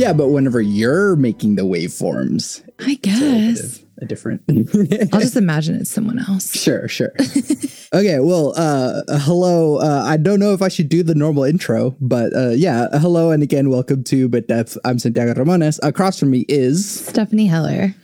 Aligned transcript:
Yeah, 0.00 0.14
but 0.14 0.28
whenever 0.28 0.62
you're 0.62 1.14
making 1.14 1.56
the 1.56 1.62
waveforms, 1.62 2.66
I 2.78 2.94
guess. 2.94 3.84
A 4.00 4.06
different. 4.06 4.42
I'll 5.12 5.20
just 5.20 5.36
imagine 5.36 5.76
it's 5.76 5.90
someone 5.90 6.18
else. 6.18 6.52
Sure, 6.52 6.88
sure. 6.88 7.12
okay, 7.92 8.18
well, 8.20 8.54
uh, 8.56 9.02
hello. 9.18 9.78
Uh, 9.78 10.02
I 10.04 10.16
don't 10.16 10.40
know 10.40 10.52
if 10.52 10.62
I 10.62 10.68
should 10.68 10.88
do 10.88 11.02
the 11.02 11.14
normal 11.14 11.44
intro, 11.44 11.96
but 12.00 12.34
uh, 12.34 12.50
yeah, 12.50 12.88
hello 12.92 13.30
and 13.30 13.42
again, 13.42 13.70
welcome 13.70 14.02
to 14.04 14.28
Bit 14.28 14.48
Depth. 14.48 14.78
I'm 14.84 14.98
Santiago 14.98 15.34
Ramones. 15.34 15.78
Across 15.82 16.20
from 16.20 16.30
me 16.30 16.44
is 16.48 16.88
Stephanie 16.88 17.46
Heller. 17.46 17.94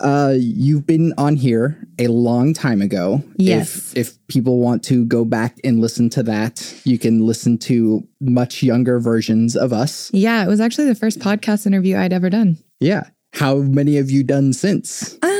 uh, 0.00 0.34
you've 0.36 0.86
been 0.86 1.12
on 1.18 1.36
here 1.36 1.78
a 1.98 2.08
long 2.08 2.52
time 2.52 2.82
ago. 2.82 3.22
Yes. 3.36 3.92
If, 3.94 4.08
if 4.08 4.26
people 4.28 4.58
want 4.58 4.84
to 4.84 5.04
go 5.04 5.24
back 5.24 5.56
and 5.64 5.80
listen 5.80 6.10
to 6.10 6.22
that, 6.24 6.74
you 6.84 6.98
can 6.98 7.26
listen 7.26 7.58
to 7.58 8.06
much 8.20 8.62
younger 8.62 8.98
versions 8.98 9.56
of 9.56 9.72
us. 9.72 10.10
Yeah, 10.12 10.44
it 10.44 10.48
was 10.48 10.60
actually 10.60 10.86
the 10.88 10.94
first 10.94 11.18
podcast 11.18 11.66
interview 11.66 11.96
I'd 11.96 12.12
ever 12.12 12.30
done. 12.30 12.58
Yeah. 12.80 13.08
How 13.34 13.56
many 13.56 13.96
have 13.96 14.10
you 14.10 14.24
done 14.24 14.52
since? 14.52 15.18
Um, 15.22 15.35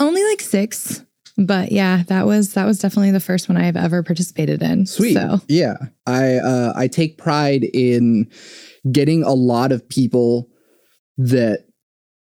only 0.00 0.22
like 0.24 0.40
six. 0.40 1.04
But 1.36 1.70
yeah, 1.70 2.02
that 2.08 2.26
was 2.26 2.54
that 2.54 2.66
was 2.66 2.80
definitely 2.80 3.12
the 3.12 3.20
first 3.20 3.48
one 3.48 3.56
I've 3.56 3.76
ever 3.76 4.02
participated 4.02 4.60
in. 4.60 4.86
Sweet. 4.86 5.14
So 5.14 5.40
Yeah. 5.46 5.76
I 6.06 6.34
uh 6.34 6.72
I 6.74 6.88
take 6.88 7.16
pride 7.16 7.64
in 7.72 8.28
getting 8.90 9.22
a 9.22 9.32
lot 9.34 9.70
of 9.70 9.88
people 9.88 10.48
that 11.16 11.66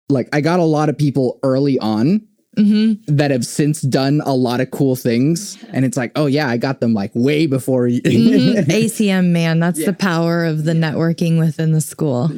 like 0.08 0.28
I 0.32 0.40
got 0.40 0.58
a 0.58 0.64
lot 0.64 0.88
of 0.88 0.98
people 0.98 1.38
early 1.44 1.78
on 1.78 2.26
mhm. 2.56 2.98
that 3.06 3.30
have 3.30 3.46
since 3.46 3.82
done 3.82 4.20
a 4.24 4.34
lot 4.34 4.60
of 4.60 4.72
cool 4.72 4.96
things 4.96 5.62
and 5.72 5.84
it's 5.84 5.96
like, 5.96 6.10
"Oh 6.16 6.26
yeah, 6.26 6.48
I 6.48 6.56
got 6.56 6.80
them 6.80 6.92
like 6.92 7.12
way 7.14 7.46
before 7.46 7.86
you." 7.86 8.00
Mhm. 8.02 8.64
ACM 8.66 9.26
man, 9.30 9.60
that's 9.60 9.84
the 9.84 9.92
power 9.92 10.44
of 10.44 10.64
the 10.64 10.72
networking 10.72 11.38
within 11.38 11.70
the 11.70 11.80
school. 11.80 12.30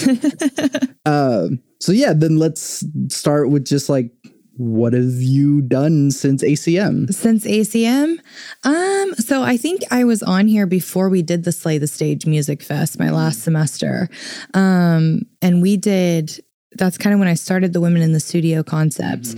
Um 1.04 1.60
so 1.80 1.92
yeah, 1.92 2.12
then 2.12 2.38
let's 2.38 2.84
start 3.08 3.50
with 3.50 3.64
just 3.64 3.88
like 3.88 4.10
what 4.58 4.92
have 4.92 5.22
you 5.22 5.62
done 5.62 6.10
since 6.10 6.42
ACM? 6.42 7.12
Since 7.14 7.46
ACM, 7.46 8.18
um, 8.64 9.14
so 9.14 9.42
I 9.42 9.56
think 9.56 9.82
I 9.90 10.04
was 10.04 10.22
on 10.22 10.48
here 10.48 10.66
before 10.66 11.08
we 11.08 11.22
did 11.22 11.44
the 11.44 11.52
Slay 11.52 11.78
the 11.78 11.86
Stage 11.86 12.26
Music 12.26 12.62
Fest 12.62 12.98
my 12.98 13.10
last 13.10 13.42
semester, 13.42 14.08
um, 14.54 15.22
and 15.40 15.62
we 15.62 15.76
did. 15.76 16.44
That's 16.72 16.98
kind 16.98 17.14
of 17.14 17.18
when 17.18 17.28
I 17.28 17.34
started 17.34 17.72
the 17.72 17.80
Women 17.80 18.02
in 18.02 18.12
the 18.12 18.20
Studio 18.20 18.62
concept, 18.62 19.36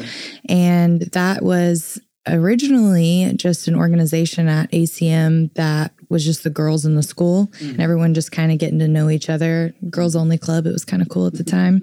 and 0.48 1.02
that 1.12 1.42
was 1.42 2.00
originally 2.26 3.32
just 3.36 3.68
an 3.68 3.74
organization 3.74 4.48
at 4.48 4.70
ACM 4.72 5.52
that 5.54 5.92
was 6.10 6.24
just 6.24 6.44
the 6.44 6.50
girls 6.50 6.84
in 6.84 6.94
the 6.94 7.02
school 7.02 7.50
and 7.60 7.80
everyone 7.80 8.12
just 8.12 8.30
kind 8.30 8.52
of 8.52 8.58
getting 8.58 8.78
to 8.78 8.86
know 8.86 9.08
each 9.08 9.30
other. 9.30 9.72
Girls 9.88 10.14
only 10.14 10.36
club. 10.36 10.66
It 10.66 10.72
was 10.72 10.84
kind 10.84 11.02
of 11.02 11.08
cool 11.08 11.26
at 11.26 11.34
the 11.34 11.44
time, 11.44 11.82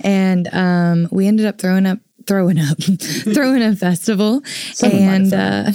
and 0.00 0.48
um, 0.54 1.08
we 1.10 1.26
ended 1.26 1.46
up 1.46 1.60
throwing 1.60 1.86
up 1.86 1.98
throwing 2.26 2.58
up 2.58 2.78
throwing 3.34 3.62
a 3.62 3.74
festival. 3.76 4.42
And 4.82 5.32
uh 5.32 5.72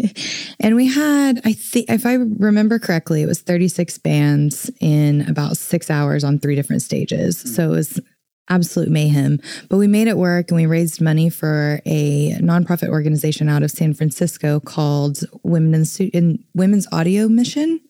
and 0.60 0.76
we 0.76 0.86
had 0.86 1.40
i 1.44 1.52
think 1.52 1.90
if 1.90 2.06
i 2.06 2.14
remember 2.14 2.78
correctly 2.78 3.22
it 3.22 3.26
was 3.26 3.40
36 3.40 3.98
bands 3.98 4.70
in 4.80 5.28
about 5.28 5.56
six 5.56 5.90
hours 5.90 6.24
on 6.24 6.38
three 6.38 6.54
different 6.54 6.82
stages. 6.82 7.38
So 7.54 7.70
it 7.70 7.76
was 7.76 8.00
absolute 8.48 8.88
mayhem. 8.88 9.40
But 9.68 9.78
we 9.78 9.86
made 9.86 10.08
it 10.08 10.16
work 10.16 10.50
and 10.50 10.56
we 10.56 10.66
raised 10.66 11.00
money 11.00 11.30
for 11.30 11.80
a 11.84 12.32
nonprofit 12.34 12.88
organization 12.88 13.48
out 13.48 13.62
of 13.62 13.70
san 13.70 13.94
francisco 13.94 14.60
called 14.60 15.20
women 15.42 15.84
in 16.12 16.44
women's 16.54 16.86
audio 16.92 17.28
mission. 17.28 17.80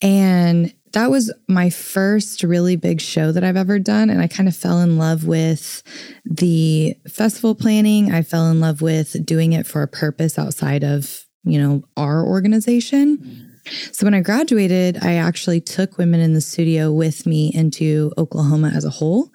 And 0.00 0.72
that 0.92 1.10
was 1.10 1.32
my 1.48 1.70
first 1.70 2.42
really 2.42 2.76
big 2.76 3.00
show 3.00 3.32
that 3.32 3.44
I've 3.44 3.56
ever 3.56 3.78
done. 3.78 4.10
And 4.10 4.20
I 4.20 4.26
kind 4.26 4.48
of 4.48 4.56
fell 4.56 4.80
in 4.80 4.98
love 4.98 5.24
with 5.24 5.82
the 6.24 6.96
festival 7.08 7.54
planning. 7.54 8.12
I 8.12 8.22
fell 8.22 8.50
in 8.50 8.60
love 8.60 8.80
with 8.82 9.24
doing 9.24 9.52
it 9.52 9.66
for 9.66 9.82
a 9.82 9.88
purpose 9.88 10.38
outside 10.38 10.84
of, 10.84 11.24
you 11.44 11.58
know, 11.58 11.82
our 11.96 12.26
organization. 12.26 13.58
So 13.92 14.06
when 14.06 14.14
I 14.14 14.20
graduated, 14.20 15.04
I 15.04 15.14
actually 15.14 15.60
took 15.60 15.98
Women 15.98 16.20
in 16.20 16.32
the 16.32 16.40
Studio 16.40 16.92
with 16.92 17.26
me 17.26 17.52
into 17.54 18.12
Oklahoma 18.16 18.72
as 18.74 18.84
a 18.84 18.90
whole. 18.90 19.30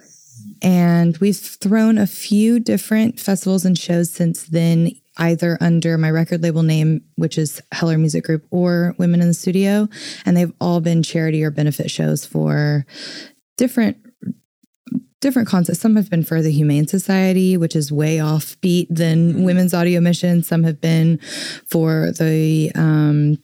And 0.61 1.17
we've 1.17 1.37
thrown 1.37 1.97
a 1.97 2.07
few 2.07 2.59
different 2.59 3.19
festivals 3.19 3.65
and 3.65 3.77
shows 3.77 4.11
since 4.11 4.43
then, 4.43 4.91
either 5.17 5.57
under 5.61 5.97
my 5.97 6.09
record 6.09 6.41
label 6.41 6.63
name, 6.63 7.01
which 7.15 7.37
is 7.37 7.61
Heller 7.71 7.97
Music 7.97 8.23
Group, 8.23 8.45
or 8.51 8.95
Women 8.97 9.21
in 9.21 9.27
the 9.27 9.33
Studio. 9.33 9.87
And 10.25 10.35
they've 10.35 10.53
all 10.59 10.81
been 10.81 11.03
charity 11.03 11.43
or 11.43 11.51
benefit 11.51 11.91
shows 11.91 12.25
for 12.25 12.85
different 13.57 13.97
different 15.21 15.47
concepts. 15.47 15.79
Some 15.79 15.95
have 15.95 16.09
been 16.09 16.23
for 16.23 16.41
the 16.41 16.51
Humane 16.51 16.85
Society, 16.85 17.55
which 17.55 17.77
is 17.77 17.93
way 17.93 18.17
offbeat 18.17 18.87
than 18.89 19.45
Women's 19.45 19.73
Audio 19.73 20.01
Mission. 20.01 20.43
Some 20.43 20.63
have 20.63 20.81
been 20.81 21.17
for 21.65 22.11
the 22.11 22.71
um, 22.75 23.37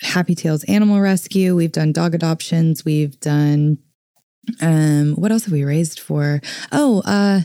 Happy 0.00 0.36
Tails 0.36 0.62
Animal 0.64 1.00
Rescue. 1.00 1.56
We've 1.56 1.72
done 1.72 1.92
dog 1.92 2.14
adoptions. 2.14 2.84
We've 2.84 3.18
done 3.18 3.78
um 4.60 5.14
what 5.16 5.32
else 5.32 5.44
have 5.44 5.52
we 5.52 5.64
raised 5.64 6.00
for? 6.00 6.40
Oh 6.72 7.02
uh 7.04 7.40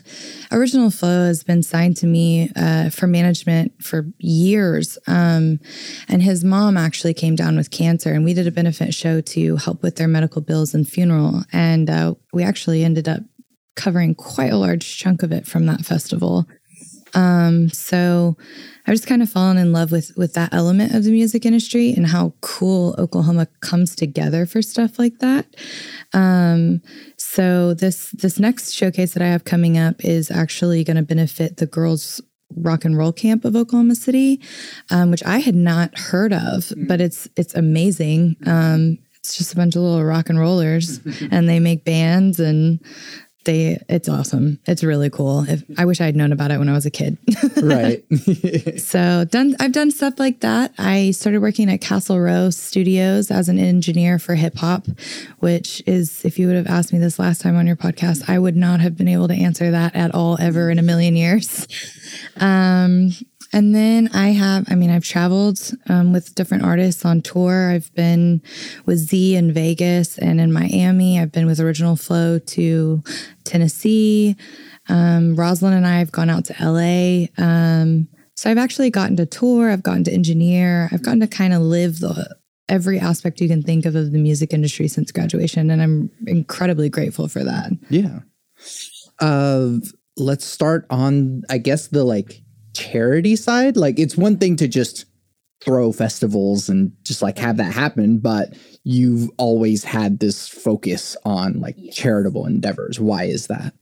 original 0.52 0.92
flow 0.92 1.26
has 1.26 1.44
been 1.44 1.64
signed 1.64 1.98
to 1.98 2.08
me 2.08 2.52
uh 2.56 2.90
for 2.90 3.08
management 3.08 3.82
for 3.84 4.08
years. 4.18 4.98
Um 5.08 5.60
and 6.08 6.22
his 6.22 6.44
mom 6.44 6.78
actually 6.78 7.14
came 7.14 7.36
down 7.36 7.56
with 7.58 7.72
cancer 7.72 8.14
and 8.14 8.26
we 8.26 8.34
did 8.34 8.48
a 8.48 8.52
benefit 8.52 8.94
show 8.94 9.22
to 9.22 9.56
help 9.58 9.82
with 9.82 9.96
their 9.96 10.08
medical 10.08 10.42
bills 10.42 10.74
and 10.74 10.88
funeral. 10.88 11.44
And 11.52 11.90
uh 11.90 12.16
we 12.34 12.44
actually 12.44 12.84
ended 12.84 13.08
up 13.08 13.22
covering 13.76 14.16
quite 14.16 14.52
a 14.52 14.58
large 14.58 14.98
chunk 14.98 15.24
of 15.24 15.32
it 15.32 15.48
from 15.48 15.66
that 15.68 15.86
festival. 15.86 16.48
Um 17.14 17.70
so 17.70 18.38
I've 18.90 18.96
just 18.96 19.06
kind 19.06 19.22
of 19.22 19.30
fallen 19.30 19.60
in 19.60 19.72
love 19.72 19.92
with 19.92 20.18
with 20.18 20.34
that 20.34 20.52
element 20.52 20.96
of 20.96 21.04
the 21.04 21.12
music 21.12 21.46
industry 21.46 21.94
and 21.94 22.08
how 22.08 22.34
cool 22.42 22.96
Oklahoma 22.98 23.46
comes 23.60 23.96
together 23.96 24.48
for 24.48 24.64
stuff 24.64 24.98
like 24.98 25.20
that. 25.20 25.46
Um, 26.12 26.82
so 27.16 27.76
this 27.76 28.10
this 28.10 28.40
next 28.40 28.72
showcase 28.72 29.14
that 29.14 29.22
I 29.22 29.28
have 29.28 29.44
coming 29.44 29.78
up 29.78 30.04
is 30.04 30.32
actually 30.32 30.84
going 30.84 30.98
to 30.98 31.04
benefit 31.04 31.58
the 31.58 31.68
girls 31.68 32.20
rock 32.56 32.84
and 32.84 32.98
roll 32.98 33.14
camp 33.14 33.46
of 33.46 33.56
Oklahoma 33.56 33.94
City, 33.94 34.42
um, 34.90 35.12
which 35.12 35.24
I 35.24 35.38
had 35.38 35.54
not 35.54 35.96
heard 35.96 36.34
of, 36.34 36.74
but 36.88 37.00
it's 37.00 37.28
it's 37.36 37.54
amazing. 37.54 38.38
Um, 38.48 38.98
it's 39.20 39.38
just 39.38 39.54
a 39.54 39.56
bunch 39.56 39.76
of 39.76 39.84
little 39.84 40.04
rock 40.04 40.30
and 40.30 40.40
rollers, 40.40 41.00
and 41.32 41.48
they 41.48 41.60
make 41.60 41.86
bands 41.86 42.40
and 42.40 42.80
they 43.46 43.82
it's 43.88 44.10
awesome. 44.10 44.60
It's 44.66 44.84
really 44.84 45.10
cool. 45.10 45.46
If, 45.48 45.64
I 45.78 45.86
wish 45.86 46.02
I 46.02 46.06
had 46.06 46.16
known 46.16 46.32
about 46.32 46.52
it 46.52 46.60
when 46.60 46.70
I 46.70 46.74
was 46.74 46.86
a 46.86 46.92
kid. 46.92 47.18
right. 47.62 48.04
So 48.80 49.26
done 49.26 49.56
I've 49.60 49.72
done 49.72 49.92
stuff 49.92 50.20
like 50.20 50.42
that. 50.42 50.74
I 50.78 51.12
started 51.12 51.42
working 51.42 51.70
at 51.70 51.82
Castle 51.82 52.20
Row 52.20 52.50
Studios 52.50 53.32
as 53.32 53.50
an 53.50 53.60
engineer 53.60 54.20
for 54.20 54.36
hip 54.36 54.58
hop, 54.58 54.86
which 55.40 55.82
is 55.86 56.24
if 56.26 56.40
you 56.40 56.48
would 56.48 56.56
have 56.56 56.68
asked 56.68 56.92
me 56.94 57.00
this 57.00 57.20
last 57.20 57.42
time 57.42 57.56
on 57.56 57.68
your 57.68 57.76
podcast, 57.76 58.30
I 58.30 58.40
would 58.40 58.56
not 58.56 58.80
have 58.80 58.98
been 58.98 59.08
able 59.08 59.28
to 59.28 59.34
answer 59.34 59.72
that 59.72 59.96
at 59.96 60.14
all 60.14 60.38
ever 60.40 60.70
in 60.70 60.80
a 60.80 60.84
million 60.84 61.16
years. 61.16 61.68
Um 62.38 63.12
and 63.52 63.74
then 63.74 64.10
I 64.14 64.30
have, 64.30 64.66
I 64.70 64.76
mean, 64.76 64.90
I've 64.90 65.04
traveled 65.04 65.72
um, 65.88 66.14
with 66.14 66.36
different 66.36 66.64
artists 66.64 67.04
on 67.06 67.22
tour. 67.22 67.72
I've 67.72 67.94
been 67.96 68.42
with 68.86 68.98
Z 68.98 69.36
in 69.36 69.54
Vegas 69.54 70.18
and 70.18 70.40
in 70.40 70.54
Miami. 70.54 71.20
I've 71.20 71.32
been 71.32 71.48
with 71.48 71.60
Original 71.60 71.96
Flow 71.96 72.40
to 72.40 73.04
Tennessee. 73.46 74.36
Um, 74.88 75.36
Rosalind 75.36 75.76
and 75.76 75.88
I 75.88 76.00
have 76.00 76.12
gone 76.12 76.30
out 76.30 76.46
to 76.46 76.56
LA. 76.60 77.28
Um, 77.44 78.08
so 78.36 78.50
I've 78.50 78.58
actually 78.58 78.90
gotten 78.90 79.18
to 79.18 79.26
tour, 79.26 79.70
I've 79.70 79.84
gotten 79.84 80.04
to 80.06 80.14
engineer, 80.14 80.90
I've 80.92 81.04
gotten 81.04 81.20
to 81.20 81.28
kind 81.28 81.54
of 81.54 81.62
live 81.62 82.00
the 82.00 82.38
every 82.70 83.00
aspect 83.00 83.42
you 83.42 83.48
can 83.48 83.64
think 83.64 83.86
of 83.86 83.96
of 83.96 84.12
the 84.12 84.18
music 84.18 84.54
industry 84.54 84.88
since 84.88 85.12
graduation, 85.12 85.70
and 85.70 85.82
I'm 85.82 86.10
incredibly 86.26 86.88
grateful 86.88 87.28
for 87.28 87.44
that. 87.44 87.72
Yeah. 87.90 88.20
Uh, 89.20 89.80
let's 90.16 90.46
start 90.46 90.86
on, 90.90 91.42
I 91.50 91.58
guess, 91.58 91.88
the 91.88 92.04
like 92.04 92.42
charity 92.74 93.36
side. 93.36 93.78
Like, 93.78 94.00
it's 94.00 94.18
one 94.18 94.38
thing 94.38 94.56
to 94.58 94.68
just 94.68 95.06
throw 95.62 95.92
festivals 95.92 96.70
and 96.70 96.94
just 97.04 97.22
like 97.22 97.38
have 97.38 97.58
that 97.58 97.74
happen, 97.74 98.20
but 98.20 98.54
you've 98.84 99.30
always 99.38 99.84
had 99.84 100.20
this 100.20 100.48
focus 100.48 101.18
on 101.26 101.60
like 101.60 101.76
charitable 101.92 102.46
endeavors. 102.46 103.00
Why 103.00 103.26
is 103.26 103.48
that? 103.48 103.74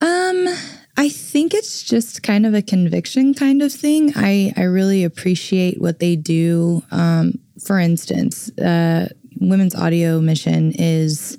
Um, 0.00 0.48
I 0.96 1.08
think 1.08 1.54
it's 1.54 1.82
just 1.82 2.22
kind 2.22 2.46
of 2.46 2.54
a 2.54 2.62
conviction 2.62 3.34
kind 3.34 3.62
of 3.62 3.72
thing. 3.72 4.12
I 4.16 4.52
I 4.56 4.62
really 4.62 5.04
appreciate 5.04 5.80
what 5.80 6.00
they 6.00 6.16
do. 6.16 6.82
Um, 6.90 7.34
for 7.64 7.78
instance, 7.78 8.50
uh, 8.58 9.08
Women's 9.40 9.74
Audio 9.74 10.20
Mission 10.20 10.72
is 10.72 11.38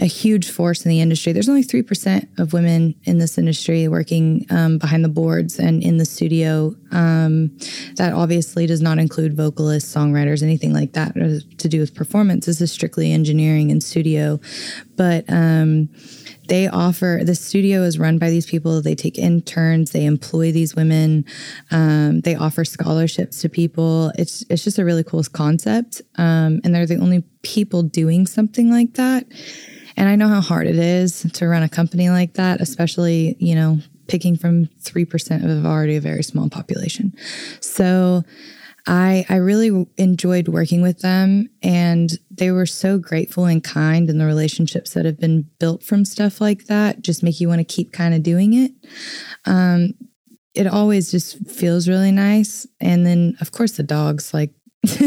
a 0.00 0.06
huge 0.06 0.50
force 0.50 0.84
in 0.84 0.88
the 0.88 1.00
industry. 1.00 1.32
There's 1.32 1.48
only 1.48 1.62
3% 1.62 2.38
of 2.38 2.54
women 2.54 2.94
in 3.04 3.18
this 3.18 3.36
industry 3.36 3.86
working 3.86 4.46
um, 4.48 4.78
behind 4.78 5.04
the 5.04 5.10
boards 5.10 5.58
and 5.58 5.82
in 5.82 5.98
the 5.98 6.06
studio. 6.06 6.74
Um, 6.90 7.56
that 7.96 8.14
obviously 8.14 8.66
does 8.66 8.80
not 8.80 8.98
include 8.98 9.36
vocalists, 9.36 9.94
songwriters, 9.94 10.42
anything 10.42 10.72
like 10.72 10.94
that 10.94 11.14
to 11.14 11.68
do 11.68 11.80
with 11.80 11.94
performance. 11.94 12.46
This 12.46 12.62
is 12.62 12.72
strictly 12.72 13.12
engineering 13.12 13.70
and 13.70 13.82
studio. 13.82 14.40
But 14.96 15.24
um, 15.28 15.90
they 16.48 16.66
offer 16.66 17.20
the 17.22 17.34
studio 17.34 17.82
is 17.82 17.98
run 17.98 18.18
by 18.18 18.30
these 18.30 18.46
people. 18.46 18.80
They 18.80 18.94
take 18.94 19.18
interns. 19.18 19.92
They 19.92 20.06
employ 20.06 20.50
these 20.50 20.74
women. 20.74 21.26
Um, 21.70 22.22
they 22.22 22.34
offer 22.34 22.64
scholarships 22.64 23.42
to 23.42 23.48
people. 23.48 24.12
It's 24.18 24.44
it's 24.48 24.64
just 24.64 24.78
a 24.78 24.84
really 24.84 25.04
cool 25.04 25.22
concept. 25.24 26.02
Um, 26.16 26.60
and 26.64 26.74
they're 26.74 26.86
the 26.86 26.96
only 26.96 27.22
people 27.42 27.82
doing 27.82 28.26
something 28.26 28.70
like 28.70 28.94
that 28.94 29.26
and 29.96 30.08
i 30.08 30.16
know 30.16 30.28
how 30.28 30.40
hard 30.40 30.66
it 30.66 30.76
is 30.76 31.26
to 31.32 31.46
run 31.46 31.62
a 31.62 31.68
company 31.68 32.10
like 32.10 32.34
that 32.34 32.60
especially 32.60 33.36
you 33.38 33.54
know 33.54 33.78
picking 34.08 34.36
from 34.36 34.66
3% 34.82 35.44
of 35.44 35.64
already 35.64 35.94
a 35.94 36.00
very 36.00 36.24
small 36.24 36.48
population 36.48 37.14
so 37.60 38.24
I 38.86 39.24
I 39.28 39.36
really 39.36 39.86
enjoyed 39.96 40.48
working 40.48 40.82
with 40.82 41.00
them 41.00 41.48
and 41.62 42.10
they 42.30 42.50
were 42.50 42.66
so 42.66 42.98
grateful 42.98 43.44
and 43.44 43.62
kind 43.62 44.08
and 44.08 44.20
the 44.20 44.26
relationships 44.26 44.94
that 44.94 45.04
have 45.04 45.18
been 45.18 45.48
built 45.58 45.82
from 45.82 46.04
stuff 46.04 46.40
like 46.40 46.66
that 46.66 47.02
just 47.02 47.22
make 47.22 47.40
you 47.40 47.48
want 47.48 47.60
to 47.60 47.64
keep 47.64 47.92
kind 47.92 48.14
of 48.14 48.22
doing 48.22 48.54
it. 48.54 48.72
Um, 49.44 49.94
it 50.54 50.66
always 50.66 51.10
just 51.10 51.46
feels 51.48 51.88
really 51.88 52.10
nice 52.10 52.66
and 52.80 53.06
then 53.06 53.36
of 53.40 53.52
course 53.52 53.72
the 53.72 53.84
dogs 53.84 54.34
like 54.34 54.52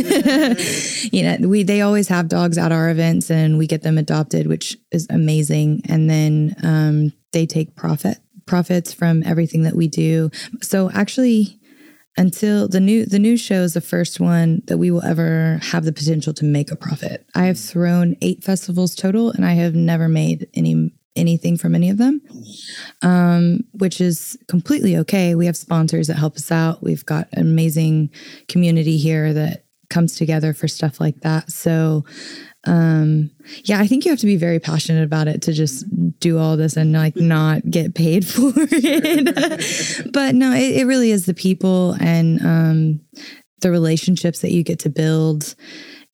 you 1.11 1.23
know 1.23 1.37
we 1.47 1.63
they 1.63 1.81
always 1.81 2.07
have 2.07 2.27
dogs 2.27 2.57
at 2.57 2.71
our 2.71 2.89
events 2.89 3.31
and 3.31 3.57
we 3.57 3.65
get 3.65 3.81
them 3.81 3.97
adopted 3.97 4.45
which 4.45 4.77
is 4.91 5.07
amazing 5.09 5.81
and 5.89 6.09
then 6.09 6.55
um, 6.63 7.11
they 7.31 7.45
take 7.45 7.75
profit 7.75 8.19
profits 8.45 8.93
from 8.93 9.23
everything 9.23 9.63
that 9.63 9.75
we 9.75 9.87
do 9.87 10.29
so 10.61 10.91
actually 10.91 11.59
until 12.17 12.67
the 12.67 12.79
new 12.79 13.05
the 13.05 13.19
new 13.19 13.37
show 13.37 13.61
is 13.61 13.73
the 13.73 13.81
first 13.81 14.19
one 14.19 14.61
that 14.67 14.77
we 14.77 14.91
will 14.91 15.03
ever 15.03 15.59
have 15.63 15.83
the 15.85 15.91
potential 15.91 16.33
to 16.33 16.45
make 16.45 16.71
a 16.71 16.75
profit. 16.75 17.25
I 17.33 17.45
have 17.45 17.59
thrown 17.59 18.15
eight 18.21 18.43
festivals 18.43 18.95
total, 18.95 19.31
and 19.31 19.45
I 19.45 19.53
have 19.53 19.73
never 19.73 20.07
made 20.07 20.47
any 20.53 20.91
anything 21.15 21.57
from 21.57 21.75
any 21.75 21.89
of 21.89 21.98
them, 21.98 22.21
um, 23.01 23.60
which 23.74 24.01
is 24.01 24.38
completely 24.48 24.98
okay. 24.98 25.36
We 25.36 25.45
have 25.45 25.57
sponsors 25.57 26.07
that 26.07 26.18
help 26.18 26.36
us 26.36 26.51
out. 26.51 26.83
We've 26.83 27.06
got 27.06 27.27
an 27.33 27.42
amazing 27.42 28.10
community 28.48 28.98
here 28.98 29.33
that 29.33 29.65
comes 29.89 30.15
together 30.15 30.54
for 30.54 30.68
stuff 30.68 31.00
like 31.00 31.21
that. 31.21 31.51
So 31.51 32.04
um 32.65 33.30
yeah 33.65 33.80
i 33.80 33.88
think 33.88 34.06
you 34.06 34.12
have 34.12 34.19
to 34.19 34.25
be 34.25 34.38
very 34.38 34.60
passionate 34.60 35.04
about 35.04 35.27
it 35.27 35.42
to 35.42 35.51
just 35.51 35.86
do 36.19 36.39
all 36.39 36.56
this 36.56 36.77
and 36.77 36.94
like 36.94 37.16
not 37.18 37.69
get 37.69 37.94
paid 37.94 38.25
for 38.27 38.54
it 38.56 40.12
but 40.13 40.33
no 40.33 40.54
it, 40.54 40.77
it, 40.77 40.86
really 40.86 41.12
is 41.12 41.25
the 41.25 41.33
people 41.33 41.95
and 42.00 42.42
um 42.45 43.01
the 43.62 43.71
relationships 43.71 44.39
that 44.39 44.51
you 44.51 44.63
get 44.63 44.80
to 44.80 44.89
build 44.89 45.56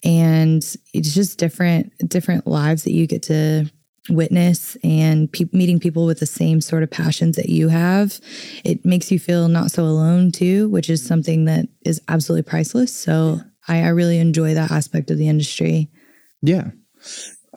and 0.03 0.75
it's 0.93 1.13
just 1.13 1.37
different 1.37 1.91
different 2.09 2.47
lives 2.47 2.83
that 2.83 2.93
you 2.93 3.05
get 3.05 3.21
to 3.21 3.69
witness 4.09 4.77
and 4.83 5.31
pe- 5.31 5.45
meeting 5.51 5.79
people 5.79 6.05
with 6.05 6.19
the 6.19 6.25
same 6.25 6.61
sort 6.61 6.83
of 6.83 6.89
passions 6.89 7.35
that 7.35 7.49
you 7.49 7.67
have 7.67 8.19
it 8.63 8.83
makes 8.85 9.11
you 9.11 9.19
feel 9.19 9.47
not 9.47 9.71
so 9.71 9.83
alone 9.83 10.31
too 10.31 10.69
which 10.69 10.89
is 10.89 11.05
something 11.05 11.45
that 11.45 11.65
is 11.85 12.01
absolutely 12.07 12.43
priceless 12.43 12.95
so 12.95 13.39
I, 13.67 13.83
I 13.83 13.89
really 13.89 14.17
enjoy 14.17 14.53
that 14.53 14.71
aspect 14.71 15.11
of 15.11 15.17
the 15.17 15.27
industry 15.27 15.89
yeah. 16.41 16.71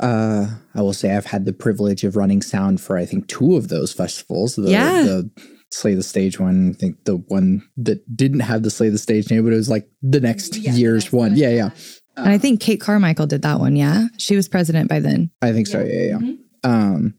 Uh, 0.00 0.46
I 0.74 0.82
will 0.82 0.92
say 0.92 1.14
I've 1.14 1.26
had 1.26 1.44
the 1.44 1.52
privilege 1.52 2.04
of 2.04 2.16
running 2.16 2.42
sound 2.42 2.80
for 2.80 2.96
I 2.96 3.04
think 3.04 3.28
two 3.28 3.56
of 3.56 3.68
those 3.68 3.92
festivals. 3.92 4.56
The, 4.56 4.70
yeah. 4.70 5.02
The 5.02 5.30
Slay 5.70 5.94
the 5.94 6.02
Stage 6.02 6.40
one. 6.40 6.70
I 6.70 6.78
think 6.78 7.04
the 7.04 7.16
one 7.16 7.62
that 7.76 8.16
didn't 8.16 8.40
have 8.40 8.62
the 8.62 8.70
Slay 8.70 8.88
the 8.88 8.98
Stage 8.98 9.30
name, 9.30 9.44
but 9.44 9.52
it 9.52 9.56
was 9.56 9.70
like 9.70 9.88
the 10.02 10.20
next 10.20 10.56
yeah, 10.56 10.72
year's 10.72 11.04
the 11.04 11.08
next 11.08 11.12
one. 11.12 11.30
one. 11.30 11.38
Yeah, 11.38 11.50
yeah. 11.50 11.70
And 12.16 12.28
I 12.28 12.38
think 12.38 12.60
Kate 12.60 12.80
Carmichael 12.80 13.26
did 13.26 13.42
that 13.42 13.60
one. 13.60 13.76
Yeah, 13.76 14.06
she 14.18 14.36
was 14.36 14.48
president 14.48 14.88
by 14.88 15.00
then. 15.00 15.30
I 15.40 15.52
think 15.52 15.66
so. 15.66 15.80
Yeah, 15.80 16.02
yeah. 16.02 16.18
Mm-hmm. 16.18 16.70
Um, 16.70 17.14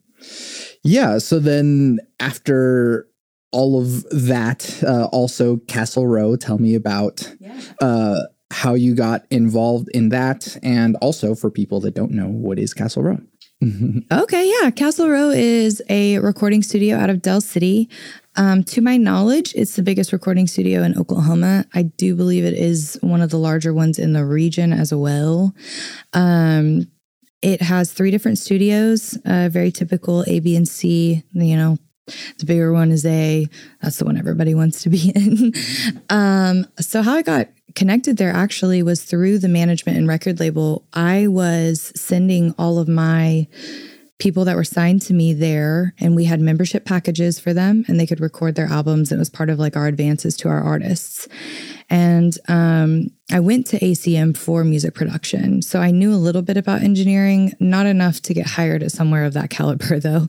yeah. 0.84 1.18
So 1.18 1.40
then 1.40 2.00
after 2.19 3.07
all 3.51 3.80
of 3.80 4.04
that, 4.10 4.84
uh, 4.84 5.06
also 5.06 5.57
Castle 5.68 6.07
Row. 6.07 6.36
Tell 6.36 6.57
me 6.57 6.75
about 6.75 7.34
yeah. 7.40 7.60
uh, 7.81 8.19
how 8.51 8.74
you 8.74 8.95
got 8.95 9.25
involved 9.31 9.90
in 9.94 10.10
that, 10.10 10.57
and 10.63 10.95
also 10.98 11.36
for 11.36 11.50
people 11.50 11.80
that 11.81 11.94
don't 11.94 12.12
know, 12.12 12.28
what 12.28 12.60
is 12.60 12.74
Castle 12.74 13.04
Row? 13.04 13.19
Okay, 14.12 14.54
yeah. 14.62 14.71
Castle 14.71 15.10
Row 15.10 15.30
is 15.30 15.81
a 15.89 16.19
recording 16.19 16.62
studio 16.63 16.98
out 16.98 17.10
of 17.10 17.21
Del 17.21 17.42
City. 17.42 17.89
Um, 18.36 18.63
to 18.65 18.81
my 18.81 18.98
knowledge, 18.98 19.54
it's 19.56 19.75
the 19.75 19.83
biggest 19.83 20.12
recording 20.12 20.48
studio 20.48 20.81
in 20.83 20.98
Oklahoma. 20.98 21.65
I 21.74 21.83
do 21.83 22.15
believe 22.15 22.45
it 22.45 22.56
is 22.56 22.98
one 23.01 23.21
of 23.21 23.30
the 23.30 23.38
larger 23.38 23.74
ones 23.74 24.00
in 24.00 24.13
the 24.13 24.25
region 24.25 24.74
as 24.74 24.94
well. 24.94 25.54
Um, 26.13 26.88
it 27.42 27.62
has 27.62 27.92
three 27.92 28.12
different 28.12 28.39
studios, 28.39 29.18
uh, 29.25 29.50
very 29.50 29.71
typical 29.71 30.24
A, 30.27 30.39
B, 30.39 30.56
and 30.56 30.68
C, 30.68 31.24
you 31.33 31.56
know, 31.56 31.77
the 32.39 32.45
bigger 32.45 32.74
one 32.74 32.92
is 32.92 33.06
A. 33.06 33.48
That's 33.81 33.98
the 33.98 34.06
one 34.06 34.18
everybody 34.18 34.56
wants 34.56 34.83
to 34.83 34.89
be 34.89 35.12
in. 35.16 35.54
um, 36.09 36.66
so 36.80 37.01
how 37.01 37.16
I 37.16 37.21
got 37.21 37.48
connected 37.75 38.18
there 38.18 38.31
actually 38.31 38.84
was 38.84 39.04
through 39.04 39.40
the 39.40 39.48
management 39.48 39.98
and 39.98 40.08
record 40.08 40.40
label. 40.40 40.86
I 40.94 41.28
was 41.28 41.92
sending 41.96 42.54
all 42.58 42.80
of 42.80 42.88
my 42.88 43.48
people 44.20 44.46
that 44.46 44.56
were 44.56 44.64
signed 44.64 45.02
to 45.02 45.14
me 45.14 45.34
there 45.34 45.94
and 46.00 46.16
we 46.16 46.24
had 46.24 46.40
membership 46.40 46.86
packages 46.86 47.40
for 47.40 47.54
them 47.54 47.84
and 47.88 48.00
they 48.00 48.08
could 48.08 48.22
record 48.22 48.56
their 48.56 48.68
albums 48.68 49.12
it 49.12 49.18
was 49.18 49.30
part 49.30 49.50
of 49.50 49.60
like 49.60 49.75
our 49.75 49.88
advances 49.88 50.38
to 50.38 50.48
our 50.48 50.62
artists. 50.62 51.28
And 51.90 52.38
um, 52.48 53.08
i 53.31 53.40
went 53.40 53.66
to 53.68 53.80
acm 53.80 54.38
for 54.38 54.64
music 54.64 54.94
production 54.94 55.62
so 55.62 55.80
i 55.80 55.92
knew 55.92 56.14
a 56.14 56.16
little 56.16 56.42
bit 56.42 56.58
about 56.58 56.84
engineering 56.84 57.54
not 57.60 57.86
enough 57.86 58.22
to 58.22 58.34
get 58.34 58.46
hired 58.46 58.84
at 58.84 58.92
somewhere 58.92 59.26
of 59.26 59.34
that 59.34 59.50
caliber 59.50 60.00
though. 60.00 60.28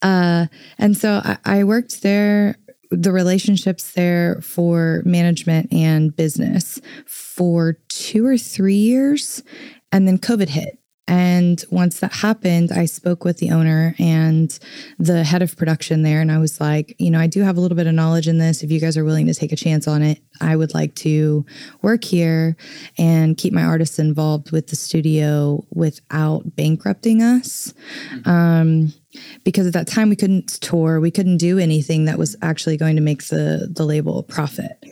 Uh, 0.00 0.46
and 0.78 0.96
so 0.96 1.20
I, 1.24 1.38
I 1.44 1.64
worked 1.64 2.02
there 2.02 2.56
the 2.90 3.12
relationships 3.12 3.92
there 3.92 4.40
for 4.40 5.02
management 5.04 5.72
and 5.72 6.14
business 6.14 6.80
for 7.06 7.74
two 7.88 8.26
or 8.26 8.38
three 8.38 8.74
years. 8.74 9.42
And 9.92 10.06
then 10.06 10.18
COVID 10.18 10.48
hit. 10.48 10.78
And 11.08 11.64
once 11.70 12.00
that 12.00 12.12
happened, 12.12 12.70
I 12.70 12.84
spoke 12.84 13.24
with 13.24 13.38
the 13.38 13.50
owner 13.50 13.94
and 13.98 14.56
the 14.98 15.24
head 15.24 15.40
of 15.40 15.56
production 15.56 16.02
there. 16.02 16.20
And 16.20 16.30
I 16.30 16.36
was 16.36 16.60
like, 16.60 16.94
you 16.98 17.10
know, 17.10 17.18
I 17.18 17.26
do 17.26 17.40
have 17.42 17.56
a 17.56 17.60
little 17.60 17.76
bit 17.76 17.86
of 17.86 17.94
knowledge 17.94 18.28
in 18.28 18.36
this. 18.36 18.62
If 18.62 18.70
you 18.70 18.78
guys 18.78 18.98
are 18.98 19.04
willing 19.04 19.26
to 19.26 19.32
take 19.32 19.50
a 19.50 19.56
chance 19.56 19.88
on 19.88 20.02
it, 20.02 20.20
I 20.42 20.54
would 20.54 20.74
like 20.74 20.94
to 20.96 21.46
work 21.80 22.04
here 22.04 22.58
and 22.98 23.38
keep 23.38 23.54
my 23.54 23.64
artists 23.64 23.98
involved 23.98 24.52
with 24.52 24.66
the 24.66 24.76
studio 24.76 25.64
without 25.70 26.54
bankrupting 26.54 27.22
us. 27.22 27.72
Um, 28.26 28.92
because 29.44 29.66
at 29.66 29.72
that 29.72 29.86
time 29.86 30.08
we 30.08 30.16
couldn't 30.16 30.48
tour, 30.60 31.00
we 31.00 31.10
couldn't 31.10 31.38
do 31.38 31.58
anything 31.58 32.04
that 32.04 32.18
was 32.18 32.36
actually 32.42 32.76
going 32.76 32.96
to 32.96 33.02
make 33.02 33.24
the 33.24 33.68
the 33.70 33.84
label 33.84 34.18
a 34.18 34.22
profit. 34.22 34.84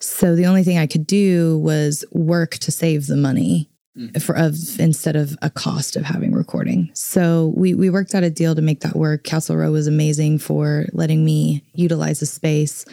So 0.00 0.34
the 0.34 0.46
only 0.46 0.64
thing 0.64 0.78
I 0.78 0.86
could 0.86 1.06
do 1.06 1.58
was 1.58 2.04
work 2.12 2.52
to 2.58 2.72
save 2.72 3.06
the 3.06 3.16
money 3.16 3.70
mm. 3.96 4.20
for 4.22 4.36
of 4.36 4.56
instead 4.80 5.16
of 5.16 5.36
a 5.42 5.50
cost 5.50 5.96
of 5.96 6.04
having 6.04 6.32
recording. 6.32 6.90
So 6.94 7.52
we 7.56 7.74
we 7.74 7.90
worked 7.90 8.14
out 8.14 8.24
a 8.24 8.30
deal 8.30 8.54
to 8.54 8.62
make 8.62 8.80
that 8.80 8.96
work. 8.96 9.24
Castle 9.24 9.56
Row 9.56 9.70
was 9.70 9.86
amazing 9.86 10.38
for 10.38 10.86
letting 10.92 11.24
me 11.24 11.64
utilize 11.74 12.20
the 12.20 12.26
space. 12.26 12.84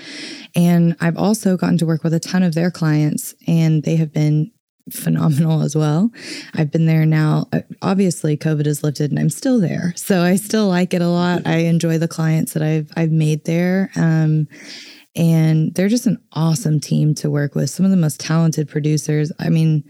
And 0.55 0.95
I've 0.99 1.17
also 1.17 1.57
gotten 1.57 1.77
to 1.79 1.85
work 1.85 2.03
with 2.03 2.13
a 2.13 2.19
ton 2.19 2.43
of 2.43 2.53
their 2.53 2.71
clients 2.71 3.33
and 3.47 3.83
they 3.83 3.95
have 3.95 4.13
been 4.13 4.51
phenomenal 4.89 5.61
as 5.61 5.75
well. 5.75 6.11
I've 6.53 6.71
been 6.71 6.85
there 6.85 7.05
now. 7.05 7.47
Uh, 7.51 7.61
obviously, 7.81 8.37
COVID 8.37 8.65
has 8.65 8.83
lifted, 8.83 9.11
and 9.11 9.19
I'm 9.19 9.29
still 9.29 9.59
there, 9.59 9.93
so 9.95 10.21
I 10.21 10.35
still 10.35 10.67
like 10.67 10.93
it 10.93 11.01
a 11.01 11.07
lot. 11.07 11.45
I 11.45 11.57
enjoy 11.57 11.97
the 11.97 12.07
clients 12.07 12.53
that 12.53 12.63
I've 12.63 12.91
I've 12.95 13.11
made 13.11 13.45
there. 13.45 13.91
Um, 13.95 14.47
and 15.15 15.73
they're 15.75 15.89
just 15.89 16.05
an 16.05 16.21
awesome 16.33 16.79
team 16.79 17.15
to 17.15 17.29
work 17.29 17.55
with. 17.55 17.69
Some 17.69 17.85
of 17.85 17.91
the 17.91 17.97
most 17.97 18.19
talented 18.19 18.69
producers. 18.69 19.31
I 19.39 19.49
mean, 19.49 19.83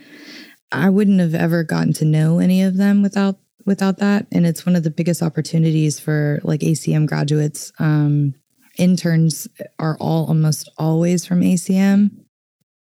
I 0.72 0.90
wouldn't 0.90 1.20
have 1.20 1.36
ever 1.36 1.64
gotten 1.64 1.94
to 1.94 2.06
know 2.06 2.40
any 2.40 2.64
of 2.64 2.78
them 2.78 3.02
without 3.02 3.38
without 3.66 3.98
that. 3.98 4.26
And 4.32 4.46
it's 4.46 4.66
one 4.66 4.76
of 4.76 4.84
the 4.84 4.90
biggest 4.90 5.22
opportunities 5.22 6.00
for 6.00 6.40
like 6.44 6.62
ACM 6.62 7.08
graduates. 7.08 7.72
Um, 7.80 8.34
interns 8.78 9.48
are 9.78 9.98
all 10.00 10.26
almost 10.28 10.70
always 10.78 11.26
from 11.26 11.42
ACM. 11.42 12.12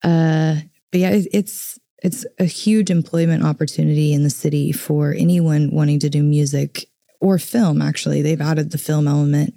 Uh, 0.01 0.55
but 0.91 0.99
yeah, 0.99 1.11
it's 1.31 1.79
it's 2.03 2.25
a 2.37 2.43
huge 2.43 2.91
employment 2.91 3.43
opportunity 3.43 4.13
in 4.13 4.23
the 4.23 4.29
city 4.29 4.73
for 4.73 5.13
anyone 5.17 5.71
wanting 5.71 5.99
to 5.99 6.09
do 6.09 6.21
music 6.21 6.85
or 7.21 7.39
film 7.39 7.81
actually. 7.81 8.21
They've 8.21 8.41
added 8.41 8.71
the 8.71 8.77
film 8.77 9.07
element. 9.07 9.55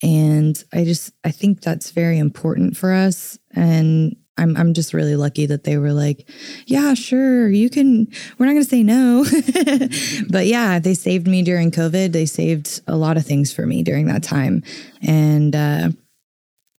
And 0.00 0.62
i 0.72 0.84
just 0.84 1.12
i 1.24 1.32
think 1.32 1.60
that's 1.60 1.90
very 1.90 2.18
important 2.18 2.76
for 2.76 2.92
us. 2.92 3.38
And 3.52 4.14
i'm 4.36 4.56
i'm 4.56 4.74
just 4.74 4.94
really 4.94 5.16
lucky 5.16 5.46
that 5.46 5.64
they 5.64 5.76
were 5.76 5.92
like 5.92 6.28
yeah 6.66 6.94
sure 6.94 7.48
you 7.48 7.68
can 7.68 8.06
we're 8.38 8.46
not 8.46 8.52
going 8.52 8.62
to 8.62 8.70
say 8.70 8.84
no. 8.84 9.24
But 10.30 10.46
yeah 10.46 10.78
they 10.78 10.94
saved 10.94 11.26
me 11.26 11.42
during 11.42 11.70
covid. 11.70 12.12
They 12.12 12.26
saved 12.26 12.82
a 12.86 12.96
lot 12.96 13.16
of 13.16 13.26
things 13.26 13.52
for 13.52 13.66
me 13.66 13.82
during 13.82 14.06
that 14.06 14.22
time. 14.22 14.62
And 15.02 15.56
uh, 15.56 15.88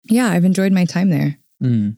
yeah 0.04 0.28
i've 0.28 0.44
enjoyed 0.44 0.72
my 0.72 0.84
time 0.84 1.08
there. 1.08 1.38
Mm. 1.62 1.96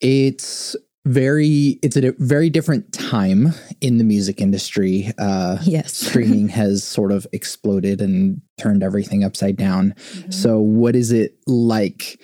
It's 0.00 0.76
very 1.04 1.78
it's 1.82 1.96
a 1.96 2.12
very 2.18 2.48
different 2.48 2.92
time 2.92 3.48
in 3.80 3.98
the 3.98 4.04
music 4.04 4.40
industry 4.40 5.10
uh 5.18 5.58
Yes. 5.64 5.92
streaming 6.08 6.48
has 6.48 6.84
sort 6.84 7.10
of 7.10 7.26
exploded 7.32 8.00
and 8.00 8.40
turned 8.58 8.82
everything 8.84 9.24
upside 9.24 9.56
down 9.56 9.94
Mhm. 10.14 10.32
so 10.32 10.60
what 10.60 10.94
is 10.94 11.10
it 11.10 11.36
like 11.46 12.20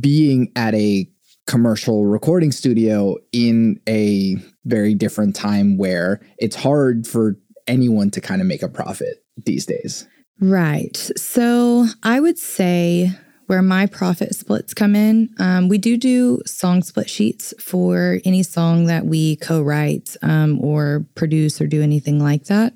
being 0.00 0.50
at 0.56 0.74
a 0.74 1.06
commercial 1.46 2.06
recording 2.06 2.52
studio 2.52 3.16
in 3.32 3.78
a 3.86 4.36
very 4.64 4.94
different 4.94 5.36
time 5.36 5.76
where 5.76 6.22
it's 6.38 6.56
hard 6.56 7.06
for 7.06 7.36
anyone 7.66 8.10
to 8.10 8.20
kind 8.20 8.40
of 8.40 8.46
make 8.46 8.62
a 8.62 8.68
profit 8.68 9.22
these 9.44 9.66
days 9.66 10.06
Right. 10.40 10.96
So 11.16 11.86
I 12.02 12.18
would 12.18 12.38
say 12.38 13.12
where 13.46 13.62
my 13.62 13.86
profit 13.86 14.34
splits 14.34 14.74
come 14.74 14.94
in, 14.96 15.34
um, 15.38 15.68
we 15.68 15.78
do 15.78 15.96
do 15.96 16.40
song 16.46 16.82
split 16.82 17.08
sheets 17.08 17.52
for 17.58 18.18
any 18.24 18.42
song 18.42 18.86
that 18.86 19.06
we 19.06 19.36
co 19.36 19.62
write 19.62 20.16
um, 20.22 20.62
or 20.62 21.06
produce 21.14 21.60
or 21.60 21.66
do 21.66 21.82
anything 21.82 22.22
like 22.22 22.44
that. 22.44 22.74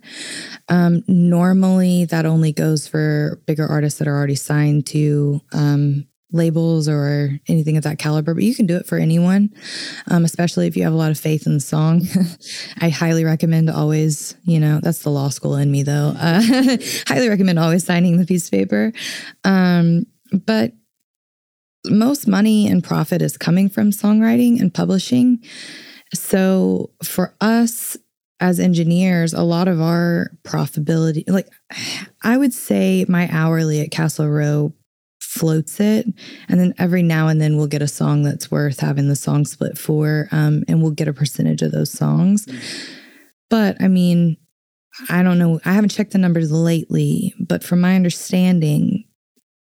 Um, 0.69 1.03
normally, 1.07 2.05
that 2.07 2.27
only 2.27 2.53
goes 2.53 2.87
for 2.87 3.41
bigger 3.47 3.67
artists 3.67 3.99
that 3.99 4.09
are 4.09 4.17
already 4.17 4.35
signed 4.35 4.87
to 4.89 5.41
um, 5.53 6.07
labels 6.33 6.89
or 6.89 7.39
anything 7.49 7.77
of 7.77 7.85
that 7.85 7.99
caliber, 7.99 8.35
but 8.35 8.43
you 8.43 8.55
can 8.55 8.67
do 8.67 8.77
it 8.77 8.87
for 8.87 8.99
anyone, 8.99 9.51
um, 10.09 10.25
especially 10.25 10.67
if 10.67 10.77
you 10.77 10.83
have 10.83 10.93
a 10.93 10.97
lot 10.97 11.11
of 11.11 11.19
faith 11.19 11.47
in 11.47 11.55
the 11.55 11.61
song. 11.61 12.03
I 12.81 12.91
highly 12.91 13.25
recommend 13.25 13.71
always, 13.71 14.37
you 14.45 14.61
know, 14.61 14.81
that's 14.83 15.03
the 15.03 15.11
law 15.11 15.31
school 15.31 15.57
in 15.57 15.71
me 15.71 15.83
though. 15.83 16.15
Uh, 16.19 16.43
highly 17.07 17.29
recommend 17.29 17.59
always 17.59 17.85
signing 17.85 18.19
the 18.19 18.27
piece 18.27 18.47
of 18.47 18.53
paper. 18.53 18.93
Um, 19.45 20.07
but 20.33 20.73
most 21.87 22.27
money 22.27 22.67
and 22.67 22.83
profit 22.85 23.23
is 23.23 23.37
coming 23.37 23.69
from 23.69 23.91
songwriting 23.91 24.61
and 24.61 24.73
publishing. 24.73 25.43
So 26.15 26.91
for 27.03 27.35
us 27.41 27.97
as 28.41 28.61
engineers, 28.61 29.33
a 29.33 29.43
lot 29.43 29.69
of 29.69 29.81
our 29.81 30.31
profitability, 30.45 31.29
like 31.29 31.49
I 32.23 32.37
would 32.37 32.53
say 32.53 33.05
my 33.09 33.29
hourly 33.33 33.81
at 33.81 33.91
Castle 33.91 34.29
Row 34.29 34.73
floats 35.21 35.81
it. 35.81 36.07
And 36.49 36.59
then 36.59 36.75
every 36.79 37.03
now 37.03 37.29
and 37.29 37.41
then 37.41 37.57
we'll 37.57 37.67
get 37.67 37.83
a 37.83 37.89
song 37.89 38.23
that's 38.23 38.51
worth 38.51 38.81
having 38.81 39.09
the 39.09 39.17
song 39.17 39.45
split 39.45 39.77
for, 39.77 40.29
um, 40.33 40.65
and 40.69 40.83
we'll 40.83 40.93
get 40.93 41.09
a 41.09 41.13
percentage 41.13 41.63
of 41.63 41.73
those 41.73 41.91
songs. 41.91 42.47
But 43.51 43.81
I 43.81 43.89
mean, 43.89 44.37
I 45.09 45.23
don't 45.23 45.39
know. 45.39 45.61
I 45.65 45.73
haven't 45.73 45.91
checked 45.91 46.13
the 46.13 46.19
numbers 46.19 46.51
lately, 46.51 47.35
but 47.39 47.63
from 47.63 47.81
my 47.81 47.95
understanding, 47.95 49.05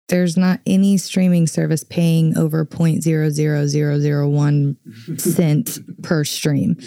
there's 0.09 0.37
not 0.37 0.61
any 0.67 0.97
streaming 0.99 1.49
service 1.49 1.83
paying 1.83 2.39
over 2.39 2.65
0.00001 2.65 5.21
cent 5.21 5.79
per 6.03 6.23
stream. 6.25 6.81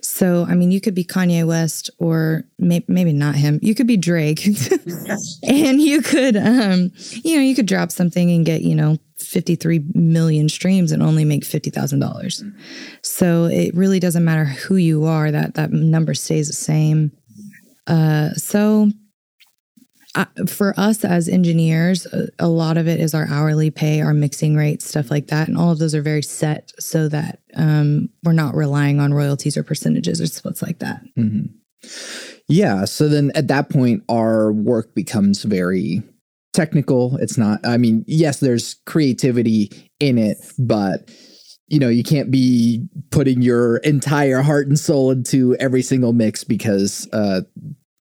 So, 0.00 0.46
I 0.48 0.54
mean, 0.54 0.70
you 0.70 0.80
could 0.80 0.94
be 0.94 1.04
Kanye 1.04 1.46
West 1.46 1.90
or 1.98 2.44
may- 2.58 2.84
maybe 2.88 3.12
not 3.12 3.34
him. 3.34 3.58
You 3.62 3.74
could 3.74 3.86
be 3.86 3.98
Drake 3.98 4.46
and 5.46 5.82
you 5.82 6.00
could, 6.00 6.34
um, 6.36 6.90
you 7.22 7.36
know, 7.36 7.42
you 7.42 7.54
could 7.54 7.66
drop 7.66 7.92
something 7.92 8.30
and 8.30 8.46
get, 8.46 8.62
you 8.62 8.74
know, 8.74 8.96
53 9.18 9.84
million 9.94 10.48
streams 10.48 10.92
and 10.92 11.02
only 11.02 11.26
make 11.26 11.44
$50,000. 11.44 12.54
So 13.02 13.44
it 13.44 13.74
really 13.74 14.00
doesn't 14.00 14.24
matter 14.24 14.44
who 14.44 14.76
you 14.76 15.04
are, 15.04 15.30
that, 15.30 15.54
that 15.54 15.72
number 15.72 16.14
stays 16.14 16.46
the 16.46 16.54
same. 16.54 17.12
Uh, 17.86 18.30
so 18.30 18.90
For 20.46 20.74
us 20.78 21.04
as 21.04 21.28
engineers, 21.28 22.06
a, 22.38 22.48
lot 22.48 22.76
of 22.76 22.86
it 22.86 23.00
is 23.00 23.14
our 23.14 23.26
hourly 23.28 23.70
pay, 23.70 24.02
our 24.02 24.12
mixing 24.12 24.56
rates, 24.56 24.86
stuff 24.86 25.10
like 25.10 25.28
that, 25.28 25.48
and 25.48 25.56
all 25.56 25.72
of 25.72 25.78
those 25.78 25.94
are 25.94 26.02
very 26.02 26.22
set 26.22 26.70
so 26.78 27.08
that 27.08 27.40
um, 27.54 28.10
we're 28.22 28.32
not 28.32 28.54
relying 28.54 29.00
on 29.00 29.14
royalties 29.14 29.56
or 29.56 29.62
percentages 29.62 30.20
or 30.20 30.26
splits 30.26 30.60
like 30.60 30.80
that. 30.80 31.02
Mhm. 31.18 31.54
Yeah. 32.46 32.84
So 32.84 33.08
then 33.08 33.32
at 33.34 33.48
that 33.48 33.70
point, 33.70 34.02
our 34.10 34.52
work 34.52 34.94
becomes 34.94 35.44
very 35.44 36.02
technical. 36.52 37.16
It's 37.16 37.38
not, 37.38 37.66
I 37.66 37.78
mean, 37.78 38.04
yes, 38.06 38.40
there's 38.40 38.76
creativity 38.84 39.70
in 39.98 40.18
it, 40.18 40.36
but 40.58 41.10
you 41.68 41.78
know, 41.78 41.88
you 41.88 42.02
can't 42.04 42.30
be 42.30 42.86
putting 43.10 43.40
your 43.40 43.78
entire 43.78 44.42
heart 44.42 44.66
and 44.66 44.78
soul 44.78 45.10
into 45.10 45.56
every 45.56 45.80
single 45.80 46.12
mix 46.12 46.44
because 46.44 47.08
uh, 47.14 47.40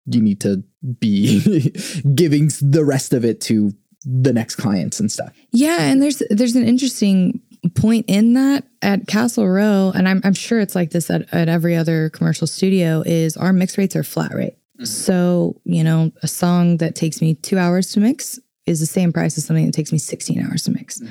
you 0.05 0.21
need 0.21 0.39
to 0.41 0.63
be 0.99 1.71
giving 2.15 2.49
the 2.61 2.83
rest 2.85 3.13
of 3.13 3.25
it 3.25 3.41
to 3.41 3.73
the 4.05 4.33
next 4.33 4.55
clients 4.55 4.99
and 4.99 5.11
stuff. 5.11 5.33
Yeah, 5.51 5.81
and 5.81 6.01
there's 6.01 6.21
there's 6.29 6.55
an 6.55 6.65
interesting 6.65 7.41
point 7.73 8.05
in 8.07 8.33
that 8.33 8.65
at 8.81 9.07
Castle 9.07 9.47
Row, 9.47 9.91
and 9.95 10.07
I'm 10.07 10.21
I'm 10.23 10.33
sure 10.33 10.59
it's 10.59 10.75
like 10.75 10.91
this 10.91 11.09
at, 11.09 11.33
at 11.33 11.49
every 11.49 11.75
other 11.75 12.09
commercial 12.09 12.47
studio, 12.47 13.01
is 13.05 13.35
our 13.37 13.53
mix 13.53 13.77
rates 13.77 13.95
are 13.95 14.03
flat 14.03 14.33
rate. 14.33 14.57
So, 14.83 15.59
you 15.63 15.83
know, 15.83 16.11
a 16.21 16.27
song 16.27 16.77
that 16.77 16.95
takes 16.95 17.21
me 17.21 17.35
two 17.35 17.57
hours 17.57 17.91
to 17.93 17.99
mix 17.99 18.39
is 18.65 18.79
the 18.79 18.85
same 18.85 19.13
price 19.13 19.37
as 19.37 19.45
something 19.45 19.65
that 19.65 19.73
takes 19.73 19.91
me 19.91 19.97
16 19.97 20.43
hours 20.43 20.63
to 20.63 20.71
mix. 20.71 21.01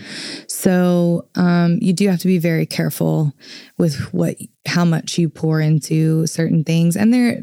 So 0.48 1.28
um, 1.36 1.78
you 1.80 1.92
do 1.92 2.08
have 2.08 2.18
to 2.20 2.26
be 2.26 2.38
very 2.38 2.66
careful 2.66 3.32
with 3.78 4.12
what 4.12 4.36
how 4.66 4.84
much 4.84 5.18
you 5.18 5.28
pour 5.28 5.60
into 5.60 6.26
certain 6.26 6.64
things. 6.64 6.96
And 6.96 7.14
there 7.14 7.42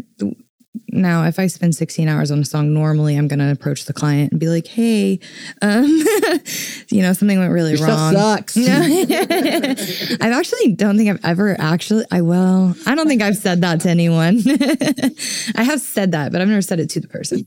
now, 0.93 1.25
if 1.25 1.37
I 1.37 1.47
spend 1.47 1.75
16 1.75 2.07
hours 2.07 2.31
on 2.31 2.39
a 2.39 2.45
song, 2.45 2.73
normally 2.73 3.17
I'm 3.17 3.27
going 3.27 3.39
to 3.39 3.51
approach 3.51 3.85
the 3.85 3.93
client 3.93 4.31
and 4.31 4.39
be 4.39 4.47
like, 4.47 4.67
"Hey, 4.67 5.19
um, 5.61 5.85
you 6.89 7.01
know, 7.01 7.11
something 7.13 7.39
went 7.39 7.51
really 7.51 7.75
Your 7.75 7.87
wrong." 7.87 8.13
sucks. 8.13 8.57
I 8.57 10.17
actually 10.21 10.73
don't 10.73 10.97
think 10.97 11.09
I've 11.09 11.25
ever 11.25 11.59
actually. 11.59 12.05
I 12.09 12.21
well, 12.21 12.73
I 12.85 12.95
don't 12.95 13.07
think 13.07 13.21
I've 13.21 13.37
said 13.37 13.61
that 13.61 13.81
to 13.81 13.89
anyone. 13.89 14.41
I 15.55 15.63
have 15.63 15.81
said 15.81 16.13
that, 16.13 16.31
but 16.31 16.41
I've 16.41 16.47
never 16.47 16.61
said 16.61 16.79
it 16.79 16.89
to 16.91 17.01
the 17.01 17.07
person. 17.07 17.45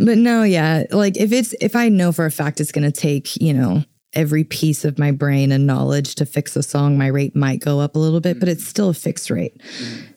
But 0.00 0.18
no, 0.18 0.42
yeah, 0.42 0.84
like 0.90 1.16
if 1.16 1.30
it's 1.32 1.54
if 1.60 1.76
I 1.76 1.88
know 1.88 2.10
for 2.10 2.26
a 2.26 2.30
fact 2.30 2.60
it's 2.60 2.72
going 2.72 2.90
to 2.90 3.00
take 3.00 3.36
you 3.40 3.54
know 3.54 3.84
every 4.18 4.42
piece 4.42 4.84
of 4.84 4.98
my 4.98 5.12
brain 5.12 5.52
and 5.52 5.64
knowledge 5.66 6.16
to 6.16 6.26
fix 6.26 6.56
a 6.56 6.62
song, 6.62 6.98
my 6.98 7.06
rate 7.06 7.36
might 7.36 7.60
go 7.60 7.78
up 7.78 7.94
a 7.94 7.98
little 7.98 8.20
bit, 8.20 8.40
but 8.40 8.48
it's 8.48 8.66
still 8.66 8.88
a 8.88 8.94
fixed 8.94 9.30
rate. 9.30 9.62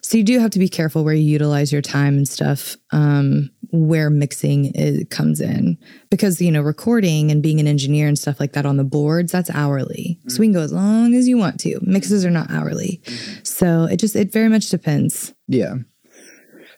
So 0.02 0.18
you 0.18 0.24
do 0.24 0.40
have 0.40 0.50
to 0.52 0.60
be 0.60 0.68
careful 0.68 1.04
where 1.04 1.14
you 1.14 1.24
utilize 1.24 1.72
your 1.72 1.84
time 1.84 2.18
and 2.18 2.28
stuff, 2.28 2.76
um, 2.92 3.52
where 3.72 4.10
mixing 4.10 4.72
is, 4.74 5.06
comes 5.12 5.40
in, 5.40 5.78
because 6.10 6.42
you 6.42 6.52
know 6.52 6.62
recording 6.62 7.30
and 7.32 7.44
being 7.44 7.60
an 7.60 7.68
engineer 7.68 8.08
and 8.08 8.18
stuff 8.18 8.40
like 8.40 8.54
that 8.54 8.66
on 8.66 8.78
the 8.78 8.84
boards 8.84 9.32
that's 9.32 9.52
hourly, 9.52 10.20
so 10.28 10.40
we 10.40 10.48
can 10.48 10.54
go 10.54 10.62
as 10.62 10.74
long 10.74 11.14
as 11.14 11.28
you 11.28 11.38
want 11.38 11.60
to. 11.62 11.80
Mixes 11.84 12.26
are 12.26 12.32
not 12.32 12.50
hourly, 12.52 13.02
so 13.44 13.86
it 13.86 13.98
just 13.98 14.16
it 14.16 14.34
very 14.34 14.50
much 14.50 14.70
depends. 14.70 15.34
Yeah. 15.48 15.76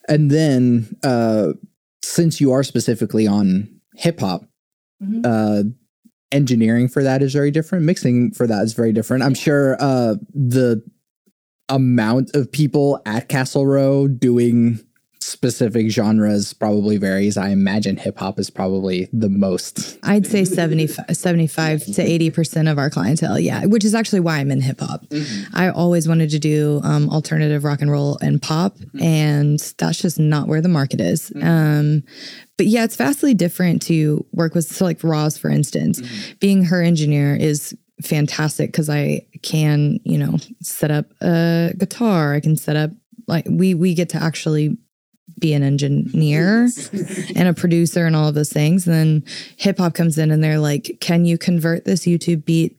And 0.09 0.29
then 0.29 0.95
uh 1.03 1.53
since 2.03 2.41
you 2.41 2.51
are 2.51 2.63
specifically 2.63 3.25
on 3.27 3.69
hip 3.95 4.19
hop, 4.19 4.43
Mhm. 5.01 5.25
uh 5.25 5.63
engineering 6.33 6.87
for 6.87 7.03
that 7.03 7.21
is 7.21 7.31
very 7.33 7.51
different. 7.51 7.85
Mixing 7.85 8.31
for 8.31 8.47
that 8.47 8.63
is 8.63 8.73
very 8.73 8.91
different. 8.91 9.23
I'm 9.23 9.35
sure 9.35 9.77
uh 9.79 10.15
the 10.33 10.83
amount 11.69 12.35
of 12.35 12.51
people 12.51 13.01
at 13.05 13.29
Castle 13.29 13.65
Row 13.65 14.07
doing 14.07 14.79
specific 15.23 15.89
genres 15.89 16.53
probably 16.53 16.97
varies. 16.97 17.37
I 17.37 17.49
imagine 17.49 17.97
hip 17.97 18.17
hop 18.17 18.39
is 18.39 18.49
probably 18.49 19.09
the 19.13 19.29
most. 19.29 19.97
I'd 20.03 20.27
say 20.27 20.45
75, 20.45 21.15
75 21.15 21.85
to 21.85 21.91
80% 22.03 22.71
of 22.71 22.77
our 22.77 22.89
clientele. 22.89 23.39
Yeah. 23.39 23.65
Which 23.65 23.85
is 23.85 23.95
actually 23.95 24.19
why 24.19 24.37
I'm 24.37 24.51
in 24.51 24.61
hip 24.61 24.79
hop. 24.79 25.05
I 25.53 25.69
always 25.69 26.07
wanted 26.07 26.29
to 26.31 26.39
do 26.39 26.81
um, 26.83 27.09
alternative 27.09 27.63
rock 27.63 27.81
and 27.81 27.91
roll 27.91 28.17
and 28.21 28.41
pop, 28.41 28.77
and 29.01 29.59
that's 29.77 30.01
just 30.01 30.19
not 30.19 30.47
where 30.47 30.61
the 30.61 30.69
market 30.69 31.01
is. 31.01 31.31
Um, 31.41 32.03
but 32.57 32.67
yeah, 32.67 32.83
it's 32.83 32.95
vastly 32.95 33.33
different 33.33 33.81
to 33.83 34.25
work 34.31 34.53
with, 34.53 34.65
so 34.65 34.85
like 34.85 35.03
Roz, 35.03 35.37
for 35.37 35.49
instance, 35.49 36.01
being 36.39 36.65
her 36.65 36.81
engineer 36.81 37.35
is 37.35 37.75
fantastic 38.01 38.71
because 38.71 38.89
I 38.89 39.25
can, 39.41 39.99
you 40.03 40.17
know, 40.17 40.37
set 40.61 40.91
up 40.91 41.05
a 41.21 41.73
guitar. 41.77 42.33
I 42.33 42.39
can 42.39 42.55
set 42.55 42.75
up 42.75 42.91
like 43.27 43.45
we 43.49 43.73
we 43.73 43.93
get 43.93 44.09
to 44.09 44.21
actually 44.21 44.77
be 45.39 45.53
an 45.53 45.63
engineer 45.63 46.69
and 47.35 47.47
a 47.47 47.53
producer 47.53 48.05
and 48.05 48.15
all 48.15 48.27
of 48.27 48.35
those 48.35 48.51
things. 48.51 48.87
And 48.87 48.95
then 48.95 49.23
hip 49.57 49.77
hop 49.77 49.93
comes 49.93 50.17
in 50.17 50.31
and 50.31 50.43
they're 50.43 50.59
like, 50.59 50.97
can 50.99 51.25
you 51.25 51.37
convert 51.37 51.85
this 51.85 52.05
YouTube 52.05 52.45
beat 52.45 52.77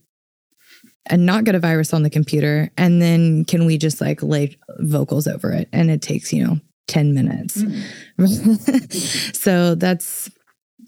and 1.06 1.26
not 1.26 1.44
get 1.44 1.54
a 1.54 1.60
virus 1.60 1.92
on 1.92 2.02
the 2.02 2.10
computer? 2.10 2.70
And 2.76 3.00
then 3.00 3.44
can 3.44 3.66
we 3.66 3.78
just 3.78 4.00
like 4.00 4.22
lay 4.22 4.56
vocals 4.78 5.26
over 5.26 5.52
it? 5.52 5.68
And 5.72 5.90
it 5.90 6.02
takes, 6.02 6.32
you 6.32 6.46
know, 6.46 6.60
10 6.88 7.14
minutes. 7.14 7.62
so 9.38 9.74
that's 9.74 10.30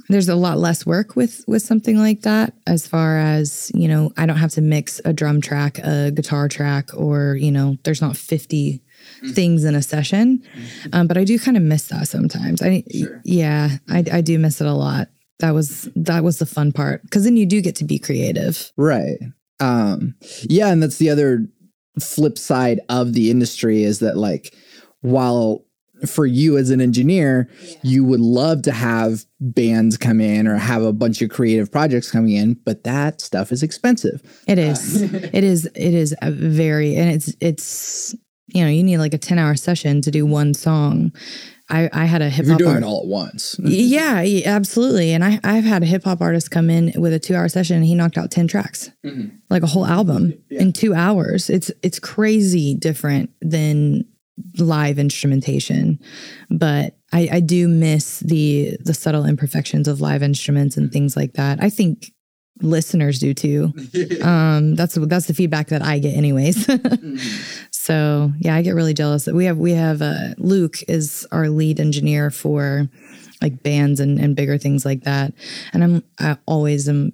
there's 0.09 0.29
a 0.29 0.37
lot 0.37 0.59
less 0.59 0.87
work 0.87 1.17
with 1.17 1.45
with 1.47 1.63
something 1.63 1.99
like 1.99 2.23
that 2.23 2.55
as 2.67 2.87
far 2.87 3.19
as 3.19 3.73
you 3.75 3.89
know 3.89 4.13
i 4.17 4.27
don't 4.27 4.37
have 4.37 4.53
to 4.53 4.61
mix 4.61 5.01
a 5.05 5.13
drum 5.13 5.41
track 5.41 5.79
a 5.79 6.11
guitar 6.13 6.49
track 6.49 6.91
or 6.95 7.35
you 7.35 7.51
know 7.51 7.77
there's 7.83 8.01
not 8.01 8.17
50 8.17 8.83
things 9.33 9.65
in 9.65 9.75
a 9.75 9.83
session 9.83 10.43
um, 10.93 11.07
but 11.07 11.17
i 11.17 11.25
do 11.25 11.39
kind 11.39 11.57
of 11.57 11.63
miss 11.63 11.89
that 11.89 12.07
sometimes 12.09 12.63
i 12.63 12.83
yeah 13.25 13.79
I, 13.89 14.05
I 14.13 14.21
do 14.21 14.39
miss 14.39 14.61
it 14.61 14.67
a 14.67 14.73
lot 14.73 15.09
that 15.39 15.53
was 15.53 15.89
that 15.97 16.25
was 16.25 16.39
the 16.39 16.47
fun 16.47 16.73
part 16.73 17.03
because 17.03 17.25
then 17.25 17.37
you 17.37 17.47
do 17.47 17.61
get 17.61 17.77
to 17.77 17.85
be 17.85 17.99
creative 17.99 18.73
Right. 18.77 19.19
Um, 19.61 20.15
yeah, 20.43 20.69
and 20.69 20.83
that's 20.83 20.99
the 20.99 21.11
other 21.11 21.47
flip 22.01 22.37
side 22.37 22.81
of 22.89 23.15
the 23.15 23.31
industry 23.31 23.85
is 23.85 24.01
that 24.01 24.17
like 24.17 24.55
while 25.01 25.65
for 26.07 26.27
you 26.27 26.59
as 26.59 26.69
an 26.69 26.81
engineer, 26.81 27.49
you 27.83 28.05
would 28.05 28.21
love 28.21 28.61
to 28.63 28.73
have 28.73 29.25
bands 29.41 29.97
come 29.97 30.21
in 30.21 30.47
or 30.47 30.57
have 30.57 30.83
a 30.83 30.93
bunch 30.93 31.23
of 31.23 31.31
creative 31.31 31.73
projects 31.73 32.11
coming 32.11 32.33
in, 32.33 32.55
but 32.67 32.85
that 32.85 33.23
stuff 33.23 33.51
is 33.51 33.63
expensive. 33.63 34.21
It 34.47 34.59
is. 34.59 35.03
it 35.03 35.43
is. 35.43 35.65
It 35.65 35.95
is 35.95 36.15
very, 36.23 36.97
and 36.97 37.11
it's 37.11 37.35
it's 37.41 38.15
you 38.49 38.63
know 38.63 38.71
you 38.71 38.83
need 38.83 38.99
like 38.99 39.15
a 39.15 39.19
ten 39.19 39.39
hour 39.39 39.55
session 39.57 40.01
to 40.03 40.11
do 40.11 40.25
one 40.27 40.55
song. 40.55 41.13
I 41.69 41.89
I 41.93 42.05
had 42.05 42.23
a 42.23 42.31
hip 42.31 42.47
hop. 42.47 42.59
you're 42.61 42.71
doing 42.71 42.71
art- 42.71 42.83
it 42.83 42.87
all 42.87 43.01
at 43.03 43.07
once. 43.09 43.57
Yeah, 43.65 44.21
yeah, 44.23 44.49
absolutely. 44.55 45.13
And 45.13 45.25
I 45.25 45.41
I've 45.43 45.65
had 45.65 45.83
a 45.83 45.87
hip 45.87 46.05
hop 46.05 46.21
artist 46.21 46.51
come 46.51 46.71
in 46.71 46.93
with 46.97 47.13
a 47.13 47.19
two 47.19 47.35
hour 47.35 47.49
session 47.49 47.77
and 47.77 47.85
he 47.85 47.95
knocked 47.95 48.17
out 48.19 48.31
ten 48.31 48.47
tracks, 48.47 48.91
like 49.51 49.63
a 49.63 49.67
whole 49.67 49.87
album 49.87 50.35
in 50.51 50.73
two 50.73 50.95
hours. 50.95 51.51
It's 51.51 51.71
it's 51.83 51.99
crazy 51.99 52.75
different 52.75 53.31
than 53.41 54.05
live 54.59 54.99
instrumentation, 54.99 55.99
but 56.51 56.97
I, 57.13 57.29
I 57.33 57.41
do 57.41 57.67
miss 57.69 58.21
the 58.21 58.77
the 58.85 58.95
subtle 58.95 59.25
imperfections 59.25 59.89
of 59.89 60.01
live 60.01 60.23
instruments 60.23 60.77
and 60.77 60.93
things 60.93 61.17
like 61.17 61.33
that. 61.35 61.63
I 61.63 61.71
think 61.71 62.13
listeners 62.63 63.19
do 63.19 63.35
too. 63.35 63.73
Um, 64.23 64.75
that's 64.77 64.95
that's 64.95 65.27
the 65.27 65.35
feedback 65.35 65.69
that 65.69 65.83
I 65.83 65.99
get, 65.99 66.15
anyways. 66.17 66.67
so 67.87 68.33
yeah, 68.41 68.57
I 68.57 68.63
get 68.63 68.75
really 68.75 68.95
jealous 68.95 69.27
that 69.27 69.35
we 69.37 69.45
have 69.45 69.59
we 69.59 69.71
have 69.71 70.03
uh, 70.03 70.35
Luke 70.39 70.79
is 70.89 71.25
our 71.31 71.49
lead 71.49 71.79
engineer 71.79 72.33
for 72.33 72.89
like 73.41 73.63
bands 73.63 74.01
and, 74.01 74.19
and 74.19 74.35
bigger 74.35 74.59
things 74.59 74.85
like 74.85 75.05
that, 75.05 75.33
and 75.73 75.85
I'm 75.85 76.05
I 76.19 76.37
always 76.47 76.89
am 76.89 77.13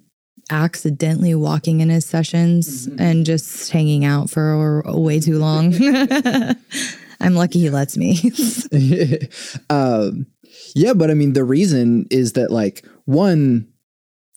accidentally 0.49 1.35
walking 1.35 1.81
in 1.81 1.89
his 1.89 2.07
sessions 2.07 2.87
and 2.97 3.23
just 3.23 3.69
hanging 3.69 4.03
out 4.03 4.31
for 4.31 4.81
way 4.87 5.19
too 5.19 5.37
long. 5.37 5.75
I'm 7.21 7.35
lucky 7.35 7.59
he 7.59 7.69
lets 7.69 7.95
me. 7.95 8.17
um, 9.69 10.25
yeah, 10.73 10.93
but 10.93 11.11
I 11.11 11.13
mean, 11.13 11.33
the 11.33 11.43
reason 11.43 12.07
is 12.09 12.33
that 12.33 12.49
like 12.49 12.83
one, 13.05 13.67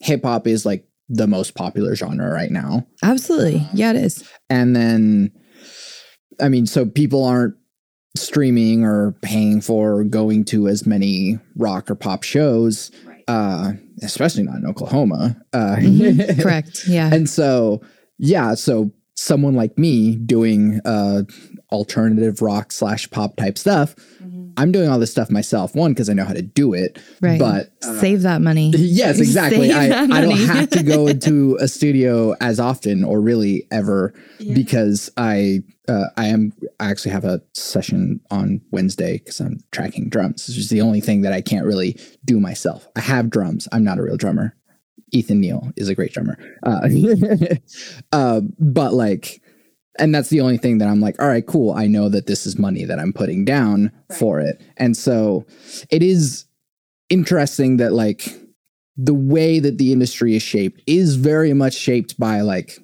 hip 0.00 0.22
hop 0.22 0.46
is 0.46 0.66
like 0.66 0.86
the 1.08 1.26
most 1.26 1.54
popular 1.54 1.96
genre 1.96 2.30
right 2.30 2.50
now, 2.50 2.86
Absolutely. 3.02 3.66
Yeah, 3.72 3.90
it 3.92 3.96
is. 3.96 4.28
and 4.50 4.76
then, 4.76 5.32
I 6.40 6.48
mean, 6.48 6.66
so 6.66 6.86
people 6.86 7.24
aren't 7.24 7.54
streaming 8.16 8.84
or 8.84 9.12
paying 9.22 9.60
for 9.60 9.96
or 9.98 10.04
going 10.04 10.44
to 10.46 10.68
as 10.68 10.86
many 10.86 11.38
rock 11.56 11.90
or 11.90 11.94
pop 11.94 12.22
shows, 12.22 12.90
uh, 13.28 13.72
especially 14.02 14.42
not 14.42 14.56
in 14.56 14.66
Oklahoma. 14.66 15.36
Uh, 15.52 15.76
Mhm. 15.78 16.42
Correct. 16.42 16.84
Yeah. 16.88 17.12
And 17.12 17.28
so, 17.28 17.82
yeah, 18.18 18.54
so 18.54 18.90
someone 19.16 19.54
like 19.54 19.76
me 19.78 20.14
doing 20.14 20.80
uh 20.84 21.22
alternative 21.72 22.42
rock 22.42 22.70
slash 22.70 23.10
pop 23.10 23.36
type 23.36 23.58
stuff, 23.58 23.94
I'm 24.56 24.72
doing 24.72 24.88
all 24.88 24.98
this 24.98 25.10
stuff 25.10 25.30
myself. 25.30 25.74
One, 25.74 25.92
because 25.92 26.08
I 26.08 26.14
know 26.14 26.24
how 26.24 26.32
to 26.32 26.42
do 26.42 26.72
it. 26.72 26.98
right. 27.20 27.38
But 27.38 27.72
uh, 27.82 28.00
Save 28.00 28.22
that 28.22 28.40
money. 28.40 28.70
yes, 28.76 29.20
exactly. 29.20 29.70
Save 29.70 29.92
I, 29.92 30.16
I 30.16 30.20
don't 30.20 30.38
have 30.38 30.70
to 30.70 30.82
go 30.82 31.06
into 31.08 31.56
a 31.60 31.68
studio 31.68 32.34
as 32.40 32.58
often 32.58 33.04
or 33.04 33.20
really 33.20 33.66
ever 33.70 34.14
because 34.38 35.10
I 35.16 35.60
uh, 35.88 36.06
I 36.16 36.26
am 36.26 36.52
I 36.80 36.90
actually 36.90 37.12
have 37.12 37.24
a 37.24 37.42
session 37.52 38.20
on 38.30 38.60
Wednesday 38.70 39.18
because 39.18 39.40
I'm 39.40 39.60
tracking 39.72 40.08
drums. 40.08 40.46
This 40.46 40.56
is 40.56 40.68
the 40.70 40.80
only 40.80 41.00
thing 41.00 41.22
that 41.22 41.32
I 41.32 41.40
can't 41.40 41.66
really 41.66 41.98
do 42.24 42.40
myself. 42.40 42.88
I 42.96 43.00
have 43.00 43.30
drums. 43.30 43.68
I'm 43.72 43.84
not 43.84 43.98
a 43.98 44.02
real 44.02 44.16
drummer. 44.16 44.56
Ethan 45.12 45.40
Neal 45.40 45.72
is 45.76 45.88
a 45.88 45.94
great 45.94 46.12
drummer. 46.12 46.36
Uh, 46.62 46.88
uh, 48.12 48.40
but 48.58 48.92
like, 48.92 49.40
and 49.98 50.14
that's 50.14 50.28
the 50.28 50.40
only 50.40 50.58
thing 50.58 50.78
that 50.78 50.88
I'm 50.88 51.00
like, 51.00 51.20
all 51.20 51.28
right, 51.28 51.46
cool. 51.46 51.72
I 51.72 51.86
know 51.86 52.08
that 52.08 52.26
this 52.26 52.46
is 52.46 52.58
money 52.58 52.84
that 52.84 52.98
I'm 52.98 53.12
putting 53.12 53.44
down 53.44 53.92
for 54.18 54.40
it. 54.40 54.60
And 54.76 54.96
so 54.96 55.46
it 55.90 56.02
is 56.02 56.44
interesting 57.08 57.78
that 57.78 57.92
like 57.92 58.28
the 58.96 59.14
way 59.14 59.58
that 59.58 59.78
the 59.78 59.92
industry 59.92 60.34
is 60.34 60.42
shaped 60.42 60.82
is 60.86 61.16
very 61.16 61.52
much 61.52 61.74
shaped 61.74 62.18
by 62.18 62.40
like 62.40 62.78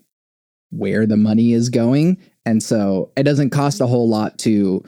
where 0.70 1.07
the 1.07 1.16
money 1.16 1.53
is 1.53 1.68
going. 1.68 2.18
And 2.46 2.62
so 2.62 3.12
it 3.16 3.25
doesn't 3.25 3.51
cost 3.51 3.81
a 3.81 3.87
whole 3.87 4.09
lot 4.09 4.38
to 4.38 4.85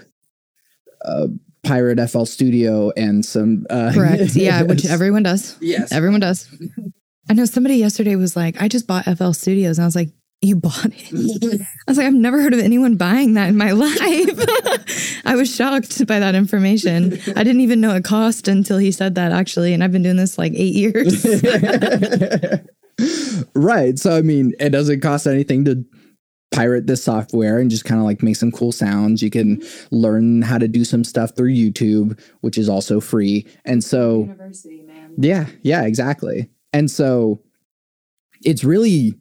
uh, 1.04 1.26
pirate 1.64 1.98
FL 2.08 2.24
Studio 2.24 2.90
and 2.96 3.24
some. 3.24 3.66
Uh, 3.70 3.92
Correct. 3.92 4.34
Yeah, 4.34 4.62
which 4.62 4.86
everyone 4.86 5.22
does. 5.22 5.56
yes. 5.60 5.92
Everyone 5.92 6.20
does. 6.20 6.48
I 7.28 7.34
know 7.34 7.44
somebody 7.44 7.76
yesterday 7.76 8.16
was 8.16 8.36
like, 8.36 8.60
I 8.60 8.68
just 8.68 8.86
bought 8.86 9.04
FL 9.04 9.32
Studios. 9.32 9.78
And 9.78 9.84
I 9.84 9.86
was 9.86 9.96
like, 9.96 10.10
You 10.42 10.56
bought 10.56 10.86
it? 10.86 11.60
I 11.86 11.90
was 11.90 11.98
like, 11.98 12.06
I've 12.06 12.14
never 12.14 12.40
heard 12.40 12.52
of 12.52 12.60
anyone 12.60 12.96
buying 12.96 13.34
that 13.34 13.48
in 13.48 13.56
my 13.56 13.70
life. 13.72 15.22
I 15.24 15.34
was 15.36 15.54
shocked 15.54 16.06
by 16.06 16.18
that 16.18 16.34
information. 16.34 17.18
I 17.34 17.44
didn't 17.44 17.60
even 17.60 17.80
know 17.80 17.94
it 17.94 18.04
cost 18.04 18.48
until 18.48 18.78
he 18.78 18.92
said 18.92 19.14
that, 19.14 19.32
actually. 19.32 19.72
And 19.72 19.82
I've 19.82 19.92
been 19.92 20.02
doing 20.02 20.16
this 20.16 20.38
like 20.38 20.52
eight 20.54 20.74
years. 20.74 21.24
right. 23.54 23.98
So 23.98 24.16
I 24.16 24.22
mean, 24.22 24.52
it 24.60 24.70
doesn't 24.70 25.00
cost 25.00 25.26
anything 25.26 25.64
to 25.64 25.84
pirate 26.54 26.86
this 26.86 27.02
software 27.02 27.58
and 27.58 27.70
just 27.70 27.84
kind 27.84 28.00
of 28.00 28.04
like 28.04 28.22
make 28.22 28.36
some 28.36 28.52
cool 28.52 28.72
sounds. 28.72 29.22
You 29.22 29.30
can 29.30 29.58
mm-hmm. 29.58 29.96
learn 29.96 30.42
how 30.42 30.58
to 30.58 30.68
do 30.68 30.84
some 30.84 31.04
stuff 31.04 31.32
through 31.36 31.52
YouTube, 31.52 32.18
which 32.40 32.58
is 32.58 32.68
also 32.68 33.00
free. 33.00 33.46
And 33.64 33.82
so 33.82 34.20
University, 34.20 34.82
man. 34.82 35.14
yeah, 35.18 35.46
yeah, 35.62 35.82
exactly. 35.82 36.48
And 36.74 36.90
so 36.90 37.40
it's 38.42 38.64
really 38.64 39.14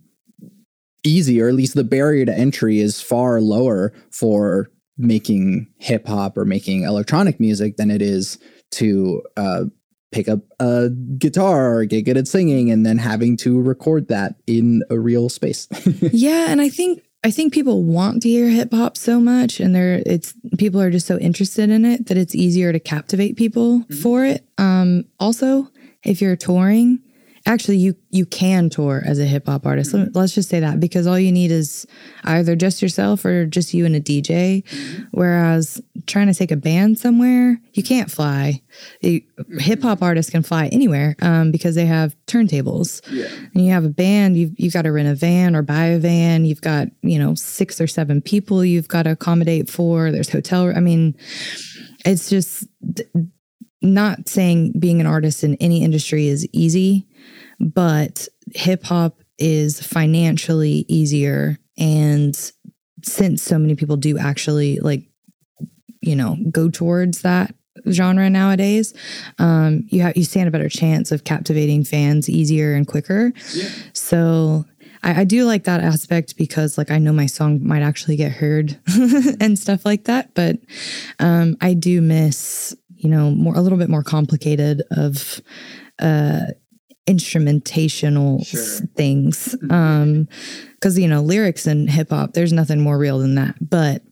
easy, 1.06 1.42
or 1.42 1.48
at 1.48 1.54
least 1.54 1.76
the 1.76 1.84
barrier 1.84 2.26
to 2.26 2.38
entry 2.38 2.80
is 2.80 3.02
far 3.02 3.40
lower 3.40 3.94
for 4.12 4.70
making 4.98 5.68
hip 5.78 6.08
hop 6.08 6.38
or 6.38 6.46
making 6.46 6.84
electronic 6.84 7.40
music 7.40 7.78
than 7.78 7.90
it 7.90 8.02
is 8.02 8.38
to 8.72 9.22
uh, 9.38 9.66
pick 10.12 10.28
up 10.28 10.40
a 10.60 10.90
guitar 11.18 11.76
or 11.78 11.86
get 11.86 12.06
good 12.06 12.18
at 12.18 12.28
singing 12.28 12.72
and 12.72 12.86
then 12.86 12.98
having 12.98 13.38
to 13.38 13.62
record 13.62 14.08
that 14.08 14.36
in 14.48 14.84
a 14.90 15.00
real 15.00 15.30
space. 15.30 15.68
Yeah, 16.12 16.48
and 16.50 16.62
I 16.62 16.70
think 16.70 17.04
I 17.24 17.32
think 17.32 17.54
people 17.54 17.84
want 17.84 18.22
to 18.24 18.30
hear 18.30 18.50
hip 18.50 18.72
hop 18.72 18.98
so 18.98 19.20
much 19.20 19.60
and 19.60 19.74
they're 19.74 20.02
it's 20.06 20.34
people 20.58 20.82
are 20.82 20.92
just 20.92 21.08
so 21.08 21.18
interested 21.18 21.70
in 21.70 21.86
it 21.86 22.08
that 22.08 22.18
it's 22.18 22.36
easier 22.36 22.72
to 22.72 22.80
captivate 22.80 23.38
people 23.38 23.84
for 24.02 24.26
it. 24.26 24.46
Um 24.58 25.06
also, 25.20 25.70
if 26.04 26.22
you're 26.22 26.36
touring, 26.36 27.00
actually 27.46 27.78
you 27.78 27.96
you 28.10 28.26
can 28.26 28.70
tour 28.70 29.02
as 29.06 29.20
a 29.20 29.26
hip 29.26 29.48
hop 29.48 29.66
artist. 29.66 29.94
Let- 29.94 30.08
mm-hmm. 30.08 30.18
Let's 30.18 30.34
just 30.34 30.50
say 30.50 30.60
that 30.60 30.80
because 30.80 31.08
all 31.08 31.20
you 31.20 31.32
need 31.32 31.52
is 31.52 31.86
either 32.24 32.56
just 32.56 32.82
yourself 32.82 33.26
or 33.26 33.46
just 33.46 33.74
you 33.74 33.86
and 33.86 33.96
a 33.96 34.02
DJ. 34.02 34.64
Mm-hmm. 34.64 35.04
Whereas 35.12 35.82
trying 36.08 36.28
to 36.28 36.34
take 36.34 36.52
a 36.52 36.56
band 36.56 37.00
somewhere, 37.00 37.60
you 37.74 37.84
can't 37.84 38.10
fly. 38.10 38.62
Hip 39.02 39.26
hop 39.82 39.98
mm-hmm. 39.98 40.04
artists 40.04 40.32
can 40.32 40.44
fly 40.44 40.68
anywhere 40.68 41.16
um, 41.22 41.52
because 41.52 41.76
they 41.76 41.86
have 41.86 42.16
turntables 42.28 43.02
Yeah. 43.10 43.28
and 43.54 43.66
you 43.66 43.72
have 43.72 43.86
a 43.86 43.90
band, 43.90 44.38
you've, 44.38 44.54
you've 44.58 44.74
got 44.74 44.84
to 44.84 44.92
rent 44.92 45.08
a 45.08 45.16
van 45.16 45.56
or 45.56 45.62
buy 45.62 45.86
a 45.86 46.00
van. 46.00 46.46
You've 46.46 46.62
got, 46.62 46.88
you 47.02 47.20
know, 47.20 47.36
six 47.36 47.82
or 47.82 47.88
seven 47.88 48.22
people 48.22 48.64
you've 48.64 48.88
got 48.88 49.04
to 49.04 49.12
accommodate 49.12 49.70
for. 49.70 50.12
There's 50.12 50.30
hotel. 50.30 50.72
I 50.76 50.80
mean, 50.80 51.16
it's 52.06 52.30
just 52.30 52.66
not 53.84 54.30
saying 54.30 54.74
being 54.80 55.02
an 55.02 55.08
artist 55.08 55.44
in 55.44 55.56
any 55.56 55.84
industry 55.84 56.28
is 56.28 56.48
easy, 56.52 57.06
but 57.60 58.28
hip 58.56 58.84
hop 58.84 59.22
is 59.38 59.82
financially 59.82 60.86
easier. 60.88 61.60
And 61.78 62.36
since 63.04 63.44
so 63.44 63.60
many 63.60 63.76
people 63.76 63.98
do 63.98 64.18
actually 64.18 64.80
like, 64.80 65.04
you 66.02 66.16
know, 66.16 66.38
go 66.52 66.70
towards 66.70 67.22
that 67.22 67.54
genre 67.90 68.30
nowadays, 68.30 68.94
um, 69.40 69.84
you 69.90 70.02
have 70.02 70.16
you 70.16 70.24
stand 70.24 70.48
a 70.48 70.52
better 70.52 70.70
chance 70.70 71.12
of 71.12 71.24
captivating 71.24 71.84
fans 71.84 72.30
easier 72.30 72.74
and 72.74 72.88
quicker. 72.88 73.34
So 73.94 74.66
I, 75.04 75.22
I 75.22 75.24
do 75.24 75.46
like 75.46 75.66
that 75.66 75.82
aspect 75.82 76.38
because 76.38 76.78
like 76.78 76.90
I 76.90 76.98
know 76.98 77.14
my 77.14 77.26
song 77.26 77.66
might 77.66 77.82
actually 77.82 78.16
get 78.16 78.32
heard 78.32 78.80
and 79.40 79.60
stuff 79.60 79.86
like 79.86 80.06
that. 80.06 80.34
But 80.34 80.58
um, 81.20 81.58
I 81.62 81.74
do 81.74 82.02
miss, 82.02 82.76
you 83.04 83.10
know, 83.10 83.32
more 83.32 83.56
a 83.56 83.62
little 83.62 83.78
bit 83.78 83.90
more 83.90 84.04
complicated 84.04 84.82
of 84.92 85.42
uh 86.00 86.42
instrumentational 87.08 88.42
s- 88.42 88.82
things. 88.96 89.56
Um 89.70 90.28
because 90.74 90.98
you 90.98 91.08
know, 91.08 91.22
lyrics 91.22 91.66
and 91.68 91.90
hip 91.90 92.10
hop, 92.10 92.34
there's 92.34 92.54
nothing 92.54 92.82
more 92.82 92.98
real 92.98 93.20
than 93.20 93.36
that. 93.36 93.56
But 93.62 94.04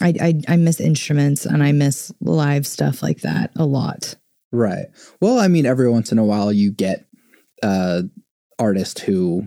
I, 0.00 0.14
I 0.20 0.40
I 0.48 0.56
miss 0.56 0.80
instruments 0.80 1.44
and 1.46 1.62
I 1.62 1.72
miss 1.72 2.12
live 2.20 2.66
stuff 2.66 3.02
like 3.02 3.20
that 3.22 3.50
a 3.56 3.64
lot. 3.66 4.14
right. 4.52 4.86
Well, 5.20 5.38
I 5.38 5.48
mean, 5.48 5.66
every 5.66 5.90
once 5.90 6.12
in 6.12 6.18
a 6.18 6.24
while 6.24 6.52
you 6.52 6.70
get 6.72 7.06
uh 7.62 8.02
artist 8.58 9.00
who 9.00 9.46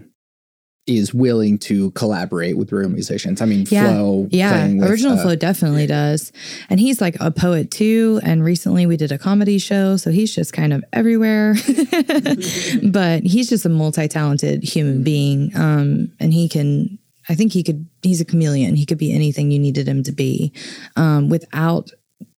is 0.87 1.13
willing 1.13 1.57
to 1.59 1.91
collaborate 1.91 2.57
with 2.57 2.71
real 2.71 2.89
musicians. 2.89 3.41
I 3.41 3.45
mean, 3.45 3.65
Yeah. 3.69 3.87
Flo 3.87 4.27
Yeah, 4.31 4.67
with, 4.67 4.89
original 4.89 5.17
uh, 5.17 5.21
flow 5.21 5.35
definitely 5.35 5.87
does, 5.87 6.31
and 6.69 6.79
he's 6.79 6.99
like 6.99 7.15
a 7.19 7.31
poet 7.31 7.71
too. 7.71 8.19
And 8.23 8.43
recently 8.43 8.85
we 8.85 8.97
did 8.97 9.11
a 9.11 9.17
comedy 9.17 9.59
show, 9.59 9.97
so 9.97 10.11
he's 10.11 10.33
just 10.33 10.53
kind 10.53 10.73
of 10.73 10.83
everywhere. 10.91 11.55
but 12.83 13.23
he's 13.23 13.49
just 13.49 13.65
a 13.65 13.69
multi-talented 13.69 14.63
human 14.63 15.03
being, 15.03 15.51
um, 15.55 16.11
and 16.19 16.33
he 16.33 16.49
can 16.49 16.97
I 17.29 17.35
think 17.35 17.53
he 17.53 17.63
could. 17.63 17.87
He's 18.01 18.19
a 18.19 18.25
chameleon. 18.25 18.75
He 18.75 18.85
could 18.85 18.97
be 18.97 19.13
anything 19.13 19.51
you 19.51 19.59
needed 19.59 19.87
him 19.87 20.03
to 20.03 20.11
be, 20.11 20.53
um, 20.95 21.29
without 21.29 21.91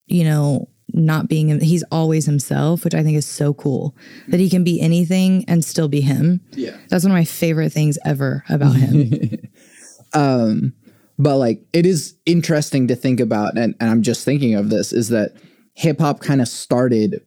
you 0.06 0.24
know 0.24 0.70
not 0.92 1.28
being. 1.28 1.60
He's 1.60 1.84
always 1.92 2.26
himself, 2.26 2.84
which 2.84 2.96
I 2.96 3.04
think 3.04 3.18
is 3.18 3.26
so 3.26 3.54
cool. 3.54 3.96
That 4.28 4.40
he 4.40 4.50
can 4.50 4.64
be 4.64 4.82
anything 4.82 5.46
and 5.48 5.64
still 5.64 5.88
be 5.88 6.02
him. 6.02 6.42
Yeah. 6.52 6.78
That's 6.90 7.04
one 7.04 7.12
of 7.12 7.18
my 7.18 7.26
favorite 7.26 7.72
things 7.72 7.98
ever 8.06 8.44
about 8.50 8.76
him. 8.76 9.40
um 10.14 10.74
but 11.18 11.38
like 11.38 11.62
it 11.74 11.86
is 11.86 12.16
interesting 12.26 12.88
to 12.88 12.96
think 12.96 13.20
about 13.20 13.58
and, 13.58 13.76
and 13.80 13.90
i'm 13.90 14.02
just 14.02 14.24
thinking 14.24 14.56
of 14.56 14.70
this 14.70 14.94
is 14.94 15.10
that 15.10 15.34
hip 15.74 16.00
hop 16.00 16.20
kind 16.20 16.42
of 16.42 16.48
started 16.48 17.22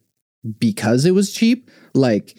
because 0.59 1.05
it 1.05 1.13
was 1.13 1.33
cheap 1.33 1.71
like 1.95 2.37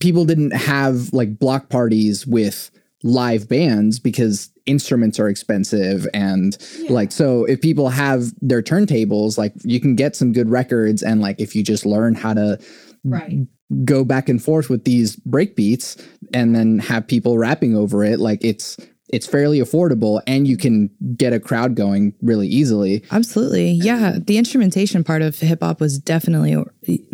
people 0.00 0.24
didn't 0.24 0.52
have 0.52 1.12
like 1.12 1.38
block 1.38 1.68
parties 1.68 2.26
with 2.26 2.70
live 3.02 3.48
bands 3.48 3.98
because 3.98 4.50
instruments 4.66 5.20
are 5.20 5.28
expensive 5.28 6.06
and 6.14 6.56
like 6.88 7.12
so 7.12 7.44
if 7.44 7.60
people 7.60 7.90
have 7.90 8.32
their 8.40 8.62
turntables 8.62 9.36
like 9.36 9.52
you 9.62 9.78
can 9.78 9.94
get 9.94 10.16
some 10.16 10.32
good 10.32 10.48
records 10.48 11.02
and 11.02 11.20
like 11.20 11.38
if 11.38 11.54
you 11.54 11.62
just 11.62 11.84
learn 11.84 12.14
how 12.14 12.32
to 12.32 12.58
right. 13.04 13.46
go 13.84 14.04
back 14.04 14.28
and 14.28 14.42
forth 14.42 14.70
with 14.70 14.84
these 14.84 15.16
break 15.16 15.54
beats 15.54 15.96
and 16.32 16.54
then 16.54 16.78
have 16.78 17.06
people 17.06 17.36
rapping 17.36 17.76
over 17.76 18.02
it 18.02 18.18
like 18.18 18.42
it's 18.42 18.78
it's 19.08 19.26
fairly 19.26 19.60
affordable 19.60 20.20
and 20.26 20.48
you 20.48 20.56
can 20.56 20.90
get 21.16 21.32
a 21.32 21.38
crowd 21.38 21.76
going 21.76 22.14
really 22.22 22.48
easily 22.48 23.04
Absolutely. 23.12 23.70
Yeah. 23.70 24.16
The 24.18 24.38
instrumentation 24.38 25.04
part 25.04 25.22
of 25.22 25.38
hip 25.38 25.60
hop 25.62 25.78
was 25.80 25.98
definitely 25.98 26.56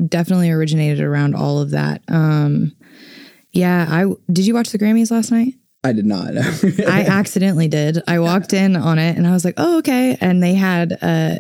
definitely 0.07 0.51
originated 0.51 1.01
around 1.01 1.35
all 1.35 1.61
of 1.61 1.71
that. 1.71 2.03
Um 2.09 2.77
yeah, 3.53 3.87
I 3.91 4.15
did 4.33 4.47
you 4.47 4.55
watch 4.55 4.71
the 4.71 4.79
Grammys 4.79 5.11
last 5.11 5.33
night? 5.33 5.55
I 5.85 5.93
did 5.93 6.07
not 6.07 6.37
I 6.89 7.05
accidentally 7.09 7.69
did. 7.69 8.03
I 8.07 8.19
walked 8.19 8.53
in 8.53 8.77
on 8.77 8.99
it 8.99 9.17
and 9.17 9.27
I 9.27 9.33
was 9.33 9.45
like, 9.45 9.55
"Oh, 9.57 9.79
okay." 9.79 10.17
And 10.21 10.43
they 10.43 10.55
had 10.55 10.99
uh 11.03 11.37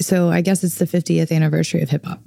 so 0.00 0.28
I 0.28 0.40
guess 0.40 0.64
it's 0.64 0.76
the 0.76 0.86
50th 0.86 1.30
anniversary 1.30 1.82
of 1.82 1.90
hip 1.90 2.04
hop. 2.04 2.20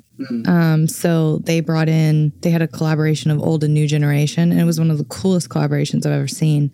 Um, 0.48 0.88
so 0.88 1.38
they 1.40 1.60
brought 1.60 1.90
in, 1.90 2.34
they 2.42 2.50
had 2.50 2.62
a 2.62 2.68
collaboration 2.68 3.30
of 3.30 3.40
old 3.40 3.64
and 3.64 3.74
new 3.74 3.88
generation, 3.88 4.52
and 4.52 4.60
it 4.60 4.64
was 4.64 4.80
one 4.80 4.90
of 4.90 4.98
the 4.98 5.04
coolest 5.06 5.50
collaborations 5.50 6.06
I've 6.06 6.14
ever 6.14 6.28
seen. 6.28 6.72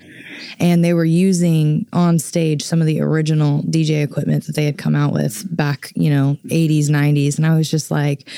And 0.59 0.83
they 0.83 0.93
were 0.93 1.03
using 1.03 1.85
on 1.91 2.19
stage 2.19 2.63
some 2.63 2.79
of 2.79 2.87
the 2.87 3.01
original 3.01 3.61
DJ 3.63 4.03
equipment 4.03 4.45
that 4.45 4.55
they 4.55 4.65
had 4.65 4.77
come 4.77 4.95
out 4.95 5.11
with 5.11 5.45
back, 5.55 5.91
you 5.95 6.09
know, 6.09 6.37
80s, 6.45 6.85
90s. 6.85 7.35
And 7.37 7.45
I 7.45 7.55
was 7.55 7.69
just 7.69 7.91
like, 7.91 8.29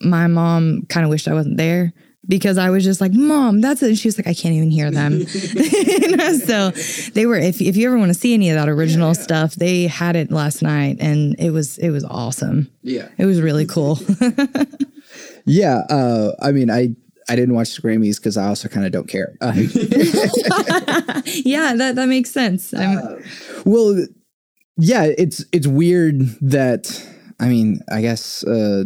my 0.00 0.26
mom 0.26 0.86
kind 0.88 1.04
of 1.04 1.10
wished 1.10 1.28
I 1.28 1.34
wasn't 1.34 1.56
there 1.56 1.92
because 2.26 2.58
I 2.58 2.70
was 2.70 2.84
just 2.84 3.00
like, 3.00 3.12
Mom, 3.12 3.60
that's 3.60 3.82
it. 3.82 3.88
And 3.88 3.98
she 3.98 4.08
was 4.08 4.18
like, 4.18 4.26
I 4.26 4.34
can't 4.34 4.54
even 4.54 4.70
hear 4.70 4.90
them. 4.90 5.26
so 5.26 6.70
they 7.12 7.26
were, 7.26 7.38
if, 7.38 7.60
if 7.60 7.76
you 7.76 7.88
ever 7.88 7.98
want 7.98 8.10
to 8.10 8.14
see 8.18 8.34
any 8.34 8.50
of 8.50 8.56
that 8.56 8.68
original 8.68 9.14
stuff, 9.14 9.54
they 9.54 9.86
had 9.86 10.16
it 10.16 10.30
last 10.30 10.62
night 10.62 10.96
and 11.00 11.36
it 11.38 11.50
was, 11.50 11.78
it 11.78 11.90
was 11.90 12.04
awesome. 12.04 12.70
yeah 12.82 13.08
It 13.18 13.26
was 13.26 13.40
really 13.40 13.66
cool. 13.66 13.98
yeah 15.46 15.78
uh 15.88 16.32
i 16.42 16.52
mean 16.52 16.70
i 16.70 16.88
i 17.30 17.34
didn't 17.36 17.54
watch 17.54 17.74
the 17.74 17.80
grammys 17.80 18.16
because 18.16 18.36
i 18.36 18.46
also 18.46 18.68
kind 18.68 18.84
of 18.84 18.92
don't 18.92 19.08
care 19.08 19.34
uh, 19.40 19.52
yeah, 19.54 19.62
that, 21.74 21.92
that 21.96 22.06
makes 22.08 22.30
sense. 22.30 22.74
I'm, 22.74 23.24
well 23.64 23.96
yeah 24.76 25.04
it's 25.04 25.42
it's 25.52 25.66
weird 25.66 26.20
that 26.42 27.02
i 27.40 27.48
mean 27.48 27.80
i 27.90 28.02
guess 28.02 28.44
uh 28.44 28.84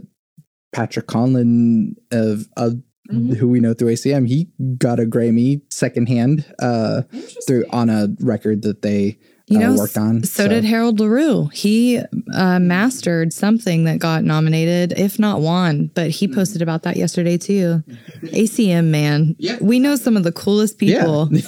patrick 0.73 1.09
conlon 1.09 1.95
of 2.12 2.47
of 2.57 2.75
Mm-hmm. 3.12 3.35
who 3.35 3.48
we 3.48 3.61
know 3.61 3.75
through 3.75 3.92
acm 3.92 4.27
he 4.27 4.48
got 4.79 4.98
a 4.98 5.05
grammy 5.05 5.61
secondhand 5.70 6.46
uh 6.61 7.03
through 7.46 7.64
on 7.70 7.90
a 7.90 8.09
record 8.20 8.62
that 8.62 8.83
they 8.83 9.18
you 9.48 9.59
uh, 9.59 9.61
know, 9.61 9.75
worked 9.77 9.98
on 9.98 10.22
so, 10.22 10.48
did 10.48 10.64
Harold 10.64 11.01
LaRue. 11.01 11.48
He 11.53 12.01
uh, 12.33 12.59
mastered 12.61 13.33
something 13.33 13.85
that 13.85 13.98
got 13.98 14.22
nominated, 14.25 14.98
if 14.98 15.18
not 15.18 15.40
won, 15.40 15.90
but 15.94 16.11
he 16.11 16.29
posted 16.29 16.62
about 16.62 16.85
that 16.85 16.96
yesterday 16.96 17.37
too. 17.37 17.83
ACM, 18.22 18.87
man. 18.87 19.35
Yeah. 19.38 19.59
We 19.61 19.79
know 19.79 19.96
some 19.96 20.16
of 20.16 20.22
the 20.22 20.33
coolest 20.33 20.79
people. 20.79 21.29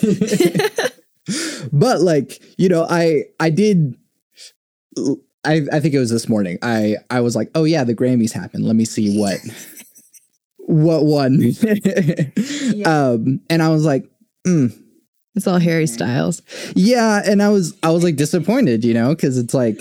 but 1.73 2.01
like 2.03 2.43
you 2.59 2.69
know 2.69 2.87
i 2.91 3.23
i 3.41 3.49
did 3.49 3.97
I, 5.47 5.63
I 5.73 5.81
think 5.81 5.95
it 5.95 5.99
was 5.99 6.11
this 6.11 6.29
morning. 6.29 6.59
I, 6.63 6.97
I 7.11 7.21
was 7.21 7.37
like, 7.37 7.51
oh 7.55 7.65
yeah, 7.65 7.85
the 7.85 7.95
Grammys 7.95 8.33
happened. 8.33 8.65
Let 8.65 8.77
me 8.77 8.85
see 8.85 9.19
what 9.19 9.39
what 10.75 11.05
won. 11.05 11.35
um, 12.87 13.41
and 13.51 13.63
I 13.63 13.69
was 13.69 13.85
like, 13.85 14.09
mm, 14.47 14.77
It's 15.35 15.47
all 15.47 15.59
Harry 15.59 15.87
Styles. 15.87 16.43
yeah, 16.75 17.23
and 17.25 17.43
I 17.43 17.49
was 17.49 17.75
I 17.83 17.91
was 17.91 18.03
like 18.05 18.17
disappointed, 18.17 18.85
you 18.85 18.95
know, 18.95 19.15
because 19.15 19.39
it's 19.39 19.55
like 19.55 19.81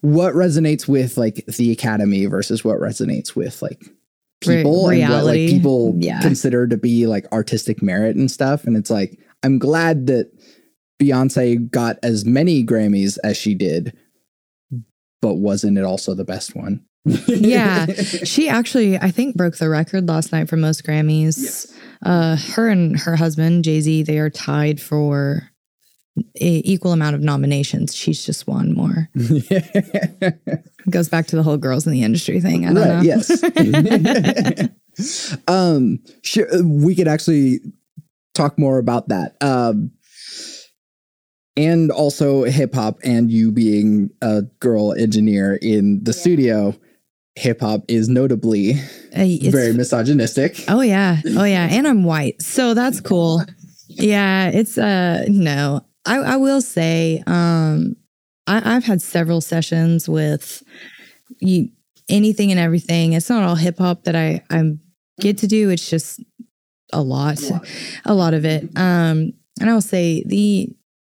what 0.00 0.34
resonates 0.34 0.86
with 0.86 1.16
like 1.16 1.44
the 1.46 1.72
Academy 1.72 2.26
versus 2.26 2.64
what 2.64 2.78
resonates 2.78 3.34
with 3.34 3.62
like 3.62 3.82
Re- 4.46 4.56
people 4.58 4.90
and 4.90 5.10
what 5.10 5.24
like 5.24 5.48
people 5.48 5.94
Yeah. 5.98 6.20
consider 6.20 6.66
to 6.66 6.76
be 6.76 7.06
like 7.06 7.26
artistic 7.32 7.82
merit 7.82 8.16
and 8.16 8.30
stuff. 8.30 8.64
And 8.64 8.76
it's 8.76 8.90
like 8.90 9.18
I'm 9.42 9.58
glad 9.58 10.06
that 10.08 10.30
Beyonce 11.00 11.70
got 11.70 11.96
as 12.02 12.24
many 12.24 12.62
Grammys 12.64 13.18
as 13.24 13.36
she 13.36 13.54
did, 13.54 13.96
but 15.22 15.34
wasn't 15.36 15.78
it 15.78 15.84
also 15.84 16.14
the 16.14 16.24
best 16.24 16.54
one? 16.54 16.84
Yeah. 17.04 17.86
she 18.24 18.48
actually, 18.48 18.98
I 18.98 19.10
think, 19.10 19.36
broke 19.36 19.56
the 19.56 19.68
record 19.68 20.08
last 20.08 20.32
night 20.32 20.48
for 20.48 20.56
most 20.56 20.84
Grammys. 20.84 21.72
Uh, 22.02 22.36
her 22.54 22.68
and 22.68 22.98
her 22.98 23.16
husband, 23.16 23.64
Jay 23.64 23.80
Z, 23.80 24.02
they 24.04 24.18
are 24.18 24.30
tied 24.30 24.80
for 24.80 25.50
a 26.40 26.62
equal 26.64 26.92
amount 26.92 27.16
of 27.16 27.22
nominations. 27.22 27.94
She's 27.94 28.24
just 28.24 28.46
won 28.46 28.72
more. 28.72 29.08
Goes 30.90 31.08
back 31.08 31.26
to 31.28 31.36
the 31.36 31.42
whole 31.42 31.56
girls 31.56 31.86
in 31.86 31.92
the 31.92 32.02
industry 32.02 32.40
thing. 32.40 32.64
I 32.66 32.72
don't 32.72 32.74
know. 32.74 32.94
right. 32.96 33.04
Yes. 33.04 33.42
um, 35.48 35.98
sure. 36.22 36.46
We 36.62 36.94
could 36.94 37.08
actually 37.08 37.60
talk 38.34 38.58
more 38.58 38.78
about 38.78 39.08
that. 39.08 39.36
Um, 39.40 39.92
and 41.56 41.90
also 41.90 42.44
hip 42.44 42.74
hop, 42.74 42.98
and 43.04 43.30
you 43.30 43.52
being 43.52 44.10
a 44.20 44.42
girl 44.60 44.92
engineer 44.92 45.56
in 45.62 46.02
the 46.02 46.12
studio, 46.12 46.74
hip 47.36 47.60
hop 47.60 47.84
is 47.88 48.08
notably 48.08 48.74
Uh, 49.16 49.26
very 49.50 49.72
misogynistic. 49.72 50.64
Oh 50.68 50.80
yeah. 50.80 51.20
Oh 51.36 51.44
yeah. 51.44 51.68
And 51.70 51.86
I'm 51.86 52.04
white. 52.04 52.40
So 52.42 52.74
that's 52.74 53.00
cool. 53.00 53.42
Yeah. 53.88 54.50
It's 54.50 54.78
uh 54.78 55.24
no. 55.28 55.84
I, 56.06 56.16
I 56.18 56.36
will 56.36 56.60
say, 56.60 57.22
um, 57.26 57.96
I, 58.46 58.76
I've 58.76 58.84
had 58.84 59.00
several 59.00 59.40
sessions 59.40 60.06
with 60.08 60.62
you 61.40 61.70
anything 62.10 62.50
and 62.50 62.60
everything. 62.60 63.14
It's 63.14 63.30
not 63.30 63.42
all 63.42 63.54
hip 63.54 63.78
hop 63.78 64.04
that 64.04 64.14
I, 64.14 64.42
I 64.50 64.72
get 65.20 65.38
to 65.38 65.46
do. 65.46 65.70
It's 65.70 65.88
just 65.88 66.20
a 66.92 67.00
lot. 67.00 67.40
A 68.04 68.14
lot 68.14 68.34
of 68.34 68.44
it. 68.44 68.64
Um, 68.76 69.32
and 69.60 69.70
I 69.70 69.72
will 69.72 69.80
say 69.80 70.22
the 70.26 70.68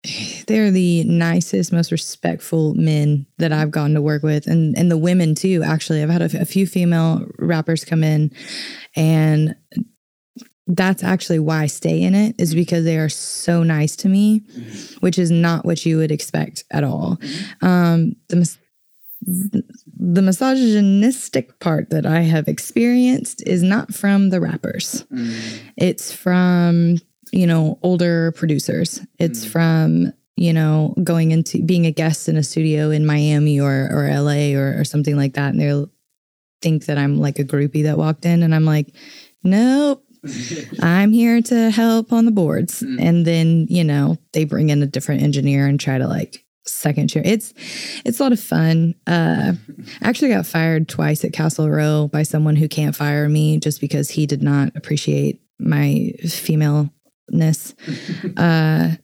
they're 0.46 0.70
the 0.70 1.04
nicest, 1.04 1.72
most 1.72 1.92
respectful 1.92 2.74
men 2.74 3.26
that 3.38 3.52
I've 3.52 3.70
gotten 3.70 3.94
to 3.94 4.02
work 4.02 4.22
with, 4.22 4.46
and 4.46 4.76
and 4.76 4.90
the 4.90 4.98
women 4.98 5.34
too. 5.34 5.62
Actually, 5.64 6.02
I've 6.02 6.10
had 6.10 6.22
a, 6.22 6.42
a 6.42 6.44
few 6.44 6.66
female 6.66 7.26
rappers 7.38 7.84
come 7.84 8.04
in, 8.04 8.30
and 8.96 9.56
that's 10.66 11.02
actually 11.02 11.38
why 11.38 11.62
I 11.62 11.66
stay 11.66 12.00
in 12.00 12.14
it 12.14 12.36
is 12.38 12.50
mm-hmm. 12.50 12.60
because 12.60 12.84
they 12.84 12.98
are 12.98 13.08
so 13.08 13.62
nice 13.62 13.96
to 13.96 14.08
me, 14.08 14.40
mm-hmm. 14.40 14.98
which 15.00 15.18
is 15.18 15.30
not 15.30 15.64
what 15.64 15.84
you 15.84 15.98
would 15.98 16.12
expect 16.12 16.64
at 16.70 16.84
all. 16.84 17.16
Mm-hmm. 17.16 17.66
Um, 17.66 18.16
the 18.28 18.36
mis- 18.36 18.58
the 19.22 20.22
misogynistic 20.22 21.58
part 21.60 21.90
that 21.90 22.06
I 22.06 22.20
have 22.20 22.48
experienced 22.48 23.46
is 23.46 23.62
not 23.62 23.92
from 23.92 24.30
the 24.30 24.40
rappers. 24.40 25.04
It's 25.76 26.10
from, 26.12 26.96
you 27.32 27.46
know, 27.46 27.78
older 27.82 28.32
producers. 28.32 29.00
It's 29.18 29.44
from, 29.44 30.12
you 30.36 30.52
know, 30.52 30.94
going 31.02 31.32
into 31.32 31.62
being 31.62 31.86
a 31.86 31.92
guest 31.92 32.28
in 32.28 32.36
a 32.36 32.42
studio 32.42 32.90
in 32.90 33.06
Miami 33.06 33.60
or 33.60 33.88
or 33.92 34.08
LA 34.08 34.56
or, 34.58 34.78
or 34.78 34.84
something 34.84 35.16
like 35.16 35.34
that. 35.34 35.50
And 35.50 35.60
they'll 35.60 35.90
think 36.62 36.86
that 36.86 36.98
I'm 36.98 37.18
like 37.18 37.38
a 37.38 37.44
groupie 37.44 37.84
that 37.84 37.98
walked 37.98 38.24
in 38.24 38.42
and 38.42 38.54
I'm 38.54 38.64
like, 38.64 38.94
nope. 39.42 40.04
I'm 40.82 41.12
here 41.12 41.40
to 41.40 41.70
help 41.70 42.12
on 42.12 42.26
the 42.26 42.30
boards. 42.30 42.82
And 42.82 43.26
then, 43.26 43.66
you 43.70 43.82
know, 43.84 44.18
they 44.32 44.44
bring 44.44 44.68
in 44.68 44.82
a 44.82 44.86
different 44.86 45.22
engineer 45.22 45.66
and 45.66 45.80
try 45.80 45.96
to 45.96 46.06
like 46.06 46.44
second 46.66 47.08
chair. 47.08 47.22
It's 47.24 47.54
it's 48.04 48.20
a 48.20 48.22
lot 48.22 48.32
of 48.32 48.40
fun. 48.40 48.94
Uh 49.06 49.54
I 50.02 50.08
actually 50.08 50.30
got 50.30 50.46
fired 50.46 50.88
twice 50.88 51.24
at 51.24 51.32
Castle 51.32 51.70
Row 51.70 52.08
by 52.08 52.22
someone 52.22 52.56
who 52.56 52.68
can't 52.68 52.94
fire 52.94 53.28
me 53.28 53.58
just 53.58 53.80
because 53.80 54.10
he 54.10 54.26
did 54.26 54.42
not 54.42 54.76
appreciate 54.76 55.40
my 55.58 56.12
femaleness. 57.30 57.74
uh 58.36 58.96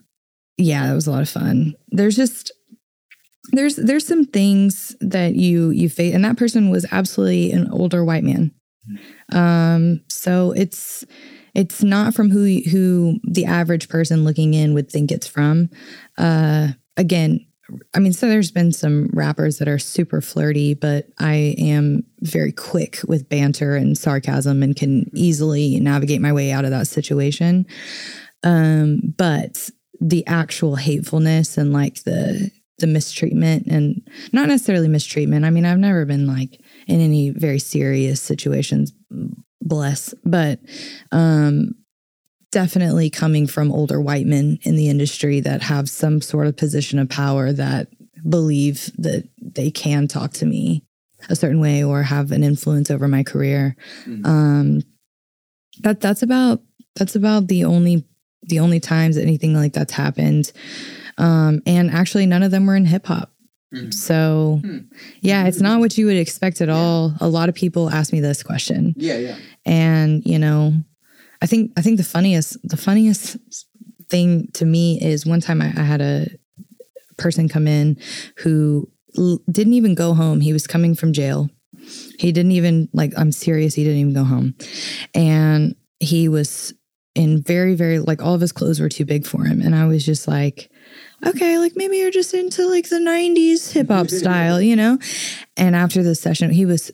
yeah, 0.58 0.86
that 0.86 0.94
was 0.94 1.06
a 1.06 1.10
lot 1.10 1.22
of 1.22 1.28
fun. 1.28 1.74
There's 1.88 2.16
just 2.16 2.52
there's 3.52 3.76
there's 3.76 4.06
some 4.06 4.24
things 4.24 4.96
that 5.00 5.34
you 5.34 5.70
you 5.70 5.88
face 5.88 6.14
and 6.14 6.24
that 6.24 6.36
person 6.36 6.70
was 6.70 6.86
absolutely 6.90 7.52
an 7.52 7.70
older 7.70 8.04
white 8.04 8.24
man. 8.24 8.52
Um 9.32 10.00
so 10.08 10.52
it's 10.52 11.04
it's 11.56 11.82
not 11.82 12.14
from 12.14 12.30
who 12.30 12.44
who 12.70 13.18
the 13.24 13.46
average 13.46 13.88
person 13.88 14.24
looking 14.24 14.52
in 14.52 14.74
would 14.74 14.90
think 14.90 15.10
it's 15.10 15.26
from. 15.26 15.70
Uh, 16.18 16.68
again, 16.98 17.46
I 17.94 17.98
mean, 17.98 18.12
so 18.12 18.29
there's 18.29 18.50
been 18.50 18.72
some 18.72 19.09
rappers 19.12 19.59
that 19.59 19.68
are 19.68 19.79
super 19.79 20.20
flirty, 20.20 20.74
but 20.74 21.07
I 21.18 21.57
am 21.59 22.05
very 22.20 22.52
quick 22.52 23.00
with 23.09 23.29
banter 23.29 23.74
and 23.74 23.98
sarcasm 23.98 24.62
and 24.62 24.76
can 24.76 25.11
easily 25.14 25.81
navigate 25.81 26.20
my 26.20 26.33
way 26.33 26.52
out 26.52 26.64
of 26.64 26.70
that 26.70 26.87
situation. 26.87 27.66
Um, 28.44 29.00
but 29.16 29.70
the 30.00 30.26
actual 30.26 30.76
hatefulness 30.76 31.57
and 31.59 31.72
like 31.72 32.02
the 32.05 32.50
the 32.79 32.87
mistreatment 32.87 33.66
and 33.66 34.07
not 34.33 34.48
necessarily 34.48 34.87
mistreatment. 34.88 35.46
I 35.46 35.50
mean, 35.50 35.64
I've 35.64 35.79
never 35.79 36.05
been 36.05 36.26
like 36.26 36.61
in 36.87 37.00
any 37.00 37.31
very 37.31 37.59
serious 37.59 38.20
situations, 38.20 38.92
bless, 39.62 40.14
but 40.24 40.61
um 41.11 41.74
definitely 42.56 43.10
coming 43.10 43.46
from 43.46 43.70
older 43.70 44.00
white 44.00 44.24
men 44.24 44.58
in 44.62 44.76
the 44.76 44.88
industry 44.88 45.40
that 45.40 45.60
have 45.60 45.90
some 45.90 46.22
sort 46.22 46.46
of 46.46 46.56
position 46.56 46.98
of 46.98 47.06
power 47.06 47.52
that 47.52 47.86
believe 48.26 48.90
that 48.96 49.28
they 49.38 49.70
can 49.70 50.08
talk 50.08 50.32
to 50.32 50.46
me 50.46 50.82
a 51.28 51.36
certain 51.36 51.60
way 51.60 51.84
or 51.84 52.02
have 52.02 52.32
an 52.32 52.42
influence 52.42 52.90
over 52.90 53.08
my 53.08 53.22
career. 53.22 53.76
Mm-hmm. 54.06 54.24
Um, 54.24 54.82
that 55.80 56.00
that's 56.00 56.22
about 56.22 56.62
that's 56.94 57.14
about 57.14 57.48
the 57.48 57.66
only 57.66 58.06
the 58.44 58.60
only 58.60 58.80
times 58.80 59.18
anything 59.18 59.52
like 59.52 59.74
that's 59.74 59.92
happened. 59.92 60.50
Um, 61.18 61.60
and 61.66 61.90
actually, 61.90 62.24
none 62.24 62.42
of 62.42 62.52
them 62.52 62.64
were 62.64 62.76
in 62.76 62.86
hip 62.86 63.04
hop. 63.04 63.32
Mm-hmm. 63.74 63.90
So, 63.90 64.60
hmm. 64.62 64.78
yeah, 65.20 65.46
it's 65.46 65.60
not 65.60 65.80
what 65.80 65.98
you 65.98 66.06
would 66.06 66.16
expect 66.16 66.62
at 66.62 66.68
yeah. 66.68 66.74
all. 66.74 67.12
A 67.20 67.28
lot 67.28 67.50
of 67.50 67.54
people 67.54 67.90
ask 67.90 68.14
me 68.14 68.20
this 68.20 68.42
question. 68.42 68.94
Yeah, 68.96 69.18
yeah. 69.18 69.36
And 69.66 70.24
you 70.24 70.38
know, 70.38 70.72
I 71.46 71.48
think 71.48 71.70
I 71.76 71.80
think 71.80 71.96
the 71.96 72.02
funniest 72.02 72.59
the 72.68 72.76
funniest 72.76 73.37
thing 74.11 74.48
to 74.54 74.64
me 74.64 75.00
is 75.00 75.24
one 75.24 75.40
time 75.40 75.62
I, 75.62 75.66
I 75.76 75.85
had 75.85 76.00
a 76.00 76.26
person 77.18 77.48
come 77.48 77.68
in 77.68 77.98
who 78.38 78.90
l- 79.16 79.38
didn't 79.48 79.74
even 79.74 79.94
go 79.94 80.12
home. 80.12 80.40
He 80.40 80.52
was 80.52 80.66
coming 80.66 80.96
from 80.96 81.12
jail. 81.12 81.48
He 82.18 82.32
didn't 82.32 82.50
even 82.50 82.88
like 82.92 83.12
I'm 83.16 83.30
serious. 83.30 83.74
He 83.76 83.85
didn't 83.85 84.00
even 84.00 84.12
go 84.12 84.24
home, 84.24 84.56
and 85.14 85.76
he 86.00 86.28
was 86.28 86.74
in 87.14 87.42
very 87.42 87.76
very 87.76 88.00
like 88.00 88.20
all 88.20 88.35
of 88.35 88.40
his 88.40 88.50
clothes 88.50 88.80
were 88.80 88.88
too 88.88 89.04
big 89.04 89.24
for 89.24 89.44
him, 89.44 89.61
and 89.62 89.72
I 89.76 89.87
was 89.87 90.04
just 90.04 90.26
like. 90.26 90.68
Okay, 91.24 91.59
like 91.59 91.74
maybe 91.76 91.96
you're 91.96 92.11
just 92.11 92.35
into 92.35 92.66
like 92.68 92.88
the 92.88 92.96
90s 92.96 93.72
hip 93.72 93.88
hop 93.88 94.11
style, 94.11 94.61
you 94.61 94.76
know? 94.76 94.98
And 95.56 95.74
after 95.74 96.02
the 96.02 96.14
session, 96.14 96.50
he 96.50 96.66
was 96.66 96.92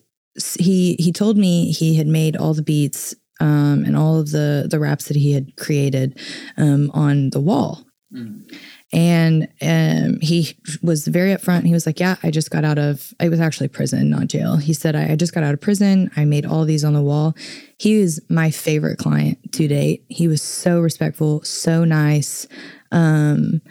he 0.58 0.94
he 0.98 1.10
told 1.10 1.36
me 1.36 1.72
he 1.72 1.96
had 1.96 2.06
made 2.06 2.36
all 2.36 2.54
the 2.54 2.62
beats 2.62 3.14
um, 3.40 3.84
and 3.84 3.96
all 3.96 4.18
of 4.18 4.30
the 4.30 4.66
the 4.70 4.78
raps 4.78 5.08
that 5.08 5.16
he 5.16 5.32
had 5.32 5.56
created 5.56 6.18
um, 6.56 6.90
on 6.94 7.30
the 7.30 7.40
wall. 7.40 7.84
Mm. 8.14 8.52
And 8.94 9.48
um, 9.62 10.20
he 10.20 10.54
was 10.82 11.08
very 11.08 11.30
upfront. 11.34 11.64
He 11.64 11.72
was 11.72 11.86
like, 11.86 11.98
"Yeah, 11.98 12.16
I 12.22 12.30
just 12.30 12.50
got 12.50 12.64
out 12.64 12.78
of. 12.78 13.14
It 13.18 13.30
was 13.30 13.40
actually 13.40 13.68
prison, 13.68 14.10
not 14.10 14.26
jail." 14.26 14.56
He 14.56 14.74
said, 14.74 14.94
I, 14.94 15.12
"I 15.12 15.16
just 15.16 15.34
got 15.34 15.44
out 15.44 15.54
of 15.54 15.60
prison. 15.62 16.10
I 16.14 16.26
made 16.26 16.44
all 16.44 16.66
these 16.66 16.84
on 16.84 16.92
the 16.92 17.00
wall." 17.00 17.34
He 17.78 17.98
was 17.98 18.20
my 18.28 18.50
favorite 18.50 18.98
client 18.98 19.38
to 19.54 19.66
date. 19.66 20.04
He 20.08 20.28
was 20.28 20.42
so 20.42 20.80
respectful, 20.80 21.42
so 21.42 21.84
nice. 21.84 22.46
Um, 22.90 23.62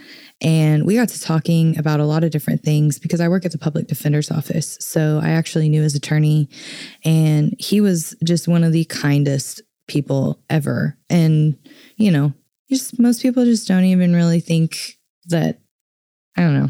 and 0.42 0.86
we 0.86 0.96
got 0.96 1.10
to 1.10 1.20
talking 1.20 1.78
about 1.78 2.00
a 2.00 2.06
lot 2.06 2.24
of 2.24 2.32
different 2.32 2.64
things 2.64 2.98
because 2.98 3.22
I 3.22 3.28
work 3.28 3.46
at 3.46 3.52
the 3.52 3.58
public 3.58 3.88
defender's 3.88 4.32
office. 4.32 4.78
So 4.82 5.20
I 5.22 5.30
actually 5.30 5.70
knew 5.70 5.84
his 5.84 5.96
attorney, 5.96 6.50
and 7.06 7.56
he 7.60 7.80
was 7.80 8.16
just 8.24 8.48
one 8.48 8.64
of 8.64 8.74
the 8.74 8.86
kindest 8.86 9.62
people 9.88 10.42
ever. 10.50 10.98
And, 11.10 11.58
you 11.98 12.12
know, 12.12 12.34
just 12.70 13.00
most 13.00 13.22
people 13.22 13.46
just 13.46 13.68
don't 13.68 13.84
even 13.84 14.16
really 14.16 14.40
think 14.40 14.98
that, 15.28 15.60
I 16.36 16.42
don't 16.42 16.60
know, 16.60 16.70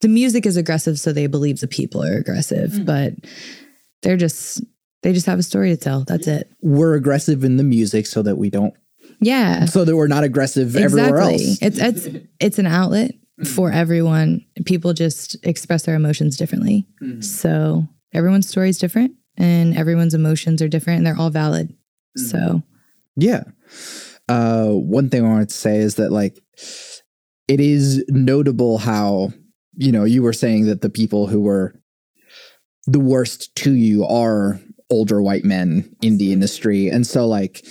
the 0.00 0.08
music 0.08 0.46
is 0.46 0.56
aggressive, 0.56 0.98
so 0.98 1.12
they 1.12 1.26
believe 1.26 1.60
the 1.60 1.68
people 1.68 2.02
are 2.02 2.16
aggressive, 2.16 2.70
mm. 2.70 2.86
but 2.86 3.12
they're 4.02 4.16
just, 4.16 4.62
they 5.02 5.12
just 5.12 5.26
have 5.26 5.38
a 5.38 5.42
story 5.42 5.70
to 5.70 5.76
tell. 5.76 6.04
That's 6.04 6.26
it. 6.26 6.50
We're 6.62 6.94
aggressive 6.94 7.44
in 7.44 7.58
the 7.58 7.64
music 7.64 8.06
so 8.06 8.22
that 8.22 8.36
we 8.36 8.48
don't 8.48 8.74
yeah. 9.20 9.64
So 9.64 9.84
that 9.84 9.96
we're 9.96 10.06
not 10.06 10.24
aggressive 10.24 10.74
exactly. 10.76 11.00
everywhere 11.00 11.20
else. 11.20 11.58
It's 11.60 11.78
it's 11.78 12.26
it's 12.38 12.58
an 12.58 12.66
outlet 12.66 13.12
for 13.44 13.70
everyone. 13.70 14.44
People 14.66 14.92
just 14.92 15.36
express 15.44 15.84
their 15.84 15.94
emotions 15.94 16.36
differently. 16.36 16.86
Mm-hmm. 17.02 17.22
So 17.22 17.88
everyone's 18.12 18.48
story 18.48 18.68
is 18.68 18.78
different 18.78 19.12
and 19.36 19.76
everyone's 19.76 20.14
emotions 20.14 20.60
are 20.62 20.68
different 20.68 20.98
and 20.98 21.06
they're 21.06 21.18
all 21.18 21.30
valid. 21.30 21.68
Mm-hmm. 22.18 22.26
So 22.26 22.62
Yeah. 23.16 23.44
Uh 24.28 24.68
one 24.68 25.08
thing 25.08 25.24
I 25.24 25.28
wanted 25.28 25.48
to 25.48 25.54
say 25.54 25.78
is 25.78 25.96
that 25.96 26.12
like 26.12 26.38
it 27.48 27.60
is 27.60 28.04
notable 28.08 28.78
how, 28.78 29.32
you 29.74 29.90
know, 29.90 30.04
you 30.04 30.22
were 30.22 30.32
saying 30.32 30.66
that 30.66 30.82
the 30.82 30.90
people 30.90 31.26
who 31.26 31.40
were 31.40 31.74
the 32.86 33.00
worst 33.00 33.54
to 33.56 33.74
you 33.74 34.04
are 34.04 34.60
older 34.90 35.22
white 35.22 35.44
men 35.44 35.94
in 36.02 36.18
the 36.18 36.32
industry. 36.32 36.88
And 36.88 37.06
so 37.06 37.26
like 37.26 37.64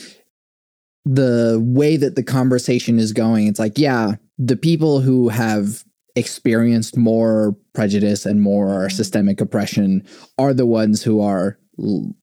the 1.05 1.59
way 1.61 1.97
that 1.97 2.15
the 2.15 2.23
conversation 2.23 2.99
is 2.99 3.13
going, 3.13 3.47
it's 3.47 3.59
like, 3.59 3.77
yeah, 3.77 4.15
the 4.37 4.57
people 4.57 4.99
who 4.99 5.29
have 5.29 5.83
experienced 6.15 6.97
more 6.97 7.55
prejudice 7.73 8.25
and 8.25 8.41
more 8.41 8.67
mm-hmm. 8.67 8.95
systemic 8.95 9.39
oppression 9.41 10.05
are 10.37 10.53
the 10.53 10.65
ones 10.65 11.03
who 11.03 11.21
are 11.21 11.57
l- 11.79 12.13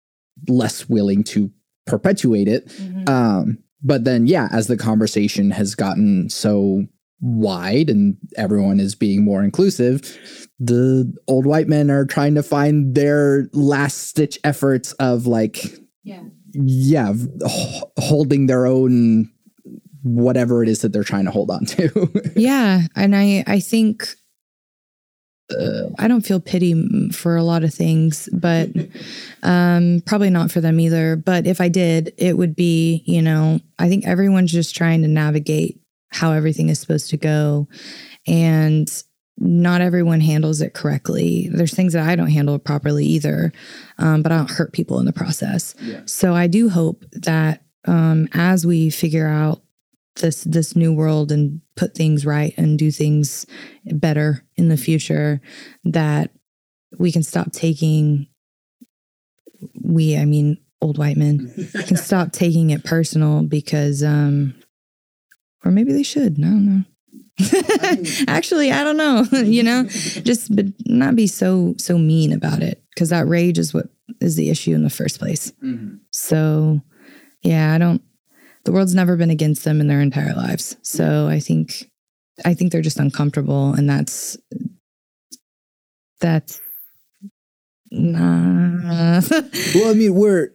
less 0.49 0.89
willing 0.89 1.25
to 1.25 1.51
perpetuate 1.87 2.49
it. 2.49 2.69
Mm-hmm. 2.69 3.09
Um, 3.09 3.59
but 3.83 4.05
then, 4.05 4.27
yeah, 4.27 4.49
as 4.53 4.67
the 4.67 4.77
conversation 4.77 5.51
has 5.51 5.75
gotten 5.75 6.29
so 6.29 6.85
wide 7.21 7.89
and 7.89 8.17
everyone 8.37 8.81
is 8.81 8.95
being 8.95 9.25
more 9.25 9.43
inclusive, 9.43 10.19
the 10.59 11.13
old 11.29 11.47
white 11.47 11.69
men 11.69 11.91
are 11.91 12.05
trying 12.05 12.35
to 12.35 12.43
find 12.43 12.95
their 12.95 13.49
last 13.53 14.09
stitch 14.09 14.39
efforts 14.45 14.93
of 14.95 15.27
like, 15.27 15.65
yeah 16.03 16.23
yeah, 16.65 17.13
holding 17.99 18.47
their 18.47 18.67
own 18.67 19.31
whatever 20.03 20.63
it 20.63 20.69
is 20.69 20.81
that 20.83 20.93
they're 20.93 21.05
trying 21.05 21.25
to 21.25 21.31
hold 21.31 21.51
on 21.51 21.65
to. 21.67 22.11
yeah, 22.37 22.83
and 22.95 23.15
I 23.15 23.45
I 23.47 23.61
think 23.61 24.09
uh, 25.51 25.91
I 25.99 26.09
don't 26.09 26.27
feel 26.27 26.41
pity 26.41 27.11
for 27.11 27.37
a 27.37 27.43
lot 27.43 27.65
of 27.65 27.73
things, 27.73 28.29
but 28.33 28.69
um, 29.43 30.03
probably 30.07 30.31
not 30.31 30.51
for 30.51 30.61
them 30.61 30.81
either. 30.81 31.17
But 31.17 31.47
if 31.47 31.61
I 31.61 31.69
did, 31.69 32.13
it 32.19 32.37
would 32.37 32.57
be, 32.57 33.03
you 33.07 33.23
know, 33.23 33.61
I 33.79 33.89
think 33.89 34.07
everyone's 34.07 34.53
just 34.53 34.75
trying 34.75 35.03
to 35.03 35.09
navigate 35.09 35.81
how 36.11 36.33
everything 36.33 36.69
is 36.69 36.81
supposed 36.81 37.11
to 37.11 37.17
go. 37.17 37.69
And 38.27 38.89
not 39.39 39.81
everyone 39.81 40.21
handles 40.21 40.61
it 40.61 40.75
correctly. 40.75 41.49
There's 41.53 41.75
things 41.75 41.93
that 41.93 42.09
I 42.09 42.17
don't 42.17 42.31
handle 42.31 42.59
properly 42.59 43.05
either, 43.05 43.53
um, 43.99 44.23
but 44.23 44.33
I 44.33 44.39
don't 44.39 44.51
hurt 44.51 44.73
people 44.73 44.99
in 44.99 45.07
the 45.07 45.13
process. 45.13 45.75
Yeah. 45.81 46.03
So 46.07 46.35
I 46.35 46.47
do 46.47 46.69
hope 46.69 47.05
that 47.13 47.63
um, 47.87 48.29
as 48.33 48.67
we 48.67 48.91
figure 48.91 49.29
out 49.29 49.63
this 50.17 50.45
this 50.45 50.75
new 50.75 50.95
world 50.95 51.31
and 51.31 51.61
put 51.77 51.95
things 51.95 52.25
right 52.25 52.55
and 52.57 52.79
do 52.79 52.91
things 52.91 53.45
better 53.85 54.43
in 54.57 54.69
the 54.69 54.79
future, 54.79 55.41
that 55.85 56.31
we 56.99 57.13
can 57.13 57.23
stop 57.23 57.53
taking 57.53 58.27
we, 59.83 60.17
I 60.17 60.25
mean, 60.25 60.59
old 60.81 60.99
white 60.99 61.17
men 61.17 61.53
can 61.87 61.97
stop 61.97 62.33
taking 62.33 62.71
it 62.71 62.85
personal 62.85 63.43
because, 63.43 64.03
um, 64.03 64.55
or 65.65 65.71
maybe 65.71 65.93
they 65.93 66.03
should. 66.03 66.39
I 66.39 66.43
don't 66.43 66.67
know. 66.67 66.85
Actually, 68.29 68.73
I 68.73 68.83
don't 68.83 68.97
know. 68.97 69.27
you 69.43 69.63
know, 69.63 69.85
just 69.85 70.55
but 70.55 70.67
not 70.87 71.17
be 71.17 71.27
so 71.27 71.75
so 71.79 71.99
mean 71.99 72.33
about 72.33 72.63
it 72.63 72.83
because 72.91 73.11
that 73.11 73.27
rage 73.29 73.59
is 73.59 73.75
what 73.75 73.89
is 74.21 74.37
the 74.37 74.51
issue 74.51 74.75
in 74.75 74.85
the 74.85 74.91
first 74.91 75.19
place. 75.19 75.53
Mm-hmm. 75.63 75.97
So, 76.11 76.81
yeah, 77.43 77.75
I 77.75 77.79
don't. 77.79 78.03
The 78.65 78.73
world's 78.73 78.95
never 78.95 79.17
been 79.17 79.31
against 79.31 79.65
them 79.65 79.81
in 79.81 79.87
their 79.87 80.01
entire 80.01 80.35
lives. 80.35 80.77
So 80.83 81.29
I 81.29 81.39
think, 81.39 81.89
I 82.45 82.55
think 82.55 82.73
they're 82.73 82.83
just 82.83 82.99
uncomfortable, 82.99 83.75
and 83.75 83.89
that's 83.89 84.37
that's. 86.21 86.61
Nah. 87.93 89.21
well, 89.31 89.91
I 89.91 89.95
mean, 89.95 90.15
we're, 90.17 90.51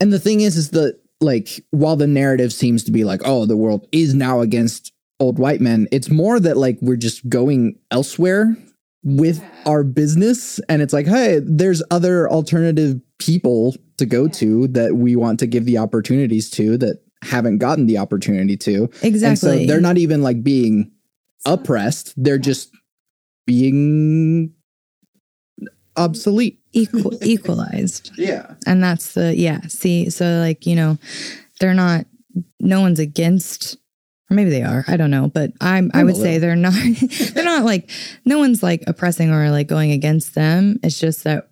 and 0.00 0.12
the 0.12 0.18
thing 0.18 0.40
is, 0.40 0.56
is 0.56 0.70
that 0.70 0.98
like 1.20 1.64
while 1.70 1.96
the 1.96 2.06
narrative 2.06 2.52
seems 2.52 2.82
to 2.84 2.92
be 2.92 3.04
like, 3.04 3.20
oh, 3.24 3.46
the 3.46 3.56
world 3.56 3.86
is 3.92 4.14
now 4.14 4.40
against 4.40 4.93
old 5.24 5.38
white 5.38 5.60
men. 5.60 5.88
It's 5.90 6.10
more 6.10 6.38
that 6.38 6.56
like 6.56 6.78
we're 6.80 6.96
just 6.96 7.28
going 7.28 7.78
elsewhere 7.90 8.56
with 9.02 9.38
yeah. 9.38 9.50
our 9.66 9.84
business 9.84 10.60
and 10.68 10.80
it's 10.80 10.92
like, 10.92 11.06
hey, 11.06 11.40
there's 11.42 11.82
other 11.90 12.30
alternative 12.30 13.00
people 13.18 13.74
to 13.98 14.06
go 14.06 14.24
yeah. 14.24 14.32
to 14.32 14.68
that 14.68 14.96
we 14.96 15.16
want 15.16 15.38
to 15.40 15.46
give 15.46 15.64
the 15.64 15.78
opportunities 15.78 16.50
to 16.50 16.76
that 16.78 17.00
haven't 17.22 17.58
gotten 17.58 17.86
the 17.86 17.98
opportunity 17.98 18.56
to. 18.56 18.84
Exactly. 19.02 19.28
And 19.28 19.38
so 19.38 19.66
they're 19.66 19.80
not 19.80 19.98
even 19.98 20.22
like 20.22 20.42
being 20.42 20.90
oppressed. 21.46 22.12
They're 22.16 22.38
just 22.38 22.70
being 23.46 24.52
obsolete. 25.96 26.60
Equal 26.72 27.12
equalized. 27.22 28.10
yeah. 28.16 28.54
And 28.66 28.82
that's 28.82 29.14
the 29.14 29.36
yeah, 29.36 29.60
see, 29.68 30.10
so 30.10 30.40
like, 30.40 30.66
you 30.66 30.76
know, 30.76 30.98
they're 31.60 31.74
not 31.74 32.06
no 32.60 32.80
one's 32.80 32.98
against 32.98 33.76
or 34.30 34.34
maybe 34.34 34.50
they 34.50 34.62
are. 34.62 34.84
I 34.88 34.96
don't 34.96 35.10
know. 35.10 35.28
But 35.28 35.52
i'm 35.60 35.90
i 35.94 36.02
would 36.02 36.16
say 36.16 36.38
they're 36.38 36.56
not 36.56 36.72
they're 37.34 37.44
not 37.44 37.64
like 37.64 37.90
no 38.24 38.38
one's 38.38 38.62
like 38.62 38.82
oppressing 38.86 39.30
or 39.30 39.50
like 39.50 39.66
going 39.68 39.90
against 39.92 40.34
them. 40.34 40.78
It's 40.82 40.98
just 40.98 41.24
that 41.24 41.50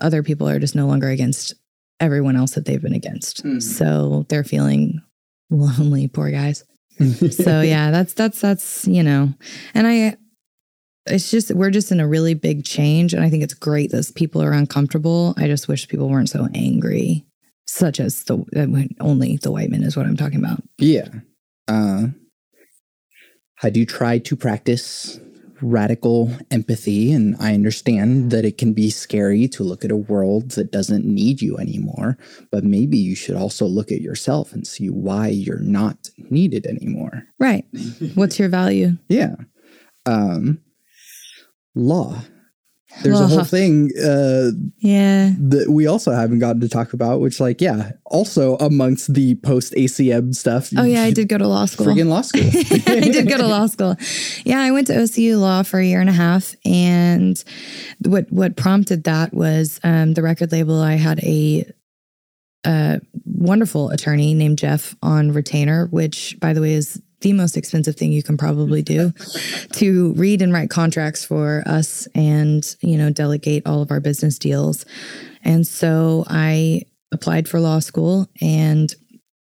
other 0.00 0.22
people 0.22 0.48
are 0.48 0.58
just 0.58 0.74
no 0.74 0.86
longer 0.86 1.08
against 1.08 1.54
everyone 2.00 2.36
else 2.36 2.52
that 2.52 2.64
they've 2.64 2.82
been 2.82 2.94
against. 2.94 3.44
Mhm. 3.44 3.62
so 3.62 4.26
they're 4.28 4.44
feeling 4.44 5.00
lonely 5.50 6.08
poor 6.08 6.30
guys. 6.30 6.64
So 7.30 7.60
yeah 7.60 7.90
that's 7.90 8.14
that's 8.14 8.40
that's 8.40 8.86
you 8.86 9.02
know. 9.02 9.32
And 9.74 9.86
i 9.86 10.16
it's 11.06 11.30
just 11.30 11.50
we're 11.54 11.70
just 11.70 11.92
in 11.92 12.00
a 12.00 12.08
really 12.08 12.32
big 12.32 12.64
change 12.64 13.12
and 13.12 13.22
i 13.22 13.28
think 13.28 13.42
it's 13.42 13.52
great 13.52 13.90
that 13.90 14.10
people 14.14 14.42
are 14.42 14.52
uncomfortable. 14.52 15.34
I 15.36 15.46
just 15.46 15.68
wish 15.68 15.86
people 15.88 16.08
weren't 16.08 16.30
so 16.30 16.48
angry 16.54 17.26
such 17.66 18.00
as 18.00 18.24
the 18.24 18.42
only 19.00 19.36
the 19.38 19.50
white 19.52 19.70
men 19.70 19.82
is 19.84 19.96
what 19.96 20.06
i'm 20.06 20.16
talking 20.16 20.38
about. 20.38 20.62
Yeah. 20.78 21.08
Uh, 21.68 22.08
I 23.62 23.70
do 23.70 23.80
you 23.80 23.86
try 23.86 24.18
to 24.18 24.36
practice 24.36 25.18
radical 25.62 26.30
empathy, 26.50 27.12
and 27.12 27.36
I 27.40 27.54
understand 27.54 28.30
that 28.30 28.44
it 28.44 28.58
can 28.58 28.74
be 28.74 28.90
scary 28.90 29.48
to 29.48 29.62
look 29.62 29.84
at 29.84 29.90
a 29.90 29.96
world 29.96 30.50
that 30.52 30.70
doesn't 30.70 31.04
need 31.04 31.40
you 31.40 31.56
anymore. 31.56 32.18
But 32.50 32.64
maybe 32.64 32.98
you 32.98 33.14
should 33.14 33.36
also 33.36 33.66
look 33.66 33.90
at 33.90 34.00
yourself 34.00 34.52
and 34.52 34.66
see 34.66 34.88
why 34.88 35.28
you're 35.28 35.60
not 35.60 36.10
needed 36.30 36.66
anymore. 36.66 37.24
right 37.38 37.64
what's 38.14 38.38
your 38.38 38.48
value 38.48 38.96
Yeah. 39.08 39.36
Um, 40.06 40.60
law. 41.74 42.20
There's 43.02 43.20
a 43.20 43.26
whole 43.26 43.44
thing 43.44 43.90
uh, 43.98 44.50
yeah 44.78 45.32
that 45.38 45.66
we 45.68 45.86
also 45.86 46.12
haven't 46.12 46.38
gotten 46.38 46.60
to 46.60 46.68
talk 46.68 46.92
about, 46.92 47.20
which, 47.20 47.40
like, 47.40 47.60
yeah, 47.60 47.92
also 48.06 48.56
amongst 48.56 49.12
the 49.14 49.34
post 49.36 49.72
ACM 49.74 50.34
stuff. 50.34 50.70
oh 50.76 50.84
yeah 50.84 51.02
i 51.02 51.10
did 51.10 51.28
go 51.28 51.38
to 51.38 51.46
law 51.46 51.66
school 51.66 51.86
Friggin' 51.86 52.08
law 52.08 52.22
school. 52.22 52.42
I 52.44 53.00
did 53.00 53.28
go 53.28 53.36
to 53.36 53.46
law 53.46 53.66
school. 53.66 53.96
Yeah, 54.44 54.60
I 54.60 54.70
went 54.70 54.86
to 54.88 54.94
OCU 54.94 55.38
Law 55.38 55.62
for 55.62 55.78
a 55.78 55.84
year 55.84 56.00
and 56.00 56.08
a 56.08 56.12
half, 56.12 56.54
and 56.64 57.42
what 58.00 58.30
what 58.30 58.56
prompted 58.56 59.04
that 59.04 59.34
was 59.34 59.80
um, 59.82 60.14
the 60.14 60.22
record 60.22 60.52
label. 60.52 60.80
I 60.80 60.94
had 60.94 61.20
a, 61.20 61.70
a 62.64 63.00
wonderful 63.24 63.90
attorney 63.90 64.34
named 64.34 64.58
Jeff 64.58 64.94
on 65.02 65.32
retainer, 65.32 65.86
which, 65.86 66.36
by 66.40 66.52
the 66.52 66.60
way, 66.60 66.74
is 66.74 67.00
the 67.24 67.32
most 67.32 67.56
expensive 67.56 67.96
thing 67.96 68.12
you 68.12 68.22
can 68.22 68.36
probably 68.36 68.82
do 68.82 69.12
to 69.72 70.12
read 70.12 70.42
and 70.42 70.52
write 70.52 70.70
contracts 70.70 71.24
for 71.24 71.64
us, 71.66 72.06
and 72.14 72.76
you 72.80 72.96
know 72.96 73.10
delegate 73.10 73.66
all 73.66 73.82
of 73.82 73.90
our 73.90 74.00
business 74.00 74.38
deals. 74.38 74.84
And 75.42 75.66
so 75.66 76.24
I 76.28 76.82
applied 77.12 77.48
for 77.48 77.60
law 77.60 77.78
school 77.78 78.28
and 78.40 78.94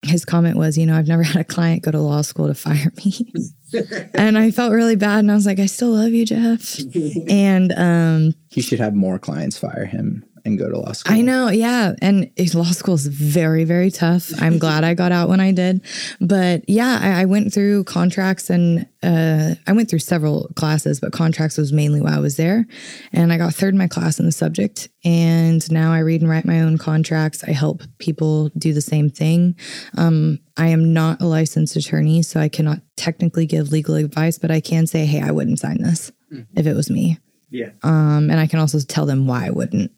his 0.05 0.25
comment 0.25 0.57
was, 0.57 0.77
you 0.77 0.85
know, 0.85 0.97
I've 0.97 1.07
never 1.07 1.23
had 1.33 1.37
a 1.37 1.43
client 1.43 1.83
go 1.83 1.91
to 1.91 1.99
law 1.99 2.21
school 2.21 2.47
to 2.47 2.53
fire 2.53 2.91
me. 2.97 3.33
and 4.13 4.37
I 4.37 4.51
felt 4.51 4.73
really 4.73 4.95
bad. 4.97 5.19
And 5.19 5.31
I 5.31 5.35
was 5.35 5.45
like, 5.45 5.59
I 5.59 5.65
still 5.65 5.91
love 5.91 6.11
you, 6.11 6.25
Jeff. 6.25 6.79
And 7.29 7.71
um, 7.73 8.35
He 8.49 8.61
should 8.61 8.79
have 8.79 8.93
more 8.93 9.17
clients 9.17 9.57
fire 9.57 9.85
him 9.85 10.25
and 10.45 10.59
go 10.59 10.69
to 10.69 10.77
law 10.77 10.91
school. 10.91 11.15
I 11.15 11.21
know, 11.21 11.49
yeah. 11.49 11.93
And 12.01 12.29
law 12.53 12.63
school 12.71 12.95
is 12.95 13.07
very, 13.07 13.63
very 13.63 13.91
tough. 13.91 14.31
I'm 14.41 14.59
glad 14.59 14.83
I 14.83 14.93
got 14.93 15.11
out 15.11 15.29
when 15.29 15.39
I 15.39 15.51
did. 15.51 15.85
But 16.19 16.67
yeah, 16.67 16.99
I, 17.01 17.21
I 17.21 17.25
went 17.25 17.53
through 17.53 17.85
contracts 17.85 18.49
and 18.49 18.85
uh, 19.01 19.55
I 19.67 19.71
went 19.71 19.89
through 19.89 19.99
several 19.99 20.49
classes, 20.55 20.99
but 20.99 21.13
contracts 21.13 21.57
was 21.57 21.71
mainly 21.71 22.01
why 22.01 22.15
I 22.15 22.19
was 22.19 22.35
there. 22.35 22.65
And 23.13 23.31
I 23.31 23.37
got 23.37 23.53
third 23.53 23.73
in 23.73 23.77
my 23.77 23.87
class 23.87 24.19
in 24.19 24.25
the 24.25 24.31
subject. 24.31 24.89
And 25.05 25.69
now 25.71 25.93
I 25.93 25.99
read 25.99 26.21
and 26.21 26.29
write 26.29 26.45
my 26.45 26.61
own 26.61 26.77
contracts. 26.77 27.43
I 27.43 27.51
help 27.51 27.83
people 27.99 28.49
do 28.57 28.73
the 28.73 28.81
same 28.81 29.09
thing. 29.09 29.55
Um, 29.97 30.39
I 30.57 30.67
am 30.67 30.93
not 30.93 31.21
a 31.21 31.25
licensed 31.25 31.75
attorney, 31.75 32.21
so 32.21 32.39
I 32.39 32.49
cannot 32.49 32.79
technically 32.95 33.45
give 33.45 33.71
legal 33.71 33.95
advice, 33.95 34.37
but 34.37 34.51
I 34.51 34.59
can 34.59 34.87
say, 34.87 35.05
hey, 35.05 35.21
I 35.21 35.31
wouldn't 35.31 35.59
sign 35.59 35.81
this 35.81 36.11
if 36.55 36.67
it 36.67 36.75
was 36.75 36.89
me. 36.89 37.17
Yeah. 37.53 37.69
Um, 37.83 38.29
and 38.31 38.39
I 38.39 38.47
can 38.47 38.59
also 38.59 38.79
tell 38.79 39.05
them 39.05 39.27
why 39.27 39.45
I 39.45 39.51
wouldn't. 39.51 39.91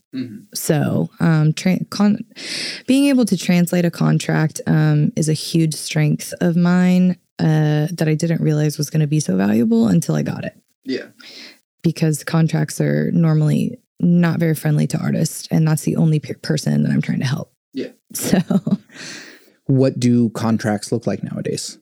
So, 0.54 1.10
um, 1.20 1.52
tra- 1.54 1.84
con- 1.90 2.24
being 2.88 3.08
able 3.08 3.26
to 3.26 3.36
translate 3.36 3.84
a 3.84 3.92
contract 3.92 4.62
um, 4.66 5.12
is 5.18 5.28
a 5.28 5.34
huge 5.34 5.74
strength 5.74 6.34
of 6.40 6.56
mine 6.56 7.18
uh, 7.40 7.88
that 7.92 8.06
I 8.08 8.14
didn't 8.16 8.40
realize 8.42 8.78
was 8.78 8.90
going 8.90 9.02
to 9.02 9.08
be 9.08 9.20
so 9.20 9.36
valuable 9.36 9.88
until 9.88 10.16
I 10.16 10.22
got 10.22 10.46
it. 10.46 10.54
Yeah. 10.86 11.08
Because 11.82 12.24
contracts 12.24 12.80
are 12.80 13.12
normally 13.12 13.78
not 14.00 14.40
very 14.40 14.56
friendly 14.56 14.88
to 14.88 14.98
artists, 14.98 15.50
and 15.52 15.68
that's 15.68 15.84
the 15.84 15.98
only 15.98 16.20
pe- 16.20 16.36
person 16.36 16.84
that 16.84 16.92
I'm 16.94 17.02
trying 17.02 17.20
to 17.20 17.26
help. 17.28 17.52
Yeah. 17.74 17.90
So, 18.14 18.40
What 19.66 20.00
do 20.00 20.30
contracts 20.30 20.92
look 20.94 21.06
like 21.08 21.24
nowadays? 21.24 21.78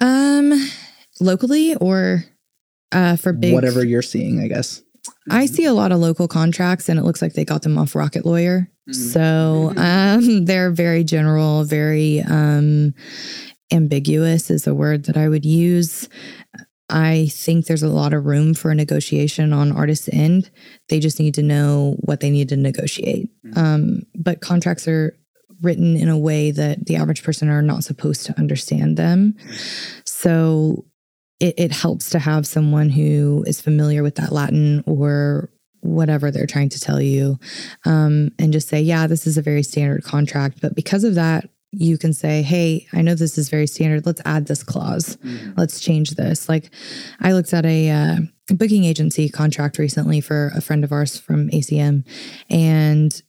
um, 0.00 0.52
locally 1.20 1.74
or 1.76 2.24
uh, 2.92 3.16
for 3.16 3.32
big 3.32 3.54
Whatever 3.54 3.84
you're 3.84 4.02
seeing, 4.02 4.40
I 4.40 4.48
guess. 4.48 4.82
I 5.30 5.46
see 5.46 5.64
a 5.64 5.72
lot 5.72 5.92
of 5.92 5.98
local 5.98 6.28
contracts 6.28 6.88
and 6.88 6.98
it 6.98 7.02
looks 7.02 7.22
like 7.22 7.34
they 7.34 7.44
got 7.44 7.62
them 7.62 7.78
off 7.78 7.94
Rocket 7.94 8.24
Lawyer. 8.26 8.70
So 8.90 9.72
um, 9.76 10.44
they're 10.44 10.70
very 10.70 11.04
general, 11.04 11.64
very 11.64 12.20
um, 12.22 12.94
ambiguous 13.70 14.50
is 14.50 14.66
a 14.66 14.74
word 14.74 15.04
that 15.04 15.16
I 15.16 15.28
would 15.28 15.44
use. 15.44 16.08
I 16.90 17.28
think 17.30 17.66
there's 17.66 17.82
a 17.82 17.88
lot 17.88 18.14
of 18.14 18.24
room 18.24 18.54
for 18.54 18.70
a 18.70 18.74
negotiation 18.74 19.52
on 19.52 19.72
artist's 19.72 20.08
end. 20.10 20.50
They 20.88 21.00
just 21.00 21.20
need 21.20 21.34
to 21.34 21.42
know 21.42 21.96
what 22.00 22.20
they 22.20 22.30
need 22.30 22.48
to 22.48 22.56
negotiate. 22.56 23.28
Um, 23.56 24.02
but 24.14 24.40
contracts 24.40 24.88
are 24.88 25.14
written 25.60 25.96
in 25.96 26.08
a 26.08 26.16
way 26.16 26.50
that 26.50 26.86
the 26.86 26.96
average 26.96 27.22
person 27.22 27.50
are 27.50 27.60
not 27.60 27.84
supposed 27.84 28.24
to 28.26 28.38
understand 28.38 28.96
them. 28.96 29.34
So 30.04 30.86
it, 31.40 31.54
it 31.56 31.72
helps 31.72 32.10
to 32.10 32.18
have 32.18 32.46
someone 32.46 32.88
who 32.88 33.44
is 33.46 33.60
familiar 33.60 34.02
with 34.02 34.16
that 34.16 34.32
Latin 34.32 34.82
or 34.86 35.50
whatever 35.80 36.30
they're 36.30 36.46
trying 36.46 36.68
to 36.68 36.80
tell 36.80 37.00
you 37.00 37.38
um, 37.84 38.30
and 38.38 38.52
just 38.52 38.68
say, 38.68 38.80
yeah, 38.80 39.06
this 39.06 39.26
is 39.26 39.38
a 39.38 39.42
very 39.42 39.62
standard 39.62 40.02
contract. 40.02 40.60
But 40.60 40.74
because 40.74 41.04
of 41.04 41.14
that, 41.14 41.48
you 41.70 41.98
can 41.98 42.12
say, 42.12 42.42
hey, 42.42 42.86
I 42.92 43.02
know 43.02 43.14
this 43.14 43.36
is 43.36 43.50
very 43.50 43.66
standard. 43.66 44.06
Let's 44.06 44.22
add 44.24 44.46
this 44.46 44.62
clause. 44.62 45.18
Let's 45.56 45.80
change 45.80 46.12
this. 46.12 46.48
Like 46.48 46.70
I 47.20 47.32
looked 47.32 47.52
at 47.52 47.66
a 47.66 47.90
uh, 47.90 48.16
booking 48.48 48.84
agency 48.84 49.28
contract 49.28 49.78
recently 49.78 50.20
for 50.20 50.50
a 50.54 50.62
friend 50.62 50.82
of 50.82 50.92
ours 50.92 51.18
from 51.18 51.50
ACM, 51.50 52.06
and 52.48 53.22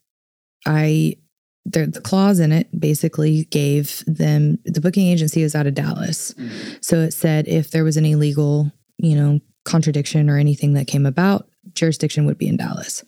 I 0.66 1.18
the, 1.66 1.86
the 1.86 2.02
clause 2.02 2.40
in 2.40 2.52
it 2.52 2.68
basically 2.80 3.46
gave 3.46 4.04
them 4.08 4.58
the 4.66 4.82
booking 4.82 5.08
agency 5.08 5.42
is 5.42 5.56
out 5.56 5.68
of 5.68 5.76
Dallas. 5.76 6.34
So 6.82 6.98
it 6.98 7.12
said 7.12 7.48
if 7.48 7.72
there 7.72 7.84
was 7.84 7.98
any 7.98 8.16
legal, 8.16 8.72
you 8.98 9.16
know, 9.16 9.40
contradiction 9.66 10.30
or 10.30 10.38
anything 10.38 10.74
that 10.74 10.88
came 10.88 11.06
about, 11.06 11.48
jurisdiction 11.74 12.26
would 12.26 12.38
be 12.38 12.48
in 12.48 12.58
Dallas. 12.58 13.04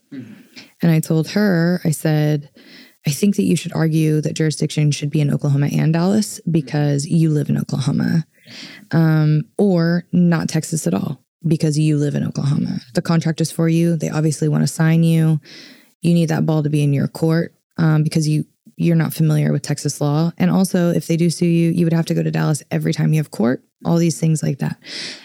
And 0.82 0.92
I 0.92 1.00
told 1.00 1.30
her, 1.30 1.82
I 1.84 1.92
said, 1.92 2.50
I 3.08 3.12
think 3.12 3.36
that 3.38 3.44
you 3.44 3.56
should 3.56 3.74
argue 3.74 4.22
that 4.22 4.36
jurisdiction 4.36 4.92
should 4.92 5.10
be 5.10 5.22
in 5.22 5.34
Oklahoma 5.34 5.70
and 5.72 5.94
Dallas 5.94 6.40
because 6.50 7.06
you 7.06 7.32
live 7.32 7.50
in 7.50 7.58
Oklahoma, 7.58 8.26
um, 8.92 9.44
or 9.58 10.06
not 10.12 10.50
Texas 10.50 10.86
at 10.86 10.94
all 10.94 11.24
because 11.48 11.80
you 11.80 11.98
live 11.98 12.14
in 12.14 12.24
Oklahoma. 12.24 12.80
The 12.94 13.02
contract 13.02 13.42
is 13.42 13.52
for 13.52 13.68
you. 13.68 13.96
They 13.96 14.10
obviously 14.10 14.48
want 14.48 14.62
to 14.62 14.68
sign 14.68 15.04
you. 15.04 15.42
You 16.02 16.14
need 16.14 16.30
that 16.30 16.46
ball 16.46 16.62
to 16.62 16.70
be 16.70 16.84
in 16.84 16.94
your 16.94 17.08
court 17.08 17.56
um, 17.82 18.04
because 18.04 18.28
you 18.28 18.46
you're 18.78 18.96
not 18.96 19.14
familiar 19.14 19.52
with 19.52 19.62
Texas 19.62 20.02
law. 20.02 20.32
And 20.38 20.50
also, 20.50 20.92
if 20.92 21.08
they 21.08 21.18
do 21.18 21.30
sue 21.30 21.46
you, 21.46 21.72
you 21.72 21.86
would 21.86 21.94
have 21.94 22.06
to 22.08 22.14
go 22.14 22.24
to 22.24 22.32
Dallas 22.32 22.64
every 22.72 22.94
time 22.94 23.14
you 23.14 23.20
have 23.20 23.30
court. 23.30 23.64
All 23.86 23.98
these 23.98 24.20
things 24.20 24.42
like 24.44 24.60
that. 24.60 24.78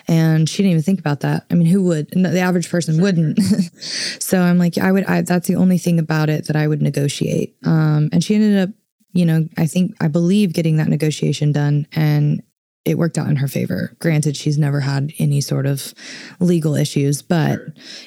And 0.09 0.49
she 0.49 0.63
didn't 0.63 0.73
even 0.73 0.83
think 0.83 0.99
about 0.99 1.21
that. 1.21 1.45
I 1.51 1.55
mean, 1.55 1.67
who 1.67 1.83
would? 1.85 2.11
The 2.11 2.41
average 2.41 2.71
person 2.71 3.01
wouldn't. 3.01 3.41
so 4.23 4.41
I'm 4.41 4.59
like, 4.59 4.79
I 4.79 4.93
would. 4.93 5.05
I, 5.05 5.23
that's 5.23 5.49
the 5.49 5.57
only 5.57 5.79
thing 5.79 5.99
about 5.99 6.29
it 6.31 6.47
that 6.47 6.57
I 6.57 6.67
would 6.67 6.83
negotiate. 6.83 7.57
Um, 7.65 8.09
and 8.13 8.25
she 8.25 8.35
ended 8.35 8.59
up, 8.59 8.75
you 9.13 9.27
know, 9.27 9.47
I 9.59 9.67
think 9.67 9.95
I 10.01 10.09
believe 10.09 10.55
getting 10.55 10.79
that 10.79 10.89
negotiation 10.89 11.53
done, 11.53 11.87
and 11.93 12.43
it 12.87 12.99
worked 12.99 13.19
out 13.19 13.29
in 13.29 13.37
her 13.37 13.49
favor. 13.49 13.95
Granted, 13.99 14.37
she's 14.37 14.57
never 14.57 14.81
had 14.81 15.13
any 15.19 15.41
sort 15.41 15.67
of 15.67 15.93
legal 16.41 16.77
issues, 16.77 17.21
but 17.21 17.59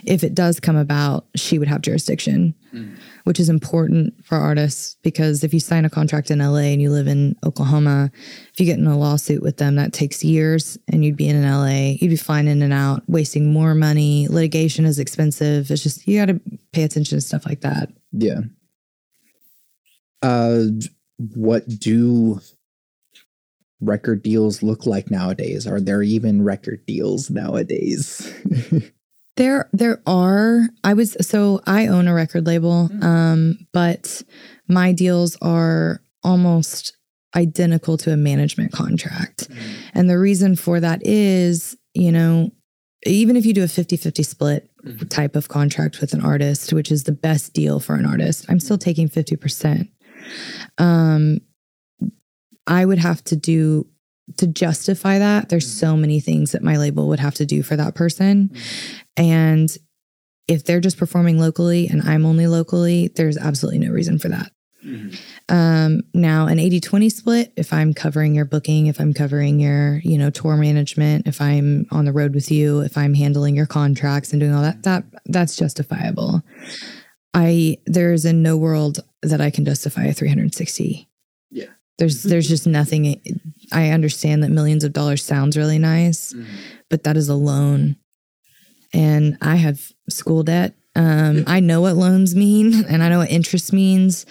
if 0.06 0.24
it 0.24 0.34
does 0.34 0.60
come 0.60 0.78
about, 0.78 1.28
she 1.36 1.60
would 1.60 1.68
have 1.68 1.82
jurisdiction, 1.82 2.56
which 3.30 3.40
is 3.40 3.48
important 3.48 4.26
for 4.26 4.40
artists 4.40 4.98
because 5.04 5.44
if 5.44 5.54
you 5.54 5.60
sign 5.60 5.86
a 5.86 5.90
contract 5.90 6.32
in 6.32 6.40
LA 6.40 6.72
and 6.72 6.82
you 6.82 6.90
live 6.90 7.06
in 7.06 7.36
Oklahoma, 7.46 8.10
if 8.52 8.60
you 8.60 8.66
get 8.66 8.80
in 8.80 8.88
a 8.88 8.98
lawsuit 8.98 9.44
with 9.44 9.58
them, 9.58 9.76
that 9.76 9.94
takes 9.94 10.24
years 10.24 10.80
and 10.88 11.06
you'd 11.06 11.16
be 11.16 11.30
in 11.30 11.36
an 11.36 11.48
LA, 11.48 11.96
you'd 12.02 12.10
be 12.10 12.16
flying 12.16 12.48
in 12.48 12.64
and 12.64 12.74
out, 12.74 13.04
wasting 13.08 13.54
more 13.54 13.76
money. 13.76 14.28
Litigation 14.28 14.84
is 14.84 14.98
expensive. 14.98 15.70
It's 15.70 15.84
just, 15.84 16.08
you 16.08 16.20
got 16.20 16.34
to 16.34 16.42
pay 16.72 16.82
attention 16.82 17.20
to 17.20 17.22
stuff 17.22 17.46
like 17.46 17.62
that. 17.62 17.90
Yeah. 18.14 18.40
Uh, 20.24 20.64
what 21.36 21.70
do 21.70 22.42
record 23.80 24.24
deals 24.24 24.64
look 24.64 24.88
like 24.88 25.12
nowadays? 25.12 25.68
Are 25.68 25.80
there 25.80 26.02
even 26.02 26.42
record 26.42 26.84
deals 26.88 27.30
nowadays? 27.30 28.34
There, 29.40 29.70
there 29.72 30.02
are. 30.06 30.68
I 30.84 30.94
was 30.96 31.16
so 31.26 31.62
I 31.66 31.88
own 31.88 32.10
a 32.10 32.14
record 32.14 32.46
label, 32.46 32.90
mm. 32.90 33.02
um, 33.02 33.58
but 33.72 34.22
my 34.68 34.92
deals 34.92 35.38
are 35.42 36.02
almost 36.26 36.98
identical 37.34 37.96
to 38.00 38.12
a 38.12 38.18
management 38.18 38.74
contract. 38.74 39.50
Mm. 39.50 39.58
And 39.94 40.10
the 40.10 40.20
reason 40.20 40.58
for 40.58 40.82
that 40.82 41.08
is, 41.08 41.78
you 41.94 42.12
know, 42.12 42.52
even 43.06 43.38
if 43.38 43.46
you 43.46 43.54
do 43.54 43.64
a 43.64 43.70
50 43.70 43.96
50 43.96 44.24
split 44.24 44.70
mm-hmm. 44.84 45.08
type 45.08 45.38
of 45.38 45.48
contract 45.48 46.02
with 46.02 46.12
an 46.12 46.22
artist, 46.22 46.74
which 46.74 46.92
is 46.92 47.06
the 47.06 47.14
best 47.14 47.54
deal 47.54 47.80
for 47.80 47.96
an 47.96 48.06
artist, 48.06 48.46
I'm 48.50 48.60
still 48.60 48.78
mm. 48.78 48.82
taking 48.82 49.08
50%. 49.08 49.90
Um, 50.80 51.40
I 52.68 52.84
would 52.84 53.00
have 53.00 53.24
to 53.24 53.38
do 53.38 53.88
to 54.38 54.48
justify 54.48 55.20
that. 55.20 55.50
There's 55.50 55.72
so 55.72 55.96
many 55.96 56.20
things 56.20 56.52
that 56.52 56.64
my 56.64 56.78
label 56.78 57.08
would 57.08 57.20
have 57.20 57.36
to 57.36 57.46
do 57.46 57.64
for 57.64 57.76
that 57.76 57.96
person. 57.96 58.52
And 59.20 59.70
if 60.48 60.64
they're 60.64 60.80
just 60.80 60.98
performing 60.98 61.40
locally 61.40 61.88
and 61.88 62.02
I'm 62.02 62.26
only 62.26 62.48
locally, 62.48 63.10
there's 63.16 63.38
absolutely 63.38 63.80
no 63.80 63.92
reason 63.92 64.18
for 64.18 64.30
that. 64.30 64.52
Mm-hmm. 64.84 65.54
Um, 65.54 66.02
now 66.14 66.48
an 66.48 66.58
80 66.58 66.80
20 66.80 67.10
split, 67.10 67.54
if 67.58 67.74
I'm 67.74 67.94
covering 67.94 68.34
your 68.34 68.46
booking, 68.46 68.88
if 68.88 69.00
I'm 69.00 69.14
covering 69.14 69.60
your, 69.60 70.00
you 70.04 70.18
know, 70.18 70.30
tour 70.30 70.56
management, 70.56 71.28
if 71.28 71.42
I'm 71.42 71.86
on 71.92 72.06
the 72.06 72.14
road 72.14 72.34
with 72.34 72.50
you, 72.50 72.80
if 72.80 72.98
I'm 72.98 73.14
handling 73.14 73.56
your 73.56 73.66
contracts 73.66 74.32
and 74.32 74.40
doing 74.40 74.54
all 74.54 74.62
that, 74.62 74.84
that 74.84 75.04
that's 75.26 75.58
justifiable. 75.58 76.42
I 77.34 77.78
there's 77.86 78.26
in 78.26 78.42
no 78.42 78.56
world 78.56 79.02
that 79.22 79.42
I 79.42 79.50
can 79.50 79.66
justify 79.66 80.06
a 80.06 80.14
360. 80.14 81.10
Yeah. 81.52 81.66
There's 81.98 82.22
mm-hmm. 82.22 82.30
there's 82.30 82.48
just 82.48 82.66
nothing 82.66 83.22
I 83.74 83.90
understand 83.90 84.44
that 84.44 84.50
millions 84.50 84.86
of 84.86 84.94
dollars 84.94 85.24
sounds 85.26 85.58
really 85.58 85.78
nice, 85.80 86.34
mm-hmm. 86.34 86.56
but 86.90 87.04
that 87.04 87.18
is 87.18 87.28
a 87.28 87.36
loan. 87.36 87.98
And 88.94 89.38
I 89.42 89.56
have 89.56 89.92
school 90.10 90.44
debt. 90.44 90.76
Um, 90.96 91.44
I 91.48 91.60
know 91.60 91.82
what 91.82 91.96
loans 91.96 92.36
mean 92.36 92.86
and 92.90 93.04
I 93.04 93.10
know 93.10 93.20
what 93.20 93.30
interest 93.30 93.72
means 93.72 94.26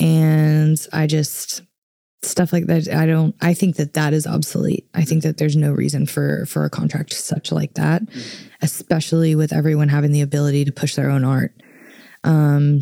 and 0.00 0.78
I 0.92 1.06
just 1.06 1.62
stuff 2.22 2.52
like 2.52 2.66
that 2.66 2.88
I 2.88 3.06
don't 3.06 3.34
I 3.40 3.54
think 3.54 3.76
that 3.76 3.94
that 3.94 4.12
is 4.12 4.26
obsolete. 4.26 4.88
I 4.94 5.02
think 5.02 5.22
that 5.22 5.36
there's 5.36 5.56
no 5.56 5.72
reason 5.72 6.06
for 6.06 6.46
for 6.46 6.64
a 6.64 6.70
contract 6.70 7.12
such 7.12 7.52
like 7.52 7.74
that, 7.74 8.02
especially 8.60 9.34
with 9.34 9.52
everyone 9.52 9.88
having 9.88 10.12
the 10.12 10.22
ability 10.22 10.64
to 10.64 10.72
push 10.72 10.94
their 10.94 11.10
own 11.10 11.24
art. 11.24 11.52
Um 12.24 12.80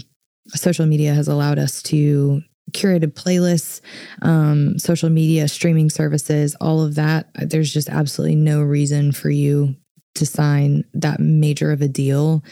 social 0.48 0.86
media 0.86 1.12
has 1.12 1.28
allowed 1.28 1.58
us 1.58 1.82
to 1.82 2.42
curated 2.72 3.12
playlists, 3.14 3.80
um, 4.22 4.78
social 4.78 5.08
media, 5.08 5.48
streaming 5.48 5.88
services, 5.88 6.56
all 6.60 6.82
of 6.82 6.96
that. 6.96 7.28
There's 7.34 7.72
just 7.72 7.88
absolutely 7.88 8.36
no 8.36 8.60
reason 8.62 9.12
for 9.12 9.30
you 9.30 9.76
to 10.16 10.26
sign 10.26 10.84
that 10.94 11.20
major 11.20 11.72
of 11.72 11.80
a 11.82 11.88
deal 11.88 12.42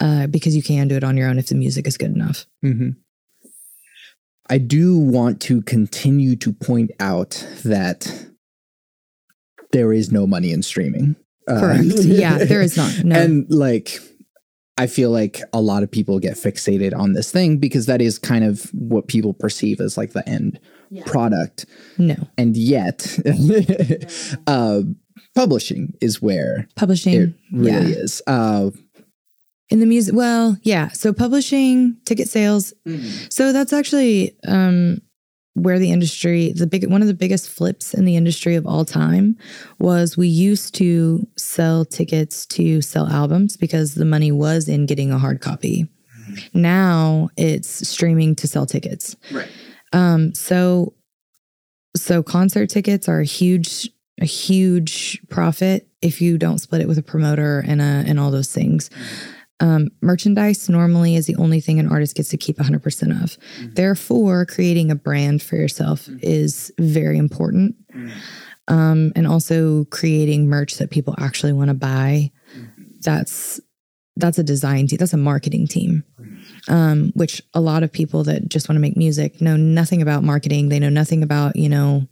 uh, 0.00 0.26
because 0.26 0.54
you 0.56 0.62
can 0.62 0.88
do 0.88 0.96
it 0.96 1.04
on 1.04 1.16
your 1.16 1.28
own 1.28 1.38
if 1.38 1.46
the 1.46 1.54
music 1.54 1.86
is 1.86 1.96
good 1.96 2.12
enough. 2.14 2.46
hmm 2.62 2.90
I 4.50 4.58
do 4.58 4.98
want 4.98 5.42
to 5.42 5.60
continue 5.62 6.34
to 6.36 6.52
point 6.54 6.90
out 7.00 7.46
that 7.64 8.28
there 9.72 9.92
is 9.92 10.10
no 10.10 10.26
money 10.26 10.52
in 10.52 10.62
streaming. 10.62 11.16
Uh, 11.46 11.60
Correct. 11.60 11.84
yeah, 12.04 12.38
there 12.38 12.62
is 12.62 12.76
not. 12.76 13.04
No. 13.04 13.14
And 13.14 13.46
like, 13.50 13.98
I 14.78 14.86
feel 14.86 15.10
like 15.10 15.40
a 15.52 15.60
lot 15.60 15.82
of 15.82 15.90
people 15.90 16.18
get 16.18 16.34
fixated 16.34 16.96
on 16.96 17.12
this 17.12 17.30
thing 17.30 17.58
because 17.58 17.86
that 17.86 18.00
is 18.00 18.18
kind 18.18 18.44
of 18.44 18.70
what 18.72 19.08
people 19.08 19.34
perceive 19.34 19.80
as 19.80 19.98
like 19.98 20.12
the 20.12 20.26
end 20.26 20.60
product. 21.04 21.66
no. 21.98 22.16
And 22.38 22.56
yet, 22.56 23.18
uh, 24.46 24.80
publishing 25.38 25.94
is 26.00 26.20
where 26.20 26.66
Publishing. 26.74 27.14
it 27.14 27.34
really 27.52 27.92
yeah. 27.92 28.02
is. 28.04 28.22
Uh, 28.26 28.70
In 29.70 29.80
the 29.80 29.86
music, 29.86 30.14
well, 30.14 30.56
yeah. 30.62 30.88
So 30.88 31.12
publishing, 31.12 31.96
ticket 32.04 32.28
sales. 32.28 32.72
So 33.30 33.52
that's 33.52 33.72
actually 33.72 34.34
um, 34.46 35.00
where 35.54 35.78
the 35.78 35.92
industry, 35.92 36.52
the 36.52 36.66
big 36.66 36.90
one 36.90 37.02
of 37.02 37.08
the 37.08 37.14
biggest 37.14 37.48
flips 37.50 37.94
in 37.94 38.04
the 38.04 38.16
industry 38.16 38.56
of 38.56 38.66
all 38.66 38.84
time 38.84 39.36
was 39.78 40.16
we 40.16 40.26
used 40.26 40.74
to 40.76 41.26
sell 41.36 41.84
tickets 41.84 42.46
to 42.46 42.82
sell 42.82 43.06
albums 43.06 43.56
because 43.56 43.94
the 43.94 44.04
money 44.04 44.32
was 44.32 44.68
in 44.68 44.86
getting 44.86 45.12
a 45.12 45.18
hard 45.18 45.40
copy. 45.40 45.86
Now 46.52 47.28
it's 47.36 47.88
streaming 47.88 48.34
to 48.36 48.48
sell 48.48 48.66
tickets. 48.66 49.16
Right. 49.32 49.48
Um, 49.92 50.34
so 50.34 50.94
so 51.96 52.22
concert 52.22 52.68
tickets 52.70 53.08
are 53.08 53.20
a 53.20 53.24
huge 53.24 53.90
a 54.20 54.26
huge 54.26 55.20
profit 55.28 55.88
if 56.02 56.20
you 56.20 56.38
don't 56.38 56.58
split 56.58 56.80
it 56.80 56.88
with 56.88 56.98
a 56.98 57.02
promoter 57.02 57.64
and 57.66 57.80
a 57.80 58.04
and 58.06 58.18
all 58.18 58.30
those 58.30 58.52
things. 58.52 58.90
Um, 59.60 59.88
merchandise 60.00 60.68
normally 60.68 61.16
is 61.16 61.26
the 61.26 61.36
only 61.36 61.60
thing 61.60 61.80
an 61.80 61.88
artist 61.88 62.14
gets 62.14 62.28
to 62.28 62.36
keep 62.36 62.58
100% 62.58 63.22
of. 63.22 63.36
Therefore, 63.74 64.46
creating 64.46 64.90
a 64.90 64.94
brand 64.94 65.42
for 65.42 65.56
yourself 65.56 66.08
is 66.22 66.70
very 66.78 67.18
important. 67.18 67.74
Um, 68.68 69.12
and 69.16 69.26
also 69.26 69.86
creating 69.86 70.46
merch 70.46 70.74
that 70.74 70.90
people 70.90 71.14
actually 71.18 71.54
want 71.54 71.68
to 71.68 71.74
buy. 71.74 72.30
That's 73.00 73.60
that's 74.18 74.38
a 74.38 74.42
design 74.42 74.88
team. 74.88 74.98
That's 74.98 75.14
a 75.14 75.16
marketing 75.16 75.68
team. 75.68 76.04
Um, 76.68 77.12
which 77.14 77.40
a 77.54 77.60
lot 77.60 77.82
of 77.82 77.90
people 77.90 78.24
that 78.24 78.48
just 78.48 78.68
want 78.68 78.76
to 78.76 78.80
make 78.80 78.96
music 78.96 79.40
know 79.40 79.56
nothing 79.56 80.02
about 80.02 80.22
marketing. 80.22 80.68
They 80.68 80.78
know 80.78 80.90
nothing 80.90 81.22
about 81.22 81.56
you 81.56 81.68
know 81.68 82.06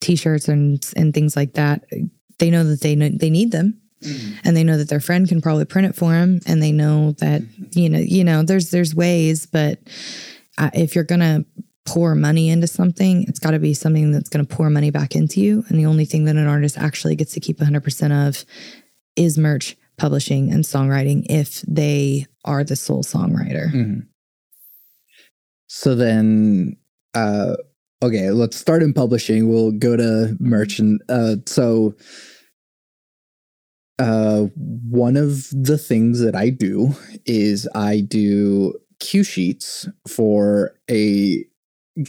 t-shirts 0.00 0.48
and 0.48 0.84
and 0.96 1.12
things 1.14 1.36
like 1.36 1.54
that. 1.54 1.84
They 2.38 2.50
know 2.50 2.64
that 2.64 2.80
they 2.80 2.94
know, 2.96 3.08
they 3.08 3.30
need 3.30 3.52
them. 3.52 3.80
And 4.44 4.56
they 4.56 4.62
know 4.62 4.76
that 4.76 4.88
their 4.88 5.00
friend 5.00 5.26
can 5.28 5.40
probably 5.40 5.64
print 5.64 5.88
it 5.88 5.96
for 5.96 6.12
them 6.12 6.38
and 6.46 6.62
they 6.62 6.70
know 6.70 7.12
that 7.18 7.42
you 7.72 7.88
know 7.88 7.98
you 7.98 8.22
know 8.22 8.44
there's 8.44 8.70
there's 8.70 8.94
ways 8.94 9.46
but 9.46 9.80
uh, 10.58 10.70
if 10.74 10.94
you're 10.94 11.02
gonna 11.02 11.44
pour 11.86 12.14
money 12.14 12.48
into 12.50 12.68
something 12.68 13.24
it's 13.26 13.40
got 13.40 13.50
to 13.52 13.58
be 13.58 13.74
something 13.74 14.12
that's 14.12 14.28
gonna 14.28 14.44
pour 14.44 14.70
money 14.70 14.90
back 14.90 15.16
into 15.16 15.40
you. 15.40 15.64
And 15.68 15.78
the 15.78 15.86
only 15.86 16.04
thing 16.04 16.24
that 16.26 16.36
an 16.36 16.46
artist 16.46 16.78
actually 16.78 17.16
gets 17.16 17.32
to 17.34 17.40
keep 17.40 17.58
100% 17.58 18.28
of 18.28 18.44
is 19.16 19.38
merch 19.38 19.76
publishing 19.96 20.52
and 20.52 20.62
songwriting 20.62 21.24
if 21.28 21.62
they 21.62 22.26
are 22.44 22.62
the 22.62 22.76
sole 22.76 23.02
songwriter. 23.02 23.72
Mhm. 23.72 24.06
So 25.68 25.94
then, 25.94 26.76
uh, 27.14 27.56
okay, 28.02 28.30
let's 28.30 28.56
start 28.56 28.82
in 28.82 28.92
publishing. 28.92 29.48
We'll 29.48 29.72
go 29.72 29.96
to 29.96 30.36
merchant. 30.40 31.02
Uh, 31.08 31.36
so, 31.46 31.94
uh, 33.98 34.42
one 34.54 35.16
of 35.16 35.48
the 35.50 35.78
things 35.78 36.20
that 36.20 36.34
I 36.34 36.50
do 36.50 36.94
is 37.24 37.66
I 37.74 38.00
do 38.00 38.74
cue 39.00 39.24
sheets 39.24 39.88
for 40.06 40.74
a 40.90 41.44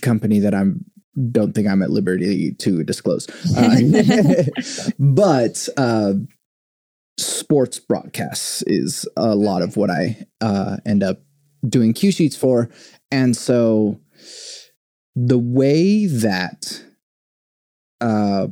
company 0.01 0.39
that 0.39 0.53
I'm 0.53 0.85
don't 1.31 1.53
think 1.53 1.67
I'm 1.67 1.81
at 1.81 1.89
liberty 1.89 2.53
to 2.59 2.83
disclose, 2.83 3.27
uh, 3.57 4.43
but 4.99 5.67
uh, 5.75 6.13
sports 7.17 7.79
broadcasts 7.79 8.61
is 8.67 9.07
a 9.17 9.35
lot 9.35 9.63
of 9.63 9.77
what 9.77 9.89
I 9.89 10.27
uh, 10.41 10.77
end 10.85 11.01
up 11.01 11.21
doing 11.67 11.93
cue 11.93 12.11
sheets 12.11 12.35
for. 12.35 12.69
And 13.11 13.35
so 13.35 13.99
the 15.19 15.39
way 15.39 16.05
that 16.05 16.83
uh 18.01 18.47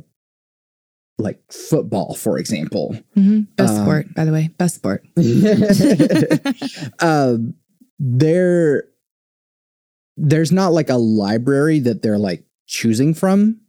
like 1.18 1.40
football, 1.50 2.14
for 2.14 2.38
example, 2.38 2.98
Mhm. 3.16 3.46
best 3.56 3.74
Um, 3.74 3.84
sport 3.84 4.14
by 4.14 4.24
the 4.26 4.32
way. 4.32 4.50
Best 4.58 4.74
sport. 4.74 5.06
Uh, 7.00 7.36
there 7.98 8.84
there's 10.18 10.50
not 10.52 10.72
like 10.72 10.90
a 10.90 10.96
library 10.96 11.78
that 11.80 12.02
they're 12.02 12.18
like 12.18 12.44
choosing 12.66 13.14
from 13.14 13.60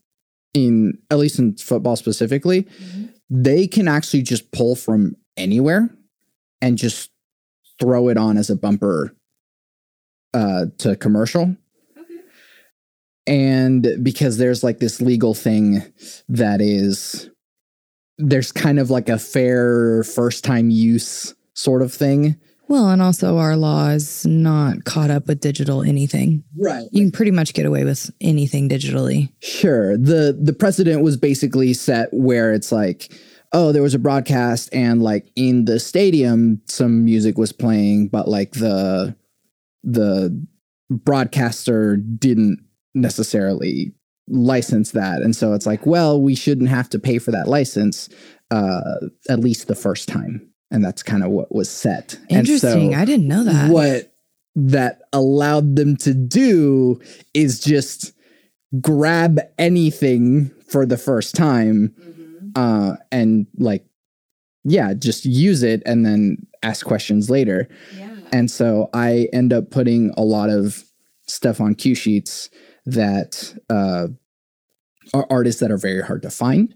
in 0.53 0.97
at 1.11 1.19
least 1.19 1.39
in 1.39 1.55
football 1.57 1.95
specifically. 1.95 2.67
They 3.29 3.67
can 3.67 3.87
actually 3.87 4.23
just 4.23 4.51
pull 4.51 4.75
from 4.75 5.15
anywhere 5.35 5.89
and 6.61 6.77
just 6.77 7.11
throw 7.79 8.07
it 8.09 8.17
on 8.17 8.37
as 8.37 8.49
a 8.49 8.55
bumper 8.55 9.15
uh 10.33 10.65
to 10.79 10.95
commercial 10.95 11.55
and 13.27 13.87
because 14.01 14.37
there's 14.37 14.63
like 14.63 14.79
this 14.79 15.01
legal 15.01 15.33
thing 15.33 15.83
that 16.29 16.61
is 16.61 17.29
there's 18.17 18.51
kind 18.51 18.79
of 18.79 18.89
like 18.89 19.09
a 19.09 19.19
fair 19.19 20.03
first 20.03 20.43
time 20.43 20.69
use 20.69 21.35
sort 21.53 21.81
of 21.81 21.93
thing. 21.93 22.39
Well 22.69 22.89
and 22.89 23.01
also 23.01 23.37
our 23.37 23.55
law 23.55 23.89
is 23.89 24.25
not 24.25 24.85
caught 24.85 25.11
up 25.11 25.27
with 25.27 25.41
digital 25.41 25.83
anything. 25.83 26.43
Right. 26.57 26.87
You 26.91 27.03
can 27.03 27.11
pretty 27.11 27.31
much 27.31 27.53
get 27.53 27.65
away 27.65 27.83
with 27.83 28.09
anything 28.21 28.69
digitally. 28.69 29.31
Sure. 29.39 29.97
The 29.97 30.37
the 30.41 30.53
precedent 30.53 31.03
was 31.03 31.17
basically 31.17 31.73
set 31.73 32.09
where 32.11 32.53
it's 32.53 32.71
like, 32.71 33.11
oh, 33.51 33.71
there 33.71 33.83
was 33.83 33.93
a 33.93 33.99
broadcast 33.99 34.69
and 34.73 35.01
like 35.01 35.31
in 35.35 35.65
the 35.65 35.79
stadium 35.79 36.61
some 36.65 37.05
music 37.05 37.37
was 37.37 37.51
playing, 37.51 38.07
but 38.07 38.27
like 38.27 38.51
the 38.53 39.15
the 39.83 40.45
broadcaster 40.89 41.97
didn't 41.97 42.66
necessarily 43.01 43.93
license 44.27 44.91
that. 44.91 45.21
And 45.21 45.35
so 45.35 45.53
it's 45.53 45.65
like, 45.65 45.85
well, 45.85 46.21
we 46.21 46.35
shouldn't 46.35 46.69
have 46.69 46.89
to 46.89 46.99
pay 46.99 47.17
for 47.19 47.31
that 47.31 47.47
license 47.47 48.09
uh 48.51 48.81
at 49.29 49.39
least 49.39 49.67
the 49.67 49.75
first 49.75 50.07
time. 50.07 50.47
And 50.71 50.83
that's 50.83 51.03
kind 51.03 51.23
of 51.23 51.31
what 51.31 51.53
was 51.53 51.69
set. 51.69 52.17
interesting 52.29 52.91
so 52.93 52.97
i 52.97 53.05
didn't 53.05 53.27
know 53.27 53.43
that 53.43 53.71
what 53.71 54.13
that 54.55 55.01
allowed 55.13 55.75
them 55.75 55.95
to 55.97 56.13
do 56.13 56.99
is 57.33 57.59
just 57.59 58.13
grab 58.81 59.39
anything 59.57 60.49
for 60.67 60.85
the 60.85 60.97
first 60.97 61.35
time 61.35 61.93
uh 62.55 62.95
and 63.11 63.47
like 63.57 63.85
yeah 64.63 64.93
just 64.93 65.25
use 65.25 65.63
it 65.63 65.83
and 65.85 66.05
then 66.05 66.37
ask 66.63 66.85
questions 66.85 67.29
later 67.29 67.69
and 68.33 68.49
so 68.49 68.89
i 68.93 69.27
end 69.31 69.53
up 69.53 69.69
putting 69.71 70.11
a 70.17 70.23
lot 70.23 70.49
of 70.49 70.83
stuff 71.27 71.61
on 71.61 71.75
cue 71.75 71.95
sheets 71.95 72.49
that 72.87 73.55
uh 73.69 74.07
are 75.13 75.27
artists 75.29 75.61
that 75.61 75.71
are 75.71 75.77
very 75.77 76.01
hard 76.01 76.21
to 76.21 76.29
find 76.29 76.73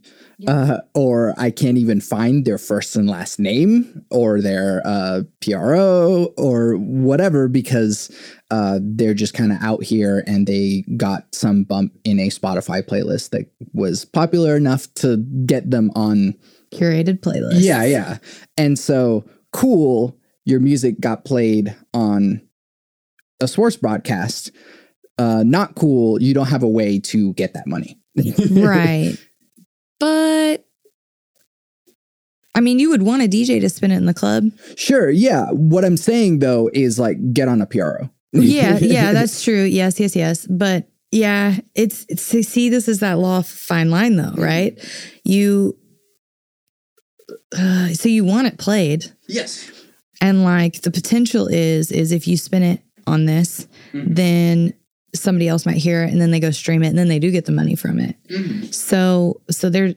uh, 0.48 0.80
or 0.96 1.34
I 1.38 1.52
can't 1.52 1.78
even 1.78 2.02
find 2.02 2.46
their 2.46 2.58
first 2.58 2.96
and 2.96 3.10
last 3.10 3.40
name 3.40 4.06
or 4.10 4.42
their 4.42 4.82
uh, 4.86 5.22
PRO 5.42 6.34
or 6.38 6.76
whatever 6.78 7.48
because 7.48 8.12
uh, 8.50 8.80
they're 8.82 9.14
just 9.14 9.34
kind 9.34 9.52
of 9.52 9.60
out 9.62 9.84
here 9.84 10.24
and 10.26 10.48
they 10.48 10.84
got 10.98 11.34
some 11.34 11.64
bump 11.64 11.94
in 12.04 12.20
a 12.20 12.30
Spotify 12.30 12.82
playlist 12.82 13.30
that 13.32 13.52
was 13.74 14.06
popular 14.06 14.56
enough 14.56 14.92
to 14.96 15.18
get 15.46 15.70
them 15.70 15.92
on. 15.96 16.36
Curated 16.74 17.20
playlist. 17.20 17.60
Yeah, 17.60 17.84
yeah. 17.84 18.18
And 18.58 18.80
so, 18.80 19.26
cool, 19.52 20.18
your 20.46 20.60
music 20.60 21.00
got 21.00 21.26
played 21.26 21.76
on 21.94 22.42
a 23.42 23.48
sports 23.48 23.76
broadcast. 23.76 24.52
Uh, 25.22 25.44
not 25.44 25.76
cool, 25.76 26.22
you 26.22 26.34
don't 26.34 26.48
have 26.48 26.64
a 26.64 26.68
way 26.70 27.00
to 27.00 27.34
get 27.34 27.54
that 27.54 27.68
money. 27.68 28.00
right. 28.52 29.16
But 30.00 30.66
I 32.56 32.60
mean, 32.60 32.80
you 32.80 32.90
would 32.90 33.04
want 33.04 33.22
a 33.22 33.28
DJ 33.28 33.62
to 33.62 33.70
spin 33.70 33.92
it 33.92 33.98
in 33.98 34.06
the 34.08 34.14
club. 34.14 34.50
Sure, 34.76 35.10
yeah. 35.10 35.48
What 35.52 35.86
I'm 35.86 35.98
saying 35.98 36.40
though 36.40 36.70
is 36.74 36.98
like 37.00 37.18
get 37.34 37.48
on 37.48 37.62
a 37.62 37.66
PRO. 37.68 38.10
Yeah, 38.34 38.78
yeah, 38.82 39.12
that's 39.14 39.44
true. 39.44 39.64
Yes, 39.64 40.00
yes, 40.00 40.16
yes. 40.16 40.48
But 40.48 40.88
yeah, 41.12 41.58
it's, 41.76 42.06
it's 42.10 42.24
see, 42.24 42.70
this 42.70 42.88
is 42.88 43.00
that 43.02 43.20
law 43.20 43.42
fine 43.42 43.92
line 43.92 44.16
though, 44.16 44.34
right? 44.38 44.78
You, 45.24 45.78
uh, 47.58 47.90
so 47.90 48.10
you 48.10 48.24
want 48.24 48.48
it 48.48 48.58
played, 48.58 49.06
Yes. 49.28 49.70
and 50.22 50.44
like 50.44 50.82
the 50.82 50.92
potential 50.92 51.48
is 51.48 51.92
is 51.92 52.12
if 52.12 52.28
you 52.28 52.38
spin 52.38 52.64
it 52.64 52.82
on 53.08 53.26
this, 53.26 53.68
Mhm. 53.94 54.16
then 54.16 54.74
somebody 55.14 55.48
else 55.48 55.66
might 55.66 55.78
hear 55.78 56.04
it, 56.04 56.12
and 56.12 56.22
then 56.22 56.32
they 56.32 56.40
go 56.40 56.52
stream 56.52 56.84
it, 56.84 56.88
and 56.88 56.98
then 56.98 57.08
they 57.08 57.20
do 57.20 57.32
get 57.32 57.46
the 57.46 57.52
money 57.52 57.76
from 57.76 58.00
it. 58.00 58.16
So, 58.74 59.42
so 59.50 59.70
they're 59.70 59.96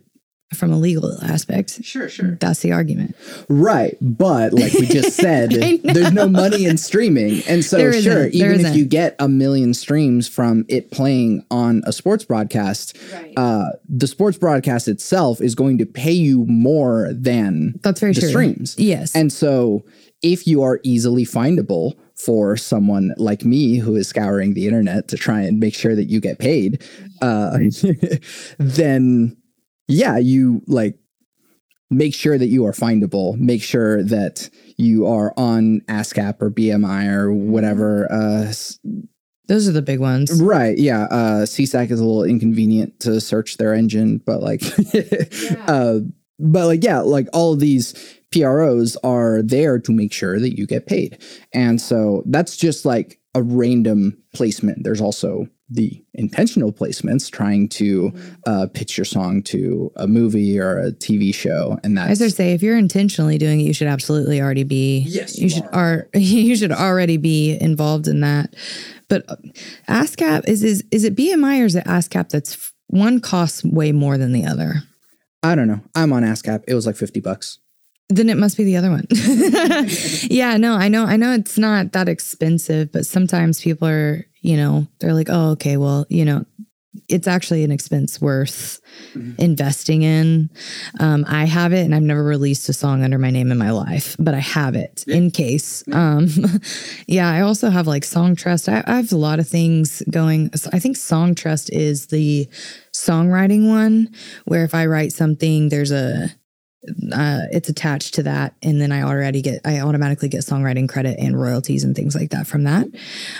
from 0.55 0.73
a 0.73 0.79
legal 0.79 1.19
aspect. 1.25 1.83
Sure, 1.85 2.09
sure. 2.09 2.37
That's 2.41 2.61
the 2.61 2.71
argument. 2.73 3.17
Right, 3.49 3.97
but 4.01 4.53
like 4.53 4.73
we 4.75 4.87
just 4.87 5.17
said, 5.17 5.51
there's 5.83 6.13
no 6.13 6.29
money 6.29 6.65
in 6.67 6.77
streaming, 6.77 7.43
and 7.49 7.65
so 7.65 7.77
There 7.77 7.91
isn't, 7.91 8.03
sure, 8.03 8.15
there 8.23 8.27
even 8.31 8.53
if 8.53 8.61
isn't. 8.61 8.77
you 8.77 8.85
get 8.85 9.17
a 9.19 9.29
million 9.29 9.75
streams 9.75 10.29
from 10.29 10.65
it 10.69 10.91
playing 10.93 11.45
on 11.51 11.83
a 11.87 11.93
sports 11.93 12.25
broadcast, 12.25 12.97
uh, 13.37 13.65
the 13.89 14.07
sports 14.07 14.39
broadcast 14.39 14.87
itself 14.87 15.41
is 15.41 15.55
going 15.57 15.79
to 15.79 15.87
pay 15.87 16.13
you 16.13 16.45
more 16.47 17.09
than 17.13 17.81
That's 17.83 17.99
very 17.99 18.13
the 18.13 18.21
true. 18.21 18.31
streams. 18.31 18.77
Yes. 18.79 19.15
And 19.17 19.33
so, 19.33 19.85
if 20.23 20.47
you 20.47 20.63
are 20.63 20.79
easily 20.85 21.25
findable 21.25 21.95
for 22.25 22.57
someone 22.57 23.13
like 23.17 23.45
me 23.45 23.77
who 23.77 23.97
is 23.97 24.09
scouring 24.09 24.55
the 24.55 24.67
internet 24.67 25.09
to 25.09 25.17
try 25.17 25.41
and 25.43 25.61
make 25.61 25.75
sure 25.75 25.95
that 25.95 26.05
you 26.05 26.21
get 26.21 26.39
paid, 26.39 26.83
uh, 27.23 27.59
then 28.59 29.37
yeah, 29.89 30.17
you 30.17 30.63
like 30.67 30.99
make 31.91 32.15
sure 32.15 32.39
that 32.39 32.47
you 32.47 32.67
are 32.67 32.73
findable. 32.73 33.39
Make 33.39 33.63
sure 33.63 34.03
that 34.05 34.49
you 34.77 35.07
are 35.07 35.33
on 35.37 35.81
ASCAP 35.89 36.41
or 36.41 36.51
BMI 36.51 37.09
or 37.13 37.33
whatever. 37.33 38.11
Uh, 38.11 38.53
Those 39.47 39.69
are 39.69 39.73
the 39.73 39.83
big 39.83 40.01
ones. 40.01 40.43
right. 40.43 40.77
Yeah. 40.77 41.05
Uh, 41.05 41.45
SESAC 41.45 41.91
is 41.91 42.01
a 42.01 42.05
little 42.05 42.25
inconvenient 42.25 43.01
to 43.01 43.21
search 43.21 43.57
their 43.57 43.75
engine, 43.75 44.19
but 44.25 44.43
like, 44.43 44.63
uh, 45.69 46.01
but 46.39 46.67
like, 46.67 46.83
yeah, 46.83 47.01
like 47.01 47.29
all 47.33 47.53
of 47.53 47.61
these 47.61 47.95
PROs 48.35 48.97
are 49.05 49.43
there 49.43 49.79
to 49.79 49.93
make 49.93 50.13
sure 50.13 50.41
that 50.41 50.59
you 50.59 50.67
get 50.67 50.87
paid. 50.87 51.23
And 51.53 51.81
so 51.81 52.23
that's 52.27 52.57
just 52.57 52.85
like 52.85 53.21
a 53.35 53.43
random 53.43 54.17
placement. 54.35 54.85
There's 54.85 55.01
also 55.01 55.49
the 55.71 56.05
intentional 56.13 56.73
placements 56.73 57.31
trying 57.31 57.69
to 57.69 58.13
uh, 58.47 58.67
pitch 58.75 58.99
your 58.99 59.05
song 59.05 59.43
to 59.43 59.91
a 59.97 60.07
movie 60.07 60.59
or 60.61 60.79
a 60.79 60.93
TV 60.93 61.35
show. 61.35 61.79
And 61.83 61.99
As 61.99 62.19
that's 62.19 62.35
I 62.35 62.37
say, 62.37 62.53
if 62.53 62.63
you're 62.63 62.77
intentionally 62.77 63.39
doing 63.39 63.61
it, 63.61 63.65
you 63.65 63.73
should 63.73 63.89
absolutely 63.89 64.41
already 64.41 64.65
be. 64.65 65.05
Yes, 65.09 65.39
you, 65.39 65.45
you 65.45 65.49
should 65.51 65.65
are. 65.73 65.73
are. 65.73 66.09
You 66.15 66.57
should 66.57 66.73
already 66.73 67.17
be 67.17 67.57
involved 67.61 68.09
in 68.09 68.21
that. 68.21 68.55
But 69.09 69.25
uh, 69.29 69.37
ASCAP 69.89 70.49
is 70.49 70.63
is 70.63 70.85
is 70.91 71.05
it 71.05 71.17
BMI 71.17 71.63
or 71.63 71.65
is 71.65 71.75
it 71.75 71.87
ASCAP? 71.87 72.29
That's 72.29 72.73
one 72.89 73.21
costs 73.21 73.65
way 73.65 73.93
more 73.93 74.19
than 74.19 74.33
the 74.33 74.45
other. 74.45 74.83
I 75.43 75.55
don't 75.55 75.69
know. 75.69 75.81
I'm 75.95 76.13
on 76.13 76.23
ASCAP. 76.23 76.65
It 76.69 76.75
was 76.75 76.87
like 76.87 76.97
50 76.97 77.21
bucks. 77.21 77.59
Then 78.11 78.29
it 78.29 78.37
must 78.37 78.57
be 78.57 78.65
the 78.65 78.77
other 78.77 78.91
one. 78.91 79.07
yeah, 80.31 80.57
no, 80.59 80.75
I 80.75 80.89
know, 80.89 81.05
I 81.07 81.17
know 81.17 81.33
it's 81.33 81.57
not 81.57 81.93
that 81.93 82.09
expensive, 82.09 82.93
but 82.93 83.07
sometimes 83.07 83.63
people 83.63 83.89
are, 83.89 84.27
you 84.43 84.57
know, 84.57 84.87
they're 85.01 85.15
like, 85.15 85.29
oh, 85.31 85.53
okay, 85.53 85.79
well, 85.79 86.05
you 86.11 86.25
know, 86.25 86.45
it's 87.09 87.27
actually 87.27 87.65
an 87.65 87.71
expense 87.71 88.21
worth 88.21 88.81
investing 89.39 90.03
in. 90.03 90.51
Um, 91.01 91.25
I 91.29 91.45
have 91.45 91.73
it, 91.73 91.85
and 91.85 91.95
I've 91.95 92.03
never 92.03 92.23
released 92.23 92.69
a 92.69 92.73
song 92.73 93.03
under 93.03 93.19
my 93.19 93.31
name 93.31 93.51
in 93.51 93.59
my 93.59 93.71
life, 93.71 94.17
but 94.19 94.35
I 94.35 94.39
have 94.41 94.75
it 94.75 95.05
in 95.07 95.31
case. 95.31 95.85
Um, 95.93 96.29
yeah, 97.07 97.31
I 97.31 97.41
also 97.41 97.71
have 97.71 97.87
like 97.87 98.05
Songtrust. 98.05 98.73
I, 98.73 98.85
I 98.91 98.97
have 98.97 99.13
a 99.13 99.17
lot 99.17 99.39
of 99.39 99.49
things 99.49 100.03
going. 100.11 100.51
I 100.73 100.79
think 100.79 100.97
Songtrust 100.97 101.71
is 101.73 102.09
the 102.09 102.49
songwriting 102.93 103.69
one, 103.69 104.15
where 104.45 104.65
if 104.65 104.75
I 104.75 104.87
write 104.87 105.13
something, 105.13 105.69
there's 105.69 105.91
a 105.91 106.29
uh, 107.13 107.43
it's 107.51 107.69
attached 107.69 108.15
to 108.15 108.23
that, 108.25 108.55
and 108.63 108.81
then 108.81 108.93
I 108.93 109.03
already 109.03 109.43
get 109.43 109.61
I 109.65 109.81
automatically 109.81 110.29
get 110.29 110.43
songwriting 110.43 110.89
credit 110.89 111.19
and 111.19 111.41
royalties 111.41 111.85
and 111.85 111.97
things 111.97 112.15
like 112.15 112.31
that 112.31 112.47
from 112.47 112.65
that. 112.65 112.87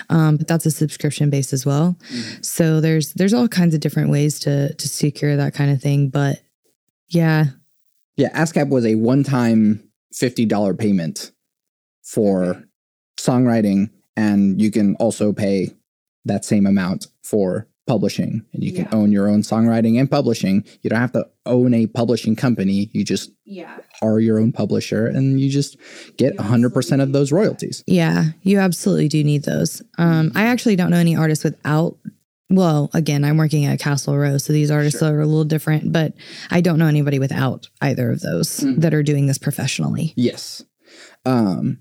Um, 0.09 0.37
but 0.37 0.47
that's 0.47 0.65
a 0.65 0.71
subscription 0.71 1.29
base 1.29 1.53
as 1.53 1.65
well. 1.65 1.97
So 2.41 2.81
there's 2.81 3.13
there's 3.13 3.33
all 3.33 3.47
kinds 3.47 3.73
of 3.73 3.81
different 3.81 4.09
ways 4.09 4.39
to 4.41 4.73
to 4.73 4.87
secure 4.87 5.35
that 5.37 5.53
kind 5.53 5.71
of 5.71 5.81
thing. 5.81 6.09
But 6.09 6.41
yeah, 7.09 7.45
Yeah, 8.17 8.29
ASCAP 8.35 8.69
was 8.69 8.85
a 8.85 8.95
one-time 8.95 9.83
$50 10.13 10.79
payment 10.79 11.31
for 12.01 12.63
songwriting, 13.19 13.89
and 14.15 14.61
you 14.61 14.71
can 14.71 14.95
also 14.95 15.33
pay 15.33 15.69
that 16.25 16.45
same 16.45 16.65
amount 16.65 17.07
for 17.23 17.67
publishing. 17.87 18.43
And 18.53 18.63
you 18.63 18.71
can 18.71 18.85
Yeah. 18.91 18.97
own 18.97 19.11
your 19.11 19.27
own 19.29 19.41
songwriting 19.41 19.99
and 19.99 20.09
publishing. 20.09 20.63
You 20.81 20.89
don't 20.89 20.99
have 20.99 21.11
to 21.13 21.25
own 21.45 21.73
a 21.73 21.85
publishing 21.87 22.35
company. 22.35 22.89
You 22.93 23.03
just 23.03 23.29
yeah, 23.45 23.77
are 24.01 24.19
your 24.19 24.39
own 24.39 24.51
publisher, 24.51 25.05
and 25.07 25.39
you 25.39 25.49
just 25.49 25.77
get 26.17 26.35
100% 26.37 27.01
of 27.01 27.11
those 27.13 27.31
royalties. 27.31 27.83
yeah, 27.85 28.25
you 28.41 28.57
absolutely 28.59 29.07
do 29.07 29.23
need 29.23 29.43
those. 29.43 29.81
Um, 29.97 30.31
I 30.35 30.45
actually 30.47 30.75
don't 30.75 30.89
know 30.89 30.97
any 30.97 31.15
artists 31.15 31.43
without. 31.43 31.97
Well, 32.49 32.91
again, 32.93 33.23
I'm 33.23 33.37
working 33.37 33.65
at 33.65 33.79
Castle 33.79 34.15
Row, 34.17 34.37
so 34.37 34.53
these 34.53 34.69
artists 34.69 35.01
are 35.01 35.19
a 35.19 35.25
little 35.25 35.45
different, 35.45 35.91
but 35.91 36.13
I 36.51 36.61
don't 36.61 36.77
know 36.77 36.85
anybody 36.87 37.17
without 37.17 37.67
either 37.81 38.11
of 38.11 38.21
those 38.21 38.59
Mhm. 38.59 38.81
that 38.81 38.93
are 38.93 39.01
doing 39.03 39.25
this 39.25 39.39
professionally. 39.39 40.13
Yes. 40.15 40.63
Um, 41.25 41.79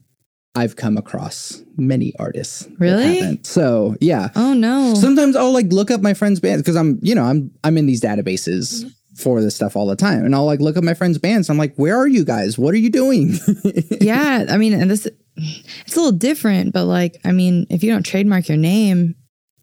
I've 0.56 0.76
come 0.76 0.96
across 0.96 1.62
many 1.76 2.12
artists. 2.18 2.68
Really? 2.78 3.40
So 3.42 3.96
yeah. 4.00 4.30
Oh 4.36 4.54
no. 4.54 4.94
Sometimes 4.94 5.34
I'll 5.34 5.52
like 5.52 5.72
look 5.72 5.90
up 5.90 6.00
my 6.00 6.14
friends' 6.14 6.40
bands 6.40 6.62
because 6.62 6.76
I'm, 6.76 6.98
you 7.02 7.14
know, 7.14 7.24
I'm 7.24 7.50
I'm 7.64 7.76
in 7.76 7.86
these 7.86 8.00
databases 8.00 8.90
for 9.16 9.40
this 9.40 9.54
stuff 9.56 9.76
all 9.76 9.86
the 9.86 9.96
time. 9.96 10.24
And 10.24 10.34
I'll 10.34 10.44
like 10.44 10.60
look 10.60 10.76
up 10.76 10.84
my 10.84 10.94
friends' 10.94 11.18
bands. 11.18 11.48
I'm 11.50 11.58
like, 11.58 11.74
where 11.76 11.96
are 11.96 12.06
you 12.06 12.24
guys? 12.24 12.58
What 12.58 12.74
are 12.74 12.78
you 12.78 12.90
doing? 12.90 13.34
yeah, 14.00 14.46
I 14.48 14.56
mean, 14.56 14.72
and 14.74 14.90
this 14.90 15.08
it's 15.36 15.96
a 15.96 15.98
little 15.98 16.12
different, 16.12 16.72
but 16.72 16.84
like, 16.84 17.20
I 17.24 17.32
mean, 17.32 17.66
if 17.70 17.82
you 17.82 17.92
don't 17.92 18.04
trademark 18.04 18.48
your 18.48 18.56
name, 18.58 19.16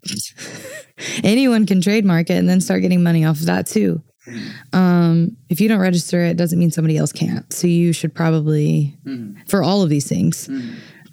anyone 1.23 1.65
can 1.65 1.81
trademark 1.81 2.29
it 2.29 2.33
and 2.33 2.49
then 2.49 2.61
start 2.61 2.81
getting 2.81 3.03
money 3.03 3.23
off 3.25 3.39
of 3.39 3.45
that 3.45 3.67
too. 3.67 4.03
Um, 4.73 5.37
if 5.49 5.59
you 5.61 5.67
don't 5.67 5.79
register 5.79 6.21
it, 6.23 6.37
doesn't 6.37 6.57
mean 6.59 6.71
somebody 6.71 6.97
else 6.97 7.11
can't. 7.11 7.51
So 7.53 7.67
you 7.67 7.93
should 7.93 8.13
probably, 8.13 8.95
for 9.47 9.63
all 9.63 9.81
of 9.81 9.89
these 9.89 10.07
things, 10.07 10.49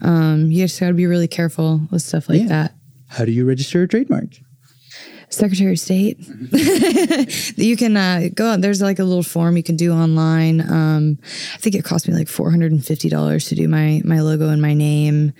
um, 0.00 0.50
you 0.50 0.64
just 0.64 0.78
got 0.80 0.88
to 0.88 0.94
be 0.94 1.06
really 1.06 1.28
careful 1.28 1.80
with 1.90 2.02
stuff 2.02 2.28
like 2.28 2.40
Yeah. 2.42 2.46
that. 2.48 2.74
How 3.08 3.24
do 3.24 3.32
you 3.32 3.44
register 3.46 3.82
a 3.82 3.88
trademark? 3.88 4.28
Secretary 5.30 5.72
of 5.72 5.78
State. 5.78 6.18
you 7.56 7.76
can 7.76 7.96
uh, 7.96 8.28
go 8.34 8.46
out. 8.52 8.60
There's 8.62 8.80
like 8.80 8.98
a 8.98 9.04
little 9.04 9.22
form 9.22 9.56
you 9.58 9.62
can 9.62 9.76
do 9.76 9.92
online. 9.92 10.60
Um, 10.62 11.18
I 11.54 11.58
think 11.58 11.74
it 11.74 11.84
cost 11.84 12.08
me 12.08 12.14
like 12.14 12.28
four 12.28 12.50
hundred 12.50 12.72
and 12.72 12.82
fifty 12.84 13.10
dollars 13.10 13.44
to 13.48 13.54
do 13.54 13.68
my 13.68 14.00
my 14.04 14.20
logo 14.20 14.48
and 14.48 14.62
my 14.62 14.72
name, 14.72 15.34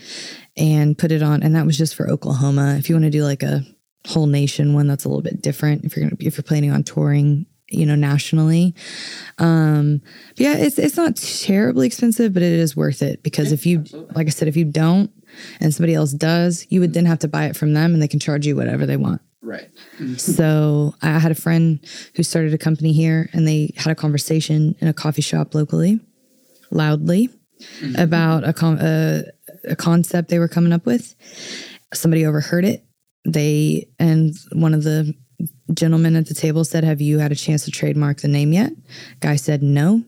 and 0.59 0.97
put 0.97 1.11
it 1.11 1.23
on. 1.23 1.43
And 1.43 1.55
that 1.57 1.65
was 1.65 1.79
just 1.79 1.95
for 1.95 2.09
Oklahoma. 2.11 2.77
If 2.79 2.91
you 2.91 2.97
want 2.97 3.05
to 3.05 3.11
do 3.11 3.25
like 3.25 3.43
a 3.43 3.63
whole 4.07 4.27
nation 4.27 4.75
one, 4.75 4.89
that's 4.89 5.05
a 5.07 5.09
little 5.09 5.23
bit 5.23 5.41
different. 5.41 5.85
If 5.87 5.97
you're 5.97 6.05
gonna 6.05 6.17
if 6.21 6.37
you're 6.37 6.43
planning 6.43 6.71
on 6.71 6.83
touring, 6.85 7.47
you 7.71 7.87
know, 7.87 7.95
nationally. 7.95 8.75
Um, 9.39 10.01
but 10.31 10.41
yeah, 10.41 10.57
it's 10.57 10.79
it's 10.79 10.97
not 10.97 11.17
terribly 11.17 11.87
expensive, 11.87 12.33
but 12.33 12.43
it 12.43 12.53
is 12.53 12.77
worth 12.77 13.03
it 13.03 13.23
because 13.23 13.53
if 13.53 13.67
you, 13.67 13.85
like 14.15 14.27
I 14.27 14.31
said, 14.31 14.49
if 14.49 14.57
you 14.57 14.65
don't 14.65 15.11
and 15.61 15.75
somebody 15.75 15.95
else 15.95 16.13
does, 16.13 16.67
you 16.71 16.81
would 16.81 16.95
then 16.95 17.07
have 17.07 17.19
to 17.21 17.29
buy 17.29 17.47
it 17.47 17.57
from 17.57 17.75
them, 17.75 17.93
and 17.93 18.03
they 18.03 18.09
can 18.09 18.21
charge 18.21 18.47
you 18.47 18.57
whatever 18.57 18.87
they 18.87 18.97
want. 18.97 19.21
Right. 19.41 19.71
So 20.17 20.95
I 21.01 21.19
had 21.19 21.31
a 21.31 21.37
friend 21.37 21.81
who 22.17 22.23
started 22.23 22.53
a 22.55 22.59
company 22.59 22.93
here 22.93 23.31
and 23.33 23.47
they 23.47 23.73
had 23.77 23.91
a 23.91 23.95
conversation 23.95 24.75
in 24.81 24.89
a 24.89 24.93
coffee 24.93 25.23
shop 25.23 25.55
locally, 25.55 26.01
loudly, 26.71 27.31
about 27.97 28.47
a, 28.47 28.53
con- 28.53 28.79
a, 28.81 29.25
a 29.65 29.77
concept 29.77 30.29
they 30.29 30.39
were 30.39 30.49
coming 30.49 30.73
up 30.73 30.85
with. 30.87 31.15
Somebody 31.95 32.27
overheard 32.27 32.65
it. 32.65 32.85
They, 33.25 33.89
and 33.99 34.35
one 34.53 34.75
of 34.75 34.83
the 34.83 35.15
gentlemen 35.73 36.17
at 36.17 36.27
the 36.27 36.35
table 36.35 36.65
said, 36.65 36.85
Have 36.85 37.01
you 37.01 37.19
had 37.19 37.33
a 37.33 37.37
chance 37.37 37.65
to 37.65 37.71
trademark 37.71 38.21
the 38.21 38.29
name 38.29 38.53
yet? 38.53 38.73
Guy 39.21 39.37
said, 39.37 39.63
No. 39.63 40.05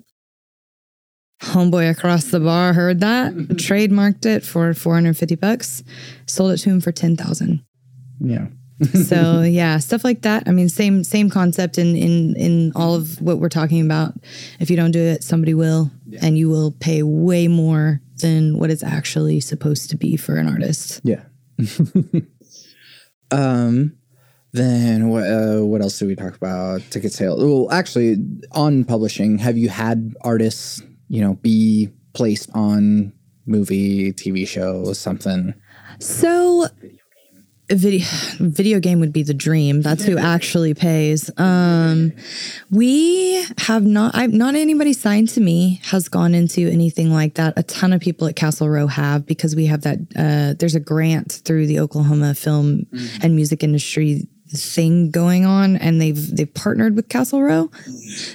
Homeboy 1.42 1.90
across 1.90 2.24
the 2.24 2.40
bar 2.40 2.74
heard 2.74 3.00
that, 3.00 3.32
trademarked 3.34 4.26
it 4.26 4.44
for 4.44 4.74
450 4.74 5.36
bucks, 5.36 5.82
sold 6.26 6.52
it 6.52 6.58
to 6.58 6.70
him 6.70 6.80
for 6.82 6.92
10,000 6.92 7.64
Yeah. 8.20 8.48
so 9.04 9.40
yeah 9.46 9.76
stuff 9.78 10.04
like 10.04 10.22
that 10.22 10.42
i 10.48 10.52
mean 10.52 10.66
same 10.70 11.04
same 11.04 11.28
concept 11.28 11.76
in 11.76 11.94
in 11.94 12.34
in 12.36 12.72
all 12.74 12.94
of 12.94 13.20
what 13.20 13.38
we're 13.38 13.50
talking 13.50 13.84
about 13.84 14.14
if 14.58 14.70
you 14.70 14.76
don't 14.76 14.90
do 14.90 14.98
it 14.98 15.22
somebody 15.22 15.52
will 15.52 15.90
and 16.22 16.38
you 16.38 16.48
will 16.48 16.72
pay 16.80 17.02
way 17.02 17.46
more 17.46 18.00
than 18.22 18.58
what 18.58 18.70
it's 18.70 18.82
actually 18.82 19.38
supposed 19.38 19.90
to 19.90 19.98
be 19.98 20.16
for 20.16 20.36
an 20.36 20.48
artist 20.48 21.02
Yeah. 21.04 21.24
um 23.30 23.92
then 24.53 25.09
what 25.09 25.24
uh, 25.24 25.61
what 25.61 25.80
else 25.80 25.98
did 25.98 26.09
we 26.09 26.16
talk 26.16 26.34
about? 26.36 26.82
Ticket 26.90 27.12
sales. 27.12 27.42
Well, 27.42 27.70
actually 27.70 28.16
on 28.53 28.84
publishing, 28.84 29.38
have 29.38 29.57
you 29.57 29.68
had 29.68 30.14
artists, 30.22 30.82
you 31.09 31.20
know, 31.20 31.34
be 31.34 31.90
placed 32.12 32.51
on 32.55 33.12
movie, 33.46 34.12
TV 34.12 34.46
show, 34.46 34.92
something? 34.92 35.55
so 36.01 36.66
video 37.70 38.05
video 38.40 38.80
game 38.80 38.98
would 38.98 39.12
be 39.12 39.22
the 39.22 39.34
dream 39.34 39.80
that's 39.80 40.03
who 40.03 40.18
actually 40.18 40.74
pays 40.74 41.30
um 41.38 42.12
we 42.70 43.44
have 43.59 43.84
not 43.84 44.12
i've 44.16 44.32
not 44.32 44.57
anybody 44.57 44.92
signed 44.92 45.28
to 45.28 45.40
me 45.40 45.80
has 45.84 46.09
gone 46.09 46.34
into 46.34 46.68
anything 46.68 47.12
like 47.12 47.34
that 47.34 47.55
a 47.57 47.62
ton 47.62 47.92
of 47.92 48.01
people 48.01 48.26
at 48.26 48.34
castle 48.34 48.68
row 48.68 48.88
have 48.88 49.24
because 49.24 49.55
we 49.55 49.66
have 49.66 49.82
that 49.82 49.98
uh 50.16 50.55
there's 50.59 50.74
a 50.74 50.80
grant 50.80 51.40
through 51.44 51.64
the 51.66 51.78
oklahoma 51.78 52.34
film 52.34 52.86
and 53.22 53.36
music 53.36 53.62
industry 53.62 54.26
thing 54.53 55.11
going 55.11 55.44
on 55.44 55.76
and 55.76 56.01
they've 56.01 56.36
they've 56.36 56.53
partnered 56.55 56.96
with 56.96 57.09
castle 57.09 57.42
row 57.42 57.70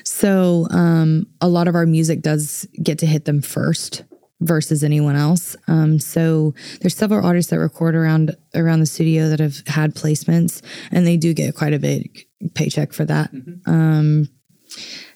so 0.03 0.67
um 0.71 1.27
a 1.41 1.47
lot 1.47 1.67
of 1.67 1.75
our 1.75 1.85
music 1.85 2.21
does 2.21 2.67
get 2.81 2.97
to 2.99 3.05
hit 3.05 3.25
them 3.25 3.41
first 3.41 4.03
versus 4.41 4.83
anyone 4.83 5.15
else. 5.15 5.55
Um, 5.67 5.99
so 5.99 6.53
there's 6.81 6.95
several 6.95 7.25
artists 7.25 7.51
that 7.51 7.59
record 7.59 7.95
around 7.95 8.35
around 8.53 8.79
the 8.79 8.85
studio 8.85 9.29
that 9.29 9.39
have 9.39 9.63
had 9.67 9.95
placements, 9.95 10.61
and 10.91 11.05
they 11.05 11.17
do 11.17 11.33
get 11.33 11.55
quite 11.55 11.73
a 11.73 11.79
big 11.79 12.25
paycheck 12.53 12.93
for 12.93 13.05
that. 13.05 13.31
Um, 13.65 14.29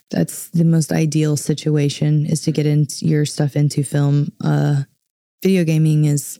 that's 0.10 0.50
the 0.50 0.66
most 0.66 0.92
ideal 0.92 1.38
situation 1.38 2.26
is 2.26 2.42
to 2.42 2.52
get 2.52 2.66
into 2.66 3.06
your 3.06 3.26
stuff 3.26 3.56
into 3.56 3.84
film. 3.84 4.32
Uh, 4.44 4.84
video 5.42 5.64
gaming 5.64 6.06
is, 6.06 6.40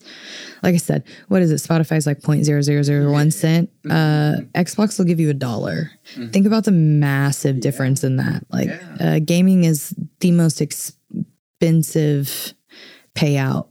like 0.64 0.74
I 0.74 0.78
said, 0.78 1.04
what 1.28 1.42
is 1.42 1.52
it? 1.52 1.56
Spotify's 1.56 2.06
like 2.06 2.20
0.0001 2.20 3.34
cent. 3.34 3.70
Uh, 3.90 4.36
Xbox 4.56 4.98
will 4.98 5.06
give 5.06 5.20
you 5.20 5.30
a 5.30 5.34
dollar. 5.34 5.92
Think 6.32 6.46
about 6.46 6.66
the 6.66 6.72
massive 6.72 7.60
difference 7.62 8.04
in 8.04 8.18
that. 8.18 8.46
Like, 8.50 8.70
uh, 9.00 9.20
gaming 9.20 9.64
is 9.64 9.96
the 10.20 10.32
most 10.32 10.62
expensive 10.62 12.54
payout 13.16 13.70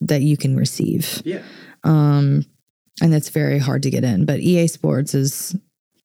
that 0.00 0.22
you 0.22 0.36
can 0.36 0.56
receive. 0.56 1.22
Yeah. 1.24 1.42
Um, 1.84 2.44
and 3.00 3.12
that's 3.12 3.30
very 3.30 3.58
hard 3.58 3.82
to 3.84 3.90
get 3.90 4.04
in. 4.04 4.26
But 4.26 4.40
EA 4.40 4.66
Sports 4.66 5.14
is 5.14 5.56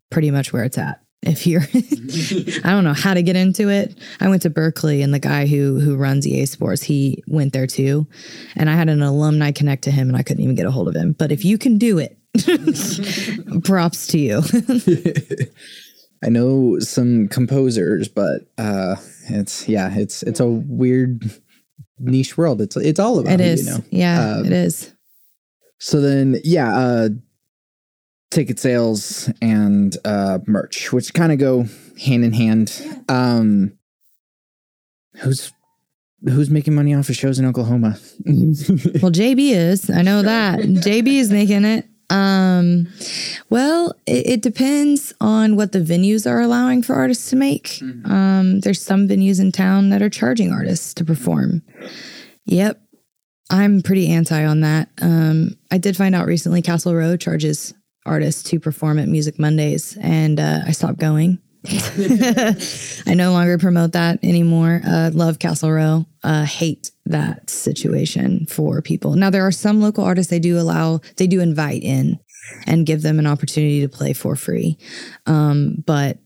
pretty 0.09 0.31
much 0.31 0.53
where 0.53 0.63
it's 0.63 0.77
at. 0.77 1.02
If 1.25 1.47
you're, 1.47 1.61
I 2.63 2.69
don't 2.71 2.83
know 2.83 2.93
how 2.93 3.13
to 3.13 3.21
get 3.23 3.35
into 3.35 3.69
it. 3.69 3.97
I 4.19 4.27
went 4.27 4.41
to 4.43 4.49
Berklee, 4.49 5.03
and 5.03 5.13
the 5.13 5.19
guy 5.19 5.45
who 5.47 5.79
who 5.79 5.95
runs 5.95 6.27
EA 6.27 6.45
Sports, 6.45 6.83
he 6.83 7.23
went 7.27 7.53
there 7.53 7.67
too, 7.67 8.07
and 8.55 8.69
I 8.69 8.75
had 8.75 8.89
an 8.89 9.01
alumni 9.01 9.51
connect 9.51 9.83
to 9.85 9.91
him, 9.91 10.07
and 10.09 10.17
I 10.17 10.23
couldn't 10.23 10.43
even 10.43 10.55
get 10.55 10.65
a 10.65 10.71
hold 10.71 10.87
of 10.89 10.95
him. 10.95 11.13
But 11.13 11.31
if 11.31 11.45
you 11.45 11.57
can 11.57 11.77
do 11.77 11.97
it, 11.97 12.17
props 13.63 14.07
to 14.07 14.17
you. 14.19 14.41
I 16.23 16.29
know 16.29 16.79
some 16.79 17.27
composers, 17.27 18.07
but 18.07 18.41
uh 18.57 18.95
it's 19.29 19.67
yeah, 19.67 19.93
it's 19.93 20.23
it's 20.23 20.39
a 20.39 20.47
weird 20.47 21.23
niche 21.99 22.37
world. 22.37 22.61
It's 22.61 22.75
it's 22.77 22.99
all 22.99 23.19
about 23.19 23.33
it 23.33 23.41
is, 23.41 23.65
you 23.65 23.71
know. 23.71 23.83
yeah, 23.91 24.35
Um, 24.37 24.45
it 24.45 24.51
is. 24.53 24.93
So 25.79 25.99
then, 25.99 26.37
yeah, 26.45 26.73
uh, 26.77 27.09
ticket 28.33 28.59
sales 28.59 29.29
and 29.41 29.95
uh, 30.05 30.39
merch, 30.47 30.91
which 30.91 31.13
kind 31.13 31.31
of 31.31 31.37
go 31.37 31.65
hand 32.03 32.25
in 32.25 32.33
hand. 32.33 33.03
Um, 33.07 33.77
who's 35.17 35.51
who's 36.25 36.49
making 36.49 36.73
money 36.73 36.93
off 36.93 37.09
of 37.09 37.15
shows 37.15 37.39
in 37.39 37.45
Oklahoma? 37.45 37.97
Well, 38.25 39.11
JB 39.11 39.51
is. 39.51 39.89
I 39.89 40.01
know 40.01 40.21
that. 40.21 40.59
JB 40.59 41.07
is 41.07 41.31
making 41.31 41.65
it. 41.65 41.85
Um, 42.09 42.87
well, 43.49 43.93
it, 44.05 44.27
it 44.27 44.41
depends 44.41 45.13
on 45.19 45.55
what 45.55 45.71
the 45.71 45.79
venues 45.79 46.29
are 46.29 46.39
allowing 46.39 46.83
for 46.83 46.95
artists 46.95 47.29
to 47.31 47.35
make. 47.35 47.79
Um, 48.05 48.59
there's 48.61 48.81
some 48.81 49.07
venues 49.07 49.39
in 49.41 49.51
town 49.51 49.89
that 49.89 50.01
are 50.01 50.09
charging 50.09 50.51
artists 50.51 50.93
to 50.95 51.05
perform. 51.05 51.63
Yep. 52.45 52.79
I'm 53.49 53.81
pretty 53.81 54.09
anti 54.09 54.43
on 54.45 54.61
that. 54.61 54.89
Um, 55.01 55.57
I 55.71 55.77
did 55.77 55.97
find 55.97 56.15
out 56.15 56.27
recently 56.27 56.61
Castle 56.61 56.95
Row 56.95 57.17
charges 57.17 57.73
artists 58.05 58.43
to 58.51 58.59
perform 58.59 58.99
at 58.99 59.07
Music 59.07 59.39
Mondays, 59.39 59.97
and 60.01 60.39
uh, 60.39 60.61
I 60.65 60.71
stopped 60.71 60.99
going. 60.99 61.39
I 61.69 63.13
no 63.15 63.31
longer 63.31 63.57
promote 63.57 63.93
that 63.93 64.19
anymore. 64.23 64.81
Uh, 64.85 65.11
love 65.13 65.39
Castle 65.39 65.71
Row. 65.71 66.05
Uh, 66.23 66.43
hate 66.45 66.91
that 67.05 67.49
situation 67.49 68.45
for 68.47 68.81
people. 68.81 69.15
Now 69.15 69.29
there 69.29 69.45
are 69.47 69.51
some 69.51 69.81
local 69.81 70.03
artists 70.03 70.29
they 70.29 70.39
do 70.39 70.59
allow, 70.59 70.99
they 71.17 71.27
do 71.27 71.39
invite 71.39 71.83
in 71.83 72.19
and 72.67 72.85
give 72.85 73.01
them 73.01 73.19
an 73.19 73.27
opportunity 73.27 73.79
to 73.81 73.87
play 73.89 74.11
for 74.13 74.35
free. 74.35 74.77
Um, 75.25 75.83
but 75.85 76.17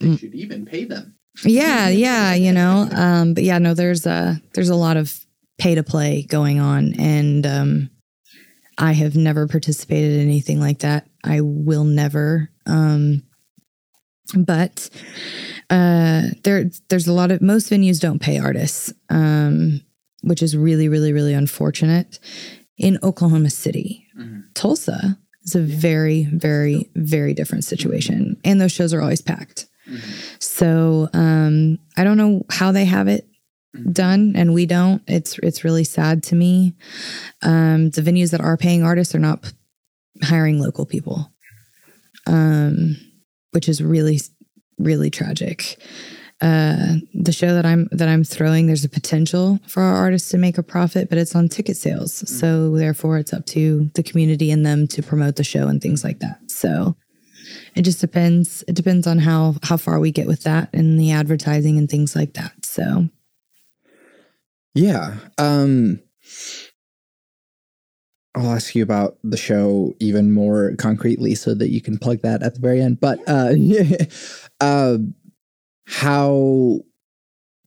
They 0.00 0.16
should 0.16 0.34
even 0.34 0.66
pay 0.66 0.84
them. 0.84 1.16
yeah, 1.44 1.88
yeah, 1.88 2.34
you 2.34 2.52
know. 2.52 2.86
Um, 2.94 3.32
but 3.34 3.44
yeah, 3.44 3.58
no, 3.58 3.72
there's 3.72 4.04
a 4.04 4.40
there's 4.54 4.68
a 4.68 4.74
lot 4.74 4.96
of 4.98 5.14
pay 5.58 5.74
to 5.74 5.82
play 5.82 6.22
going 6.22 6.58
on, 6.60 6.94
and 6.98 7.46
um, 7.46 7.90
I 8.80 8.92
have 8.92 9.14
never 9.14 9.46
participated 9.46 10.12
in 10.12 10.22
anything 10.22 10.58
like 10.58 10.80
that. 10.80 11.06
I 11.22 11.42
will 11.42 11.84
never. 11.84 12.50
Um, 12.66 13.22
but 14.34 14.88
uh, 15.68 16.22
there 16.44 16.70
there's 16.88 17.06
a 17.06 17.12
lot 17.12 17.30
of 17.30 17.42
most 17.42 17.70
venues 17.70 18.00
don't 18.00 18.20
pay 18.20 18.38
artists, 18.38 18.92
um, 19.10 19.82
which 20.22 20.42
is 20.42 20.56
really 20.56 20.88
really 20.88 21.12
really 21.12 21.34
unfortunate. 21.34 22.18
In 22.78 22.98
Oklahoma 23.02 23.50
City, 23.50 24.06
Tulsa 24.54 25.18
is 25.44 25.54
a 25.54 25.60
very 25.60 26.24
very 26.32 26.90
very 26.94 27.34
different 27.34 27.64
situation, 27.64 28.38
and 28.44 28.60
those 28.60 28.72
shows 28.72 28.94
are 28.94 29.02
always 29.02 29.20
packed. 29.20 29.66
So 30.38 31.08
um, 31.12 31.78
I 31.96 32.04
don't 32.04 32.16
know 32.16 32.46
how 32.48 32.72
they 32.72 32.84
have 32.86 33.08
it 33.08 33.26
done, 33.92 34.32
and 34.36 34.54
we 34.54 34.66
don't. 34.66 35.02
It's 35.06 35.38
it's 35.38 35.64
really 35.64 35.84
sad 35.84 36.22
to 36.24 36.34
me. 36.34 36.74
Um, 37.42 37.90
the 37.90 38.02
venues 38.02 38.30
that 38.30 38.40
are 38.40 38.56
paying 38.56 38.82
artists 38.82 39.14
are 39.14 39.20
not 39.20 39.52
hiring 40.22 40.60
local 40.60 40.86
people, 40.86 41.32
um, 42.26 42.96
which 43.52 43.68
is 43.68 43.82
really 43.82 44.20
really 44.78 45.10
tragic. 45.10 45.80
Uh, 46.40 46.94
the 47.12 47.32
show 47.32 47.52
that 47.54 47.66
I'm 47.66 47.86
that 47.92 48.08
I'm 48.08 48.24
throwing, 48.24 48.66
there's 48.66 48.84
a 48.84 48.88
potential 48.88 49.60
for 49.66 49.82
our 49.82 49.96
artists 49.96 50.30
to 50.30 50.38
make 50.38 50.56
a 50.56 50.62
profit, 50.62 51.10
but 51.10 51.18
it's 51.18 51.36
on 51.36 51.48
ticket 51.48 51.76
sales. 51.76 52.26
So 52.28 52.76
therefore, 52.76 53.18
it's 53.18 53.32
up 53.32 53.44
to 53.46 53.90
the 53.94 54.02
community 54.02 54.50
and 54.50 54.64
them 54.64 54.86
to 54.88 55.02
promote 55.02 55.36
the 55.36 55.44
show 55.44 55.68
and 55.68 55.82
things 55.82 56.02
like 56.02 56.20
that. 56.20 56.38
So 56.50 56.96
it 57.76 57.82
just 57.82 58.00
depends. 58.00 58.64
It 58.66 58.74
depends 58.74 59.06
on 59.06 59.18
how 59.18 59.56
how 59.62 59.76
far 59.76 60.00
we 60.00 60.12
get 60.12 60.26
with 60.26 60.44
that 60.44 60.70
and 60.72 60.98
the 60.98 61.10
advertising 61.12 61.76
and 61.76 61.90
things 61.90 62.16
like 62.16 62.32
that. 62.34 62.64
So 62.64 63.08
Yeah. 64.74 65.16
Um 65.38 66.00
I'll 68.34 68.52
ask 68.52 68.74
you 68.76 68.82
about 68.82 69.18
the 69.24 69.36
show 69.36 69.92
even 69.98 70.32
more 70.32 70.74
concretely 70.78 71.34
so 71.34 71.52
that 71.54 71.70
you 71.70 71.80
can 71.80 71.98
plug 71.98 72.20
that 72.22 72.42
at 72.42 72.54
the 72.54 72.60
very 72.60 72.80
end. 72.80 73.00
But 73.00 73.18
uh 73.28 73.54
uh 74.60 74.98
how 75.86 76.80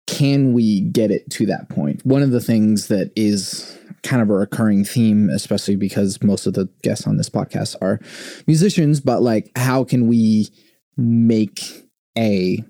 can 0.07 0.53
we 0.53 0.81
get 0.81 1.11
it 1.11 1.29
to 1.31 1.45
that 1.47 1.69
point? 1.69 2.05
One 2.05 2.21
of 2.21 2.31
the 2.31 2.41
things 2.41 2.87
that 2.87 3.11
is 3.15 3.77
kind 4.03 4.21
of 4.21 4.29
a 4.29 4.33
recurring 4.33 4.83
theme, 4.83 5.29
especially 5.29 5.75
because 5.75 6.21
most 6.21 6.45
of 6.45 6.53
the 6.53 6.69
guests 6.81 7.07
on 7.07 7.17
this 7.17 7.29
podcast 7.29 7.75
are 7.81 7.99
musicians, 8.47 8.99
but 8.99 9.21
like 9.21 9.51
how 9.55 9.83
can 9.83 10.07
we 10.07 10.47
make 10.97 11.61
a 12.17 12.63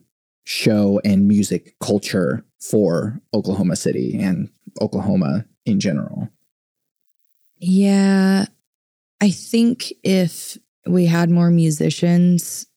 show 0.46 1.00
and 1.06 1.28
music 1.28 1.76
culture 1.80 2.44
for 2.60 3.20
Oklahoma 3.34 3.76
City 3.76 4.18
and 4.20 4.50
Oklahoma 4.82 5.46
in 5.66 5.80
general. 5.80 6.30
yeah, 7.60 8.46
I 9.22 9.32
think 9.32 9.94
if 10.04 10.58
we 10.86 11.06
had 11.06 11.30
more 11.30 11.50
musicians 11.50 12.68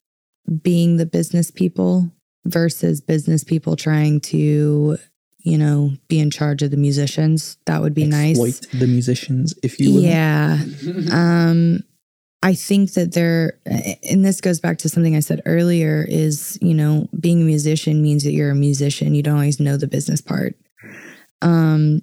being 0.62 0.96
the 0.96 1.06
business 1.06 1.50
people 1.50 2.10
versus 2.44 3.00
business 3.00 3.42
people 3.42 3.74
trying 3.74 4.20
to, 4.20 4.96
you 5.40 5.58
know, 5.58 5.90
be 6.06 6.20
in 6.20 6.30
charge 6.30 6.62
of 6.62 6.70
the 6.70 6.76
musicians. 6.76 7.58
That 7.66 7.82
would 7.82 7.94
be 7.94 8.04
Exploit 8.04 8.44
nice. 8.44 8.60
the 8.80 8.86
musicians, 8.86 9.54
if 9.64 9.80
you 9.80 9.94
will. 9.94 10.02
Yeah. 10.02 10.58
um 11.10 11.82
I 12.42 12.54
think 12.54 12.92
that 12.92 13.12
there 13.12 13.58
and 14.08 14.24
this 14.24 14.40
goes 14.40 14.60
back 14.60 14.78
to 14.78 14.88
something 14.88 15.16
I 15.16 15.20
said 15.20 15.42
earlier 15.46 16.04
is, 16.08 16.58
you 16.60 16.74
know, 16.74 17.08
being 17.18 17.42
a 17.42 17.44
musician 17.44 18.02
means 18.02 18.24
that 18.24 18.32
you're 18.32 18.50
a 18.50 18.54
musician. 18.54 19.14
You 19.14 19.22
don't 19.22 19.34
always 19.34 19.60
know 19.60 19.76
the 19.76 19.86
business 19.86 20.20
part. 20.20 20.54
Um 21.42 22.02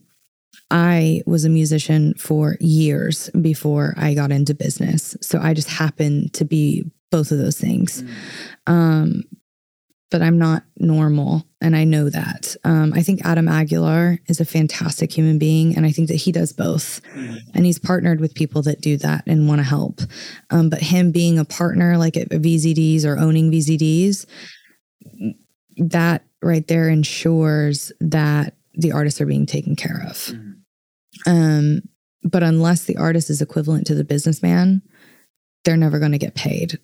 I 0.71 1.21
was 1.27 1.45
a 1.45 1.49
musician 1.49 2.15
for 2.15 2.57
years 2.59 3.29
before 3.39 3.93
I 3.95 4.15
got 4.15 4.31
into 4.31 4.55
business. 4.55 5.15
So 5.21 5.39
I 5.39 5.53
just 5.53 5.69
happened 5.69 6.34
to 6.34 6.45
be 6.45 6.91
both 7.11 7.31
of 7.31 7.38
those 7.38 7.59
things. 7.59 8.03
Um 8.65 9.23
but 10.14 10.22
I'm 10.22 10.38
not 10.38 10.61
normal 10.78 11.43
and 11.59 11.76
I 11.76 11.86
know 11.86 12.07
that. 12.07 12.55
Um, 12.64 12.93
I 12.93 13.01
think 13.01 13.26
Adam 13.26 13.47
Aguilar 13.47 14.20
is 14.28 14.39
a 14.39 14.45
fantastic 14.45 15.11
human 15.11 15.39
being 15.39 15.76
and 15.76 15.88
I 15.88 15.91
think 15.91 16.07
that 16.09 16.18
he 16.18 16.32
does 16.32 16.53
both 16.53 17.01
and 17.55 17.66
he's 17.66 17.80
partnered 17.80 18.22
with 18.22 18.36
people 18.36 18.61
that 18.61 18.80
do 18.80 18.95
that 18.97 19.24
and 19.26 19.47
want 19.47 19.57
to 19.57 19.64
help. 19.64 20.01
Um, 20.51 20.70
but 20.70 20.82
him 20.84 21.11
being 21.11 21.39
a 21.39 21.45
partner 21.45 21.97
like 21.97 22.16
at 22.16 22.30
VZDs 22.30 23.05
or 23.05 23.18
owning 23.18 23.51
VZDs, 23.51 24.28
that 25.78 26.24
right 26.43 26.68
there 26.68 26.89
ensures 26.89 27.91
that 27.99 28.55
the 28.76 28.91
artists 28.91 29.20
are 29.20 29.26
being 29.26 29.47
taken 29.47 29.76
care 29.76 30.05
of. 30.07 30.32
Um, 31.26 31.82
but 32.24 32.43
unless 32.43 32.84
the 32.84 32.97
artist 32.97 33.32
is 33.32 33.41
equivalent 33.41 33.88
to 33.88 33.95
the 33.95 34.03
businessman, 34.03 34.84
they're 35.66 35.76
never 35.76 35.97
going 35.97 36.11
to 36.11 36.20
get 36.20 36.36
paid. 36.36 36.78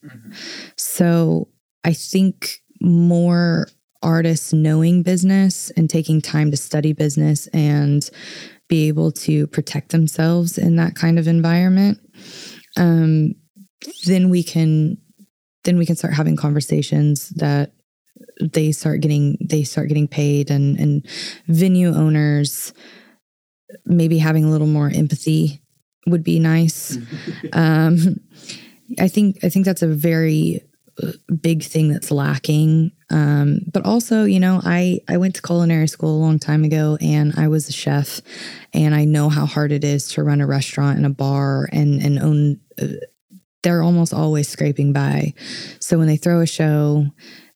So 0.77 1.49
I 1.84 1.93
think 1.93 2.63
more 2.82 3.67
artists 4.01 4.53
knowing 4.53 5.03
business 5.03 5.71
and 5.71 5.89
taking 5.89 6.21
time 6.21 6.51
to 6.51 6.57
study 6.57 6.93
business 6.93 7.47
and 7.47 8.09
be 8.69 8.88
able 8.88 9.11
to 9.11 9.47
protect 9.47 9.89
themselves 9.89 10.57
in 10.57 10.75
that 10.77 10.95
kind 10.95 11.19
of 11.19 11.27
environment 11.27 11.99
um, 12.77 13.36
then 14.05 14.30
we 14.30 14.43
can 14.43 14.97
then 15.63 15.77
we 15.77 15.86
can 15.86 15.95
start 15.95 16.13
having 16.13 16.36
conversations 16.36 17.30
that 17.30 17.73
they 18.41 18.71
start 18.71 19.01
getting 19.01 19.38
they 19.41 19.63
start 19.63 19.88
getting 19.88 20.07
paid 20.07 20.49
and 20.49 20.80
and 20.80 21.05
venue 21.47 21.93
owners 21.93 22.73
maybe 23.86 24.17
having 24.17 24.45
a 24.45 24.49
little 24.49 24.67
more 24.67 24.91
empathy 24.93 25.61
would 26.07 26.23
be 26.23 26.39
nice. 26.39 26.97
Um 27.53 28.19
i 28.99 29.07
think 29.07 29.38
i 29.43 29.49
think 29.49 29.65
that's 29.65 29.84
a 29.84 29.88
very 29.88 30.61
big 31.41 31.63
thing 31.63 31.91
that's 31.91 32.11
lacking. 32.11 32.91
Um 33.09 33.61
but 33.71 33.85
also 33.85 34.25
you 34.25 34.39
know 34.39 34.61
i 34.63 34.99
i 35.07 35.17
went 35.17 35.35
to 35.35 35.41
culinary 35.41 35.87
school 35.87 36.15
a 36.15 36.23
long 36.23 36.37
time 36.37 36.63
ago 36.63 36.97
and 37.01 37.33
i 37.37 37.47
was 37.47 37.67
a 37.67 37.71
chef 37.71 38.21
and 38.71 38.93
i 38.93 39.03
know 39.03 39.29
how 39.29 39.47
hard 39.47 39.71
it 39.71 39.83
is 39.83 40.09
to 40.09 40.23
run 40.23 40.41
a 40.41 40.47
restaurant 40.47 40.97
and 40.97 41.05
a 41.07 41.09
bar 41.09 41.67
and 41.71 42.01
and 42.01 42.19
own 42.19 42.59
uh, 42.79 42.99
they're 43.63 43.83
almost 43.83 44.13
always 44.13 44.47
scraping 44.47 44.93
by. 44.93 45.33
So 45.79 45.97
when 45.97 46.07
they 46.07 46.17
throw 46.17 46.41
a 46.41 46.47
show 46.47 47.05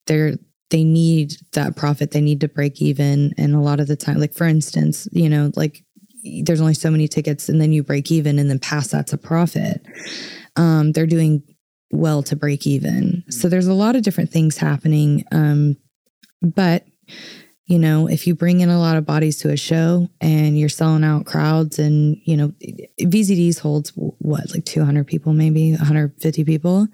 they're 0.07 0.33
they 0.69 0.83
need 0.83 1.33
that 1.51 1.75
profit. 1.75 2.11
They 2.11 2.21
need 2.21 2.41
to 2.41 2.47
break 2.47 2.81
even. 2.81 3.31
And 3.37 3.53
a 3.53 3.59
lot 3.59 3.79
of 3.79 3.87
the 3.87 3.95
time 3.95 4.17
like 4.17 4.33
for 4.33 4.47
instance 4.47 5.07
you 5.11 5.29
know 5.29 5.51
like 5.55 5.83
there's 6.43 6.61
only 6.61 6.73
so 6.73 6.89
many 6.89 7.07
tickets 7.07 7.49
and 7.49 7.61
then 7.61 7.73
you 7.73 7.83
break 7.83 8.11
even 8.11 8.39
and 8.39 8.49
then 8.49 8.59
pass 8.59 8.89
that 8.89 9.07
to 9.07 9.17
profit. 9.17 9.85
Um, 10.55 10.91
they're 10.91 11.05
doing 11.05 11.43
well 11.93 12.23
to 12.23 12.35
break 12.35 12.67
even. 12.67 13.23
So 13.29 13.47
there's 13.47 13.67
a 13.67 13.73
lot 13.73 13.95
of 13.95 14.03
different 14.03 14.31
things 14.31 14.57
happening 14.57 15.23
um, 15.31 15.77
but 16.43 16.85
you 17.65 17.79
know 17.79 18.07
if 18.07 18.27
you 18.27 18.35
bring 18.35 18.59
in 18.59 18.69
a 18.69 18.79
lot 18.79 18.97
of 18.97 19.05
bodies 19.05 19.37
to 19.37 19.49
a 19.49 19.57
show 19.57 20.09
and 20.19 20.59
you're 20.59 20.69
selling 20.69 21.03
out 21.03 21.25
crowds 21.25 21.79
and 21.79 22.17
you 22.25 22.35
know 22.35 22.53
vzds 23.01 23.59
holds 23.59 23.91
what 23.95 24.51
like 24.53 24.65
200 24.65 25.07
people 25.07 25.33
maybe 25.33 25.71
150 25.71 26.43
people 26.43 26.87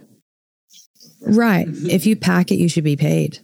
right. 1.22 1.68
If 1.70 2.06
you 2.06 2.16
pack 2.16 2.52
it 2.52 2.56
you 2.60 2.70
should 2.70 2.84
be 2.84 2.96
paid. 2.96 3.40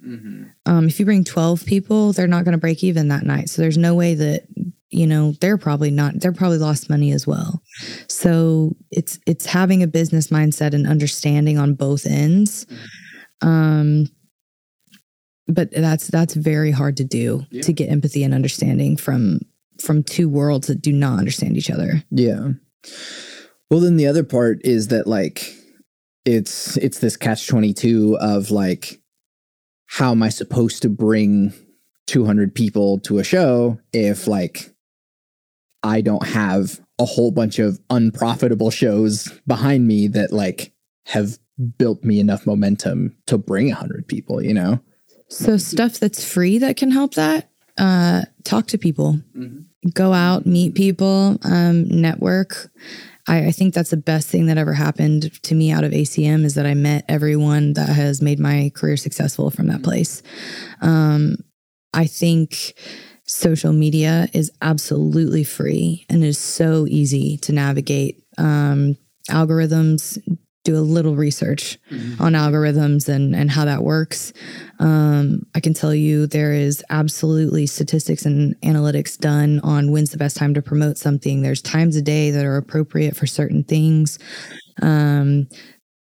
Um, 0.68 0.88
if 0.88 1.00
you 1.00 1.06
bring 1.06 1.24
12 1.24 1.66
people 1.66 2.14
they're 2.14 2.28
not 2.28 2.44
going 2.46 2.54
to 2.54 2.58
break 2.60 2.84
even 2.84 3.10
that 3.10 3.24
night. 3.26 3.50
So 3.50 3.62
there's 3.62 3.78
no 3.78 3.94
way 3.96 4.16
that 4.16 4.46
you 4.90 5.08
know 5.08 5.34
they're 5.42 5.58
probably 5.58 5.92
not 5.92 6.20
they're 6.20 6.32
probably 6.32 6.58
lost 6.58 6.90
money 6.90 7.12
as 7.12 7.28
well. 7.28 7.62
So 8.08 8.76
it's 8.92 9.20
it's 9.28 9.46
having 9.46 9.84
a 9.84 9.88
business 9.88 10.28
mindset 10.28 10.74
and 10.74 10.88
understanding 10.88 11.58
on 11.58 11.74
both 11.76 12.06
ends. 12.06 12.66
Um 13.42 14.08
but 15.48 15.70
that's 15.72 16.08
that's 16.08 16.34
very 16.34 16.72
hard 16.72 16.98
to 16.98 17.04
do 17.04 17.46
Yeah. 17.52 17.62
to 17.64 17.74
get 17.74 17.90
empathy 17.92 18.24
and 18.24 18.34
understanding 18.34 18.98
from 18.98 19.42
from 19.84 20.04
two 20.04 20.28
worlds 20.30 20.68
that 20.68 20.82
do 20.82 20.92
not 20.92 21.20
understand 21.20 21.58
each 21.58 21.70
other. 21.70 22.04
Yeah. 22.10 22.54
Well, 23.70 23.80
then 23.82 23.98
the 23.98 24.08
other 24.08 24.24
part 24.24 24.62
is 24.64 24.88
that 24.88 25.06
like 25.08 25.54
it's 26.26 26.78
it's 26.78 27.00
this 27.00 27.18
catch 27.18 27.48
22 27.48 28.18
of 28.20 28.52
like 28.52 29.02
how 29.88 30.12
am 30.12 30.24
I 30.24 30.30
supposed 30.30 30.82
to 30.82 30.90
bring 30.90 31.54
200 32.08 32.54
people 32.54 33.00
to 33.00 33.20
a 33.20 33.24
show 33.24 33.80
if 33.94 34.28
like 34.28 34.74
I 35.84 36.02
don't 36.02 36.26
have 36.28 36.82
a 37.00 37.06
whole 37.06 37.32
bunch 37.32 37.60
of 37.60 37.80
unprofitable 37.90 38.72
shows 38.72 39.32
behind 39.46 39.88
me 39.88 40.08
that 40.10 40.32
like 40.34 40.74
have 41.06 41.38
built 41.78 42.04
me 42.04 42.20
enough 42.20 42.46
momentum 42.48 43.16
to 43.28 43.38
bring 43.38 43.68
100 43.68 44.08
people, 44.08 44.42
you 44.42 44.54
know? 44.54 44.80
So 45.30 45.58
stuff 45.58 46.00
that's 46.00 46.24
free 46.26 46.58
that 46.58 46.78
can 46.78 46.92
help 46.92 47.14
that. 47.14 47.50
Uh, 47.78 48.24
talk 48.44 48.68
to 48.68 48.78
people, 48.78 49.20
Mhm. 49.38 49.66
go 49.94 50.14
out, 50.14 50.46
meet 50.46 50.76
people, 50.76 51.38
um, 51.44 51.84
network. 51.90 52.72
I, 53.28 53.48
I 53.48 53.52
think 53.52 53.74
that's 53.74 53.90
the 53.90 53.98
best 53.98 54.28
thing 54.28 54.48
that 54.48 54.58
ever 54.58 54.74
happened 54.74 55.42
to 55.44 55.56
me 55.56 55.72
out 55.72 55.84
of 55.84 55.92
ACM 55.92 56.46
is 56.46 56.56
that 56.56 56.66
I 56.66 56.74
met 56.74 57.06
everyone 57.08 57.74
that 57.74 57.90
has 57.90 58.22
made 58.22 58.40
my 58.40 58.72
career 58.76 58.98
successful 58.98 59.50
from 59.50 59.68
that 59.68 59.84
place. 59.84 60.22
Um, 60.82 61.38
I 61.94 62.06
think 62.06 62.74
social 63.26 63.74
media 63.74 64.28
is 64.34 64.52
absolutely 64.62 65.44
free 65.44 66.06
and 66.10 66.24
is 66.24 66.38
so 66.38 66.86
easy 66.88 67.38
to 67.38 67.52
navigate. 67.52 68.24
Um, 68.38 68.98
algorithms 69.30 70.20
do 70.66 70.76
a 70.76 70.80
little 70.80 71.16
research 71.16 71.80
on 72.20 72.34
algorithms 72.34 73.08
and 73.08 73.34
and 73.34 73.50
how 73.50 73.64
that 73.64 73.84
works. 73.84 74.34
Um, 74.80 75.46
I 75.56 75.62
can 75.62 75.74
tell 75.74 75.96
you 75.96 76.28
there 76.28 76.52
is 76.52 76.84
absolutely 76.90 77.68
statistics 77.68 78.26
and 78.26 78.60
analytics 78.62 79.18
done 79.18 79.62
on 79.62 79.92
when's 79.92 80.10
the 80.10 80.18
best 80.18 80.36
time 80.36 80.54
to 80.56 80.62
promote 80.62 80.98
something. 80.98 81.42
There's 81.42 81.62
times 81.62 81.96
a 81.96 82.02
day 82.02 82.32
that 82.32 82.44
are 82.44 82.58
appropriate 82.58 83.16
for 83.16 83.28
certain 83.28 83.64
things. 83.64 84.20
Um, 84.82 85.48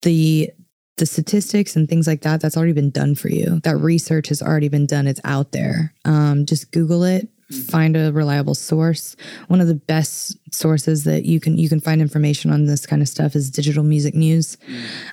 the 0.03 0.51
the 0.97 1.05
statistics 1.05 1.77
and 1.77 1.87
things 1.87 2.07
like 2.07 2.21
that 2.21 2.41
that's 2.41 2.57
already 2.57 2.73
been 2.73 2.89
done 2.89 3.15
for 3.15 3.29
you 3.29 3.61
that 3.61 3.77
research 3.77 4.27
has 4.27 4.41
already 4.41 4.67
been 4.67 4.85
done 4.85 5.07
it's 5.07 5.21
out 5.23 5.53
there 5.53 5.93
um, 6.03 6.45
just 6.45 6.71
google 6.73 7.03
it 7.03 7.29
find 7.67 7.97
a 7.97 8.11
reliable 8.11 8.55
source. 8.55 9.15
One 9.47 9.61
of 9.61 9.67
the 9.67 9.75
best 9.75 10.37
sources 10.53 11.03
that 11.05 11.25
you 11.25 11.39
can 11.39 11.57
you 11.57 11.69
can 11.69 11.79
find 11.79 12.01
information 12.01 12.51
on 12.51 12.65
this 12.65 12.85
kind 12.85 13.01
of 13.01 13.07
stuff 13.07 13.35
is 13.35 13.49
digital 13.49 13.83
music 13.83 14.13
news. 14.15 14.57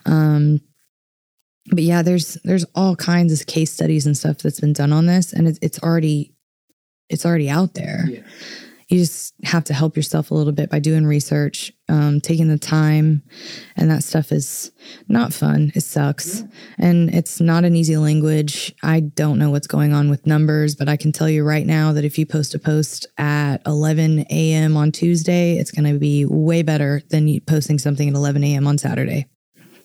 Um, 0.05 0.61
but 1.70 1.82
yeah 1.82 2.03
there's 2.03 2.34
there's 2.45 2.64
all 2.74 2.95
kinds 2.95 3.41
of 3.41 3.47
case 3.47 3.72
studies 3.72 4.07
and 4.07 4.16
stuff 4.16 4.39
that's 4.39 4.61
been 4.61 4.72
done 4.72 4.93
on 4.93 5.07
this 5.07 5.32
and 5.32 5.49
it's, 5.49 5.59
it's 5.62 5.78
already 5.80 6.32
it's 7.09 7.24
already 7.24 7.49
out 7.49 7.74
there. 7.74 8.05
Yeah. 8.09 8.20
You 8.89 8.99
just 9.01 9.34
have 9.43 9.64
to 9.64 9.74
help 9.74 9.97
yourself 9.97 10.30
a 10.30 10.34
little 10.34 10.53
bit 10.53 10.70
by 10.70 10.78
doing 10.78 11.07
research 11.07 11.72
um, 11.89 12.20
taking 12.20 12.49
the 12.49 12.59
time 12.59 13.22
and 13.76 13.91
that 13.91 14.05
stuff 14.05 14.30
is 14.32 14.70
not 15.09 15.32
fun. 15.32 15.72
It 15.74 15.82
sucks. 15.82 16.45
And 16.78 17.12
it's 17.14 17.41
not 17.41 17.64
an 17.64 17.74
easy 17.76 17.97
language. 17.97 18.74
I 18.82 19.01
don't 19.01 19.39
know 19.39 19.51
what's 19.51 19.66
going 19.66 19.93
on 19.93 20.09
with 20.11 20.26
numbers 20.26 20.74
but 20.74 20.89
i 20.89 20.97
can 20.97 21.12
tell 21.12 21.28
you 21.28 21.45
right 21.45 21.66
now 21.66 21.93
that 21.93 22.05
if 22.05 22.18
you 22.18 22.26
post 22.26 22.55
a 22.55 22.59
post 22.59 23.07
at 23.18 23.59
11 23.66 24.26
a.m 24.30 24.76
on 24.76 24.93
tuesday 24.93 25.57
it's 25.59 25.70
going 25.70 25.93
to 25.93 25.99
be 25.99 26.24
way 26.24 26.62
better 26.62 27.03
than 27.11 27.28
you 27.28 27.41
posting 27.41 27.78
something 27.78 28.09
at 28.09 28.14
11 28.14 28.43
a.m 28.45 28.66
on 28.66 28.78
saturday. 28.78 29.26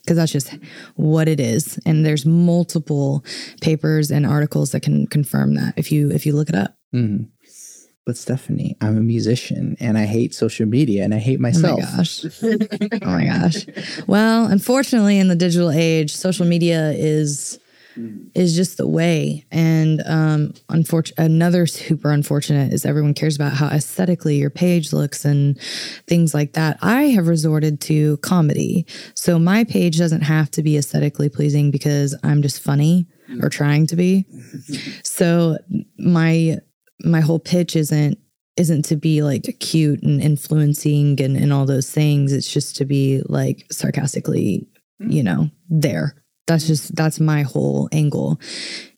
Because 0.02 0.18
that's 0.18 0.32
just 0.32 0.56
what 0.96 1.28
it 1.28 1.40
is. 1.40 1.80
And 1.86 2.04
there's 2.04 2.26
multiple 2.26 3.24
papers 3.62 4.10
and 4.10 4.26
articles 4.26 4.72
that 4.72 4.82
can 4.82 5.06
confirm 5.06 5.54
that 5.56 5.76
if 5.78 5.92
you 5.92 6.10
if 6.10 6.26
you 6.26 6.34
look 6.34 6.50
it 6.50 6.56
up. 6.56 6.76
Mhm. 6.94 7.30
But 8.06 8.18
Stephanie, 8.18 8.76
I'm 8.82 8.98
a 8.98 9.02
musician 9.02 9.78
and 9.80 9.98
I 9.98 10.06
hate 10.06 10.34
social 10.34 10.66
media 10.66 11.04
and 11.04 11.14
I 11.14 11.20
hate 11.20 11.40
myself. 11.40 11.80
Oh 11.80 11.84
my 11.84 11.98
gosh. 11.98 12.26
oh 13.04 13.06
my 13.06 13.26
gosh. 13.26 13.68
Well, 14.08 14.46
unfortunately, 14.48 15.20
in 15.20 15.28
the 15.28 15.36
digital 15.36 15.70
age, 15.70 16.16
social 16.16 16.46
media 16.46 16.92
is 16.92 17.60
is 18.34 18.56
just 18.56 18.78
the 18.78 18.88
way. 18.88 19.46
And 19.52 20.02
um, 20.06 20.54
unfortunate, 20.70 21.20
another 21.20 21.68
super 21.68 22.12
unfortunate 22.12 22.74
is 22.74 22.86
everyone 22.86 23.14
cares 23.14 23.36
about 23.36 23.54
how 23.54 23.68
aesthetically 23.68 24.38
your 24.38 24.50
page 24.50 24.94
looks 24.94 25.26
and 25.26 25.60
things 26.08 26.34
like 26.34 26.54
that. 26.54 26.80
I 26.82 27.04
have 27.04 27.28
resorted 27.28 27.82
to 27.82 28.18
comedy, 28.18 28.86
so 29.14 29.38
my 29.38 29.64
page 29.64 29.98
doesn't 29.98 30.22
have 30.22 30.50
to 30.52 30.64
be 30.64 30.78
aesthetically 30.78 31.30
pleasing 31.30 31.72
because 31.72 32.18
I'm 32.24 32.42
just 32.42 32.62
funny 32.62 33.08
or 33.42 33.50
trying 33.50 33.88
to 33.88 33.96
be. 33.96 34.26
so 35.04 35.58
my 35.98 36.60
my 37.04 37.22
whole 37.22 37.40
pitch 37.40 37.76
isn't 37.76 38.18
isn't 38.58 38.84
to 38.84 38.96
be 38.96 39.24
like 39.24 39.56
cute 39.60 40.04
and 40.04 40.22
influencing 40.22 41.20
and, 41.22 41.38
and 41.38 41.54
all 41.54 41.66
those 41.66 41.90
things. 41.90 42.34
It's 42.34 42.52
just 42.52 42.76
to 42.78 42.86
be 42.86 43.22
like 43.26 43.66
sarcastically, 43.72 44.68
mm. 45.02 45.12
you 45.12 45.24
know, 45.24 45.50
there. 45.70 46.16
That's 46.48 46.68
just 46.68 46.96
that's 46.96 47.20
my 47.20 47.44
whole 47.44 47.88
angle. 47.92 48.40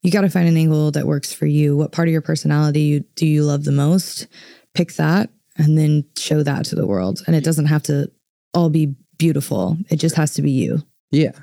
You 0.01 0.11
got 0.11 0.21
to 0.21 0.29
find 0.29 0.47
an 0.47 0.57
angle 0.57 0.91
that 0.91 1.05
works 1.05 1.33
for 1.33 1.45
you. 1.45 1.77
What 1.77 1.91
part 1.91 2.07
of 2.07 2.11
your 2.11 2.21
personality 2.21 3.03
do 3.15 3.27
you 3.27 3.43
love 3.43 3.63
the 3.63 3.71
most? 3.71 4.27
Pick 4.73 4.93
that 4.93 5.29
and 5.57 5.77
then 5.77 6.05
show 6.17 6.41
that 6.41 6.65
to 6.65 6.75
the 6.75 6.87
world. 6.87 7.21
And 7.27 7.35
it 7.35 7.43
doesn't 7.43 7.67
have 7.67 7.83
to 7.83 8.11
all 8.53 8.69
be 8.69 8.95
beautiful. 9.17 9.77
It 9.89 9.97
just 9.97 10.15
has 10.15 10.33
to 10.35 10.41
be 10.41 10.51
you. 10.51 10.81
Yeah. 11.11 11.33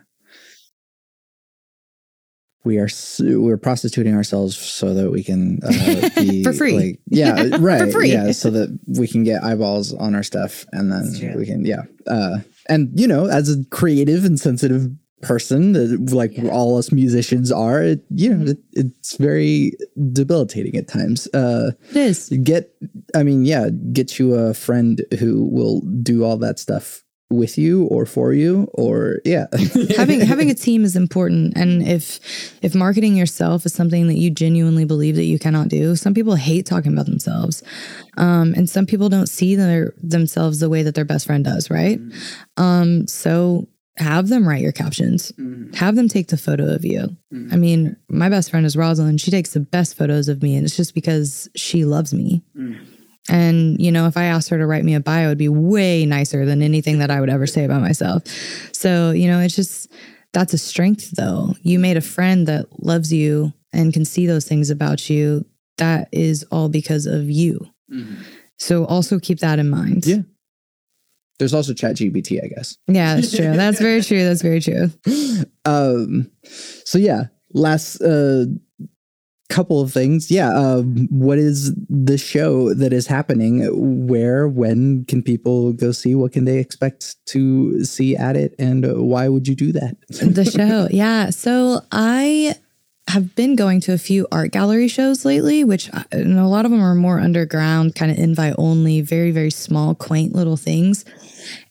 We 2.64 2.78
are 2.78 2.88
su- 2.88 3.40
we're 3.40 3.56
prostituting 3.56 4.14
ourselves 4.14 4.56
so 4.56 4.92
that 4.94 5.10
we 5.10 5.22
can 5.24 5.60
uh, 5.64 6.10
be 6.16 6.42
For 6.44 6.52
free. 6.52 6.76
Like, 6.76 7.00
yeah, 7.06 7.56
right. 7.60 7.90
free. 7.92 8.12
Yeah, 8.12 8.32
so 8.32 8.50
that 8.50 8.78
we 8.98 9.08
can 9.08 9.24
get 9.24 9.42
eyeballs 9.42 9.94
on 9.94 10.14
our 10.14 10.22
stuff, 10.22 10.66
and 10.72 10.92
then 10.92 11.36
we 11.36 11.46
can 11.46 11.64
yeah. 11.64 11.82
Uh, 12.06 12.38
and 12.68 12.90
you 12.98 13.06
know, 13.06 13.26
as 13.26 13.48
a 13.50 13.64
creative 13.70 14.24
and 14.24 14.38
sensitive 14.38 14.90
person, 15.22 15.72
that 15.72 16.10
like 16.12 16.32
all 16.50 16.78
us 16.78 16.92
musicians 16.92 17.52
are, 17.52 17.82
it, 17.82 18.04
you 18.10 18.34
know, 18.34 18.50
it, 18.52 18.58
it's 18.72 19.16
very 19.16 19.72
debilitating 20.12 20.76
at 20.76 20.88
times. 20.88 21.26
Uh, 21.34 21.72
It 21.90 21.96
is. 21.96 22.28
get 22.42 22.74
i 23.14 23.22
mean 23.22 23.44
yeah 23.44 23.68
get 23.92 24.18
you 24.18 24.34
a 24.34 24.54
friend 24.54 25.02
who 25.18 25.44
will 25.44 25.80
do 26.02 26.24
all 26.24 26.36
that 26.38 26.58
stuff 26.60 27.02
with 27.30 27.56
you 27.56 27.84
or 27.84 28.04
for 28.04 28.32
you 28.32 28.68
or 28.74 29.20
yeah. 29.24 29.46
Having 29.96 30.20
having 30.20 30.50
a 30.50 30.54
team 30.54 30.84
is 30.84 30.96
important. 30.96 31.56
And 31.56 31.82
if 31.86 32.20
if 32.62 32.74
marketing 32.74 33.16
yourself 33.16 33.64
is 33.64 33.72
something 33.72 34.08
that 34.08 34.18
you 34.18 34.30
genuinely 34.30 34.84
believe 34.84 35.16
that 35.16 35.24
you 35.24 35.38
cannot 35.38 35.68
do 35.68 35.94
some 35.96 36.12
people 36.12 36.34
hate 36.34 36.66
talking 36.66 36.92
about 36.92 37.06
themselves. 37.06 37.62
Um, 38.16 38.52
and 38.54 38.68
some 38.68 38.84
people 38.84 39.08
don't 39.08 39.28
see 39.28 39.54
their 39.54 39.94
themselves 40.02 40.60
the 40.60 40.68
way 40.68 40.82
that 40.82 40.94
their 40.94 41.04
best 41.04 41.26
friend 41.26 41.44
does 41.44 41.70
right? 41.70 42.00
Um, 42.56 43.06
so 43.06 43.68
have 43.96 44.28
them 44.28 44.48
write 44.48 44.62
your 44.62 44.72
captions. 44.72 45.32
Have 45.74 45.94
them 45.94 46.08
take 46.08 46.28
the 46.28 46.36
photo 46.36 46.74
of 46.74 46.84
you. 46.84 47.16
I 47.52 47.56
mean 47.56 47.96
my 48.08 48.28
best 48.28 48.50
friend 48.50 48.66
is 48.66 48.76
rosalind. 48.76 49.20
She 49.20 49.30
takes 49.30 49.52
the 49.52 49.60
best 49.60 49.96
photos 49.96 50.28
of 50.28 50.42
me 50.42 50.56
and 50.56 50.66
it's 50.66 50.76
just 50.76 50.94
because 50.94 51.48
she 51.54 51.84
loves 51.84 52.12
me 52.12 52.42
and, 53.28 53.80
you 53.80 53.92
know, 53.92 54.06
if 54.06 54.16
I 54.16 54.24
asked 54.24 54.48
her 54.50 54.58
to 54.58 54.66
write 54.66 54.84
me 54.84 54.94
a 54.94 55.00
bio, 55.00 55.26
it'd 55.26 55.38
be 55.38 55.48
way 55.48 56.06
nicer 56.06 56.44
than 56.46 56.62
anything 56.62 56.98
that 56.98 57.10
I 57.10 57.20
would 57.20 57.30
ever 57.30 57.46
say 57.46 57.64
about 57.64 57.82
myself. 57.82 58.22
So, 58.72 59.10
you 59.12 59.28
know, 59.28 59.40
it's 59.40 59.54
just 59.54 59.90
that's 60.32 60.52
a 60.54 60.58
strength, 60.58 61.10
though. 61.16 61.54
You 61.62 61.78
made 61.78 61.96
a 61.96 62.00
friend 62.00 62.46
that 62.48 62.66
loves 62.82 63.12
you 63.12 63.52
and 63.72 63.92
can 63.92 64.04
see 64.04 64.26
those 64.26 64.46
things 64.46 64.70
about 64.70 65.08
you. 65.10 65.44
That 65.78 66.08
is 66.12 66.44
all 66.50 66.68
because 66.68 67.06
of 67.06 67.30
you. 67.30 67.66
So, 68.58 68.84
also 68.86 69.18
keep 69.18 69.38
that 69.40 69.58
in 69.58 69.68
mind. 69.70 70.06
Yeah. 70.06 70.22
there's 71.38 71.54
also 71.54 71.72
chat 71.72 71.96
gpt 71.96 72.44
i 72.44 72.48
guess 72.48 72.76
Yeah, 72.86 73.14
that's 73.16 73.34
true. 73.34 73.52
That's 73.56 73.80
very 73.80 74.02
true. 74.08 74.22
That's 74.24 74.42
very 74.42 74.60
true. 74.60 74.90
um 75.64 76.30
so 76.84 76.98
yeah 76.98 77.24
last 77.54 78.00
uh 78.02 78.44
couple 79.50 79.80
of 79.80 79.92
things 79.92 80.30
yeah 80.30 80.50
um 80.54 81.08
what 81.10 81.38
is 81.38 81.74
the 81.88 82.16
show 82.16 82.72
that 82.72 82.92
is 82.92 83.06
happening 83.06 83.66
where 84.06 84.48
when 84.48 85.04
can 85.06 85.22
people 85.22 85.72
go 85.72 85.92
see 85.92 86.14
what 86.14 86.32
can 86.32 86.44
they 86.44 86.58
expect 86.58 87.16
to 87.26 87.84
see 87.84 88.16
at 88.16 88.36
it 88.36 88.54
and 88.58 88.86
why 88.96 89.28
would 89.28 89.46
you 89.48 89.54
do 89.54 89.72
that 89.72 89.96
the 90.20 90.44
show. 90.44 90.88
Yeah. 90.90 91.30
So 91.30 91.80
I 91.92 92.54
have 93.08 93.34
been 93.34 93.56
going 93.56 93.80
to 93.80 93.92
a 93.92 93.98
few 93.98 94.26
art 94.30 94.52
gallery 94.52 94.86
shows 94.86 95.24
lately, 95.24 95.64
which 95.64 95.90
and 96.12 96.38
a 96.38 96.46
lot 96.46 96.64
of 96.64 96.70
them 96.70 96.80
are 96.80 96.94
more 96.94 97.18
underground, 97.18 97.94
kind 97.96 98.10
of 98.10 98.18
invite 98.18 98.54
only, 98.56 99.00
very, 99.00 99.32
very 99.32 99.50
small, 99.50 99.94
quaint 99.96 100.32
little 100.32 100.56
things. 100.56 101.04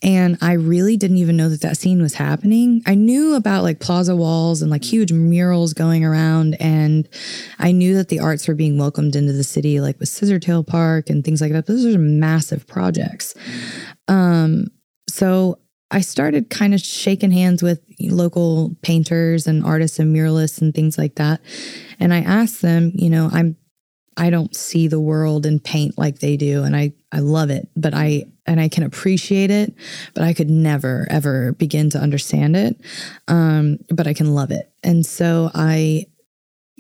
And 0.01 0.37
I 0.41 0.53
really 0.53 0.97
didn't 0.97 1.17
even 1.17 1.37
know 1.37 1.47
that 1.47 1.61
that 1.61 1.77
scene 1.77 2.01
was 2.01 2.15
happening. 2.15 2.81
I 2.85 2.95
knew 2.95 3.35
about 3.35 3.63
like 3.63 3.79
plaza 3.79 4.15
walls 4.15 4.61
and 4.61 4.69
like 4.69 4.83
huge 4.83 5.13
murals 5.13 5.73
going 5.73 6.03
around. 6.03 6.57
And 6.59 7.07
I 7.57 7.71
knew 7.71 7.95
that 7.95 8.09
the 8.09 8.19
arts 8.19 8.47
were 8.47 8.55
being 8.55 8.77
welcomed 8.77 9.15
into 9.15 9.31
the 9.31 9.43
city, 9.43 9.79
like 9.79 9.99
with 9.99 10.09
Scissortail 10.09 10.67
Park 10.67 11.09
and 11.09 11.23
things 11.23 11.39
like 11.39 11.53
that. 11.53 11.67
Those 11.67 11.85
are 11.85 11.99
massive 11.99 12.67
projects. 12.67 13.33
Um, 14.07 14.67
so 15.07 15.59
I 15.91 16.01
started 16.01 16.49
kind 16.49 16.73
of 16.73 16.81
shaking 16.81 17.31
hands 17.31 17.63
with 17.63 17.81
local 17.99 18.75
painters 18.81 19.47
and 19.47 19.63
artists 19.63 19.99
and 19.99 20.15
muralists 20.15 20.61
and 20.61 20.73
things 20.73 20.97
like 20.97 21.15
that. 21.15 21.41
And 21.99 22.13
I 22.13 22.19
asked 22.19 22.61
them, 22.61 22.91
you 22.95 23.09
know, 23.09 23.29
I'm 23.31 23.57
I 24.15 24.29
don't 24.29 24.53
see 24.53 24.89
the 24.89 24.99
world 24.99 25.45
in 25.45 25.61
paint 25.61 25.97
like 25.97 26.19
they 26.19 26.35
do 26.35 26.63
and 26.63 26.75
I 26.75 26.93
I 27.11 27.19
love 27.19 27.49
it, 27.49 27.69
but 27.75 27.93
I 27.93 28.25
and 28.45 28.59
I 28.59 28.67
can 28.67 28.83
appreciate 28.83 29.49
it, 29.49 29.73
but 30.13 30.23
I 30.23 30.33
could 30.33 30.49
never 30.49 31.07
ever 31.09 31.53
begin 31.53 31.89
to 31.91 31.99
understand 31.99 32.55
it. 32.55 32.79
Um, 33.27 33.79
but 33.89 34.07
I 34.07 34.13
can 34.13 34.33
love 34.33 34.51
it. 34.51 34.71
And 34.83 35.05
so 35.05 35.49
I 35.55 36.05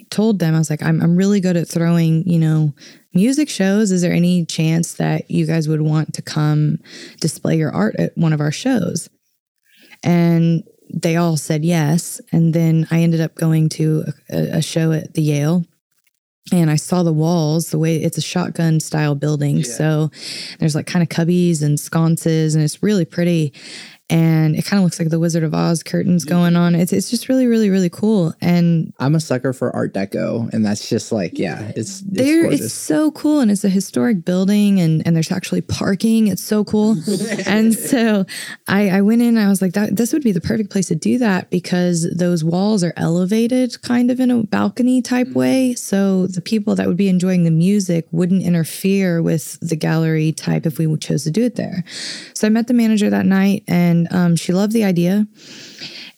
told 0.09 0.39
them 0.39 0.55
I 0.55 0.57
was 0.57 0.69
like 0.69 0.83
I'm 0.83 1.01
I'm 1.01 1.15
really 1.15 1.39
good 1.39 1.57
at 1.57 1.67
throwing, 1.67 2.27
you 2.27 2.39
know, 2.39 2.73
music 3.13 3.49
shows. 3.49 3.91
Is 3.91 4.01
there 4.01 4.13
any 4.13 4.45
chance 4.45 4.93
that 4.93 5.29
you 5.29 5.45
guys 5.45 5.67
would 5.67 5.81
want 5.81 6.13
to 6.15 6.21
come 6.21 6.79
display 7.19 7.57
your 7.57 7.71
art 7.71 7.95
at 7.97 8.17
one 8.17 8.33
of 8.33 8.41
our 8.41 8.51
shows? 8.51 9.09
And 10.03 10.63
they 10.93 11.15
all 11.15 11.37
said 11.37 11.63
yes. 11.63 12.21
And 12.31 12.53
then 12.53 12.87
I 12.91 13.01
ended 13.01 13.21
up 13.21 13.35
going 13.35 13.69
to 13.69 14.05
a, 14.29 14.57
a 14.57 14.61
show 14.61 14.91
at 14.91 15.13
the 15.13 15.21
Yale. 15.21 15.65
And 16.51 16.71
I 16.71 16.77
saw 16.77 17.03
the 17.03 17.13
walls, 17.13 17.69
the 17.69 17.77
way 17.77 17.97
it's 17.97 18.17
a 18.17 18.21
shotgun 18.21 18.79
style 18.79 19.13
building. 19.13 19.63
So 19.63 20.09
there's 20.57 20.73
like 20.73 20.87
kind 20.87 21.03
of 21.03 21.09
cubbies 21.09 21.61
and 21.61 21.79
sconces, 21.79 22.55
and 22.55 22.63
it's 22.63 22.81
really 22.81 23.05
pretty. 23.05 23.53
And 24.09 24.55
it 24.55 24.65
kind 24.65 24.79
of 24.79 24.83
looks 24.83 24.99
like 24.99 25.09
the 25.09 25.19
Wizard 25.19 25.43
of 25.43 25.53
Oz 25.53 25.83
curtains 25.83 26.25
going 26.25 26.55
on. 26.55 26.75
It's 26.75 26.91
it's 26.91 27.09
just 27.09 27.29
really, 27.29 27.47
really, 27.47 27.69
really 27.69 27.89
cool. 27.89 28.33
And 28.41 28.93
i'm 28.99 29.15
a 29.15 29.19
sucker 29.19 29.53
for 29.53 29.75
art 29.75 29.93
deco 29.93 30.51
and 30.53 30.65
that's 30.65 30.89
just 30.89 31.11
like 31.11 31.37
yeah 31.37 31.71
it's, 31.75 31.77
it's 31.77 32.01
there 32.01 32.43
gorgeous. 32.43 32.65
it's 32.65 32.73
so 32.73 33.11
cool 33.11 33.39
and 33.39 33.51
it's 33.51 33.63
a 33.63 33.69
historic 33.69 34.25
building 34.25 34.79
and 34.79 35.05
and 35.05 35.15
there's 35.15 35.31
actually 35.31 35.61
parking. 35.61 36.27
It's 36.27 36.43
so 36.43 36.63
cool. 36.63 36.95
And 37.45 37.73
so 37.73 38.25
i 38.67 38.89
i 38.89 39.01
went 39.01 39.21
in 39.21 39.29
and 39.29 39.39
i 39.39 39.49
was 39.49 39.61
like 39.61 39.73
that 39.73 39.95
this 39.95 40.13
would 40.13 40.23
be 40.23 40.31
the 40.31 40.41
perfect 40.41 40.69
place 40.69 40.87
to 40.87 40.95
do 40.95 41.17
that 41.17 41.49
because 41.49 42.09
those 42.15 42.43
walls 42.43 42.83
are 42.83 42.93
elevated 42.97 43.81
kind 43.81 44.11
of 44.11 44.19
in 44.19 44.31
a 44.31 44.43
balcony 44.43 45.01
type 45.01 45.27
mm-hmm. 45.27 45.39
way. 45.39 45.75
So 45.75 46.27
the 46.27 46.41
people 46.41 46.75
that 46.75 46.87
would 46.87 46.97
be 46.97 47.09
enjoying 47.09 47.43
the 47.43 47.51
music 47.51 48.07
wouldn't 48.11 48.43
interfere 48.43 49.21
with 49.21 49.59
the 49.61 49.75
gallery 49.75 50.31
type 50.31 50.65
if 50.65 50.77
we 50.77 50.95
chose 50.97 51.23
to 51.23 51.31
do 51.31 51.43
it 51.43 51.55
there. 51.55 51.83
So 52.33 52.47
i 52.47 52.49
met 52.49 52.67
the 52.67 52.73
manager 52.73 53.09
that 53.09 53.25
night 53.25 53.63
and 53.67 53.98
um, 54.11 54.35
she 54.35 54.53
loved 54.53 54.73
the 54.73 54.83
idea 54.83 55.27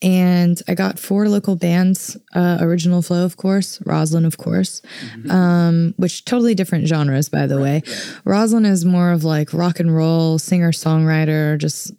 and 0.02 0.62
I 0.68 0.74
got 0.74 0.98
four 0.98 1.30
local 1.30 1.56
bands. 1.56 2.18
Uh, 2.34 2.58
Original 2.62 3.02
Flow, 3.02 3.24
of 3.24 3.38
course, 3.38 3.82
Roslyn, 3.86 4.26
of 4.26 4.38
course, 4.38 4.82
um, 5.30 5.94
which 5.98 6.26
totally 6.26 6.56
different 6.56 6.88
genres, 6.88 7.30
by 7.30 7.46
the 7.46 7.62
way. 7.62 7.84
Roslyn 8.26 8.66
is 8.66 8.84
more 8.84 9.12
of 9.12 9.24
like 9.24 9.54
rock 9.54 9.80
and 9.80 9.96
roll 9.96 10.40
singer 10.40 10.72
songwriter. 10.72 11.58
Just 11.58 11.92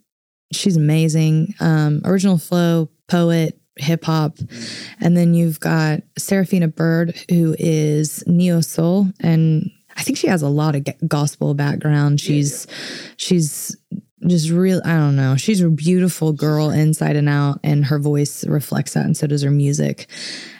she's 0.51 0.75
amazing. 0.75 1.53
Um, 1.59 2.01
Original 2.03 2.37
Flow, 2.37 2.89
poet, 3.07 3.59
hip 3.77 4.03
hop, 4.03 4.37
and 4.99 5.15
then 5.15 5.33
you've 5.33 5.59
got 5.59 6.01
Serafina 6.17 6.67
Bird, 6.67 7.17
who 7.29 7.55
is 7.57 8.23
neo 8.27 8.59
soul, 8.59 9.07
and 9.21 9.71
I 9.95 10.03
think 10.03 10.17
she 10.17 10.27
has 10.27 10.41
a 10.41 10.49
lot 10.49 10.75
of 10.75 10.85
gospel 11.07 11.53
background. 11.53 12.19
She's 12.19 12.67
she's 13.15 13.77
just 14.27 14.49
real 14.49 14.81
i 14.85 14.93
don't 14.93 15.15
know. 15.15 15.35
She's 15.35 15.61
a 15.61 15.69
beautiful 15.69 16.33
girl 16.33 16.69
inside 16.69 17.15
and 17.15 17.29
out 17.29 17.59
and 17.63 17.85
her 17.85 17.99
voice 17.99 18.45
reflects 18.45 18.93
that 18.93 19.05
and 19.05 19.15
so 19.15 19.27
does 19.27 19.43
her 19.43 19.51
music. 19.51 20.07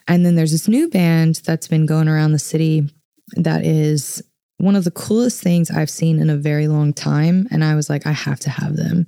And 0.07 0.25
then 0.25 0.35
there's 0.35 0.51
this 0.51 0.67
new 0.67 0.89
band 0.89 1.41
that's 1.45 1.67
been 1.67 1.85
going 1.85 2.07
around 2.07 2.31
the 2.31 2.39
city 2.39 2.89
that 3.37 3.65
is 3.65 4.21
one 4.57 4.75
of 4.75 4.83
the 4.83 4.91
coolest 4.91 5.41
things 5.41 5.71
i've 5.71 5.89
seen 5.89 6.19
in 6.19 6.29
a 6.29 6.37
very 6.37 6.67
long 6.67 6.93
time 6.93 7.47
and 7.51 7.63
i 7.65 7.75
was 7.75 7.89
like 7.89 8.05
i 8.05 8.11
have 8.11 8.39
to 8.41 8.49
have 8.49 8.75
them. 8.75 9.05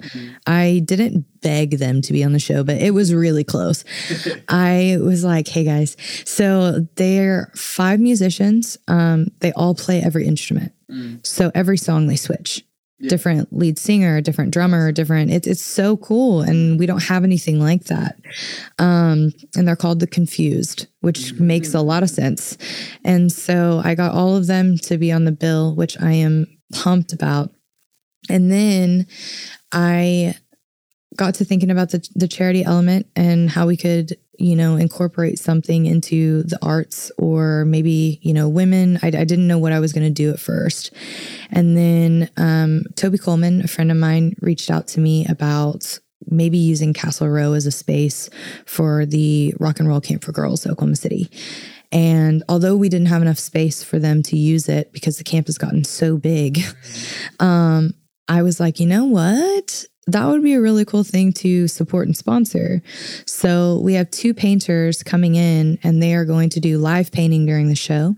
I 0.47 0.81
didn't 0.83 1.25
beg 1.41 1.77
them 1.77 2.01
to 2.01 2.13
be 2.13 2.23
on 2.23 2.33
the 2.33 2.39
show 2.39 2.63
but 2.63 2.77
it 2.77 2.93
was 2.93 3.13
really 3.13 3.43
close. 3.43 3.85
I 4.49 4.97
was 5.01 5.23
like 5.23 5.47
hey 5.47 5.63
guys. 5.63 5.95
So 6.25 6.85
they're 6.95 7.51
five 7.55 7.99
musicians. 7.99 8.77
Um, 8.87 9.27
they 9.39 9.51
all 9.53 9.75
play 9.75 10.01
every 10.01 10.25
instrument. 10.27 10.73
So 11.23 11.51
every 11.55 11.77
song 11.77 12.07
they 12.07 12.15
switch 12.15 12.63
different 13.01 13.51
lead 13.51 13.77
singer, 13.77 14.21
different 14.21 14.51
drummer, 14.51 14.91
different. 14.91 15.31
It's 15.31 15.47
it's 15.47 15.61
so 15.61 15.97
cool, 15.97 16.41
and 16.41 16.79
we 16.79 16.85
don't 16.85 17.03
have 17.03 17.23
anything 17.23 17.59
like 17.59 17.85
that. 17.85 18.17
Um, 18.79 19.31
and 19.55 19.67
they're 19.67 19.75
called 19.75 19.99
the 19.99 20.07
Confused, 20.07 20.87
which 21.01 21.33
makes 21.33 21.73
a 21.73 21.81
lot 21.81 22.03
of 22.03 22.09
sense. 22.09 22.57
And 23.03 23.31
so 23.31 23.81
I 23.83 23.95
got 23.95 24.13
all 24.13 24.35
of 24.35 24.47
them 24.47 24.77
to 24.79 24.97
be 24.97 25.11
on 25.11 25.25
the 25.25 25.31
bill, 25.31 25.75
which 25.75 25.99
I 26.01 26.13
am 26.13 26.45
pumped 26.73 27.13
about. 27.13 27.51
And 28.29 28.51
then 28.51 29.07
I 29.71 30.35
got 31.15 31.35
to 31.35 31.45
thinking 31.45 31.71
about 31.71 31.91
the 31.91 32.07
the 32.15 32.27
charity 32.27 32.63
element 32.63 33.07
and 33.15 33.49
how 33.49 33.67
we 33.67 33.77
could 33.77 34.17
you 34.37 34.55
know 34.55 34.75
incorporate 34.75 35.39
something 35.39 35.85
into 35.85 36.43
the 36.43 36.57
arts 36.61 37.11
or 37.17 37.65
maybe 37.65 38.19
you 38.21 38.33
know 38.33 38.49
women. 38.49 38.99
I, 39.01 39.07
I 39.07 39.23
didn't 39.25 39.47
know 39.47 39.57
what 39.57 39.71
i 39.71 39.79
was 39.79 39.93
going 39.93 40.05
to 40.05 40.09
do 40.09 40.31
at 40.31 40.39
first. 40.39 40.91
And 41.51 41.77
then 41.77 42.29
um, 42.37 42.83
toby 42.95 43.17
coleman 43.17 43.61
a 43.61 43.67
friend 43.67 43.91
of 43.91 43.97
mine 43.97 44.35
reached 44.41 44.69
out 44.69 44.87
to 44.89 44.99
me 44.99 45.25
about 45.27 45.99
maybe 46.27 46.57
using 46.57 46.93
castle 46.93 47.29
row 47.29 47.53
as 47.53 47.65
a 47.65 47.71
space 47.71 48.29
for 48.65 49.05
the 49.05 49.53
rock 49.59 49.79
and 49.79 49.87
roll 49.87 50.01
camp 50.01 50.23
for 50.23 50.31
girls 50.31 50.65
oklahoma 50.65 50.95
city. 50.95 51.29
And 51.91 52.43
although 52.49 52.75
we 52.75 52.89
didn't 52.89 53.07
have 53.07 53.21
enough 53.21 53.39
space 53.39 53.83
for 53.83 53.99
them 53.99 54.23
to 54.23 54.37
use 54.37 54.67
it 54.67 54.91
because 54.91 55.17
the 55.17 55.23
camp 55.23 55.47
has 55.47 55.57
gotten 55.57 55.83
so 55.83 56.17
big 56.17 56.61
um, 57.39 57.93
i 58.27 58.41
was 58.41 58.59
like 58.59 58.79
you 58.79 58.87
know 58.87 59.05
what 59.05 59.85
that 60.07 60.27
would 60.27 60.43
be 60.43 60.53
a 60.53 60.61
really 60.61 60.85
cool 60.85 61.03
thing 61.03 61.33
to 61.33 61.67
support 61.67 62.07
and 62.07 62.15
sponsor. 62.15 62.81
So 63.25 63.79
we 63.83 63.95
have 63.95 64.11
two 64.11 64.33
painters 64.35 65.01
coming 65.01 65.35
in 65.35 65.79
and 65.81 66.01
they 66.01 66.13
are 66.13 66.25
going 66.25 66.49
to 66.49 66.59
do 66.59 66.77
live 66.77 67.11
painting 67.11 67.45
during 67.45 67.69
the 67.69 67.75
show. 67.75 68.15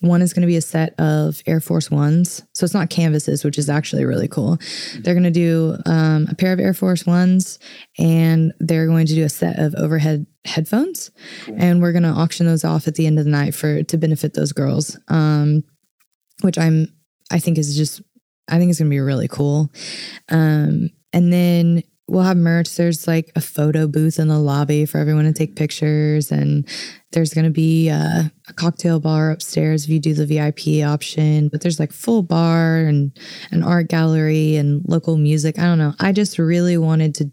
One 0.00 0.22
is 0.22 0.32
going 0.32 0.42
to 0.42 0.46
be 0.46 0.56
a 0.56 0.62
set 0.62 0.94
of 1.00 1.42
Air 1.46 1.60
Force 1.60 1.90
Ones. 1.90 2.42
So 2.52 2.64
it's 2.64 2.74
not 2.74 2.88
canvases, 2.88 3.42
which 3.42 3.58
is 3.58 3.68
actually 3.68 4.04
really 4.04 4.28
cool. 4.28 4.58
They're 5.00 5.14
going 5.14 5.24
to 5.24 5.30
do 5.30 5.76
um, 5.86 6.28
a 6.30 6.36
pair 6.36 6.52
of 6.52 6.60
Air 6.60 6.74
Force 6.74 7.04
Ones 7.04 7.58
and 7.98 8.52
they're 8.60 8.86
going 8.86 9.06
to 9.06 9.14
do 9.14 9.24
a 9.24 9.28
set 9.28 9.58
of 9.58 9.74
overhead 9.74 10.26
headphones. 10.44 11.10
Cool. 11.46 11.56
And 11.58 11.82
we're 11.82 11.92
going 11.92 12.04
to 12.04 12.10
auction 12.10 12.46
those 12.46 12.64
off 12.64 12.86
at 12.86 12.94
the 12.94 13.06
end 13.08 13.18
of 13.18 13.24
the 13.24 13.30
night 13.30 13.56
for 13.56 13.82
to 13.82 13.98
benefit 13.98 14.34
those 14.34 14.52
girls. 14.52 14.96
Um, 15.08 15.64
which 16.42 16.58
I'm, 16.58 16.88
I 17.30 17.38
think 17.38 17.58
is 17.58 17.76
just, 17.76 18.02
I 18.48 18.58
think 18.58 18.70
it's 18.70 18.78
going 18.78 18.90
to 18.90 18.94
be 18.94 19.00
really 19.00 19.28
cool. 19.28 19.72
Um, 20.28 20.90
and 21.14 21.32
then 21.32 21.84
we'll 22.08 22.24
have 22.24 22.36
merch. 22.36 22.74
There's 22.76 23.06
like 23.06 23.30
a 23.36 23.40
photo 23.40 23.86
booth 23.86 24.18
in 24.18 24.28
the 24.28 24.38
lobby 24.38 24.84
for 24.84 24.98
everyone 24.98 25.24
to 25.24 25.32
take 25.32 25.52
mm. 25.52 25.56
pictures. 25.56 26.30
And 26.30 26.68
there's 27.12 27.32
going 27.32 27.46
to 27.46 27.50
be 27.50 27.88
a, 27.88 28.30
a, 28.48 28.52
cocktail 28.52 29.00
bar 29.00 29.30
upstairs 29.30 29.84
if 29.84 29.90
you 29.90 30.00
do 30.00 30.12
the 30.12 30.26
VIP 30.26 30.84
option. 30.84 31.48
But 31.48 31.60
there's 31.62 31.80
like 31.80 31.92
full 31.92 32.22
bar 32.22 32.78
and 32.78 33.16
an 33.52 33.62
art 33.62 33.88
gallery 33.88 34.56
and 34.56 34.82
local 34.86 35.16
music. 35.16 35.58
I 35.58 35.62
don't 35.62 35.78
know. 35.78 35.94
I 36.00 36.12
just 36.12 36.38
really 36.38 36.76
wanted 36.76 37.14
to 37.16 37.30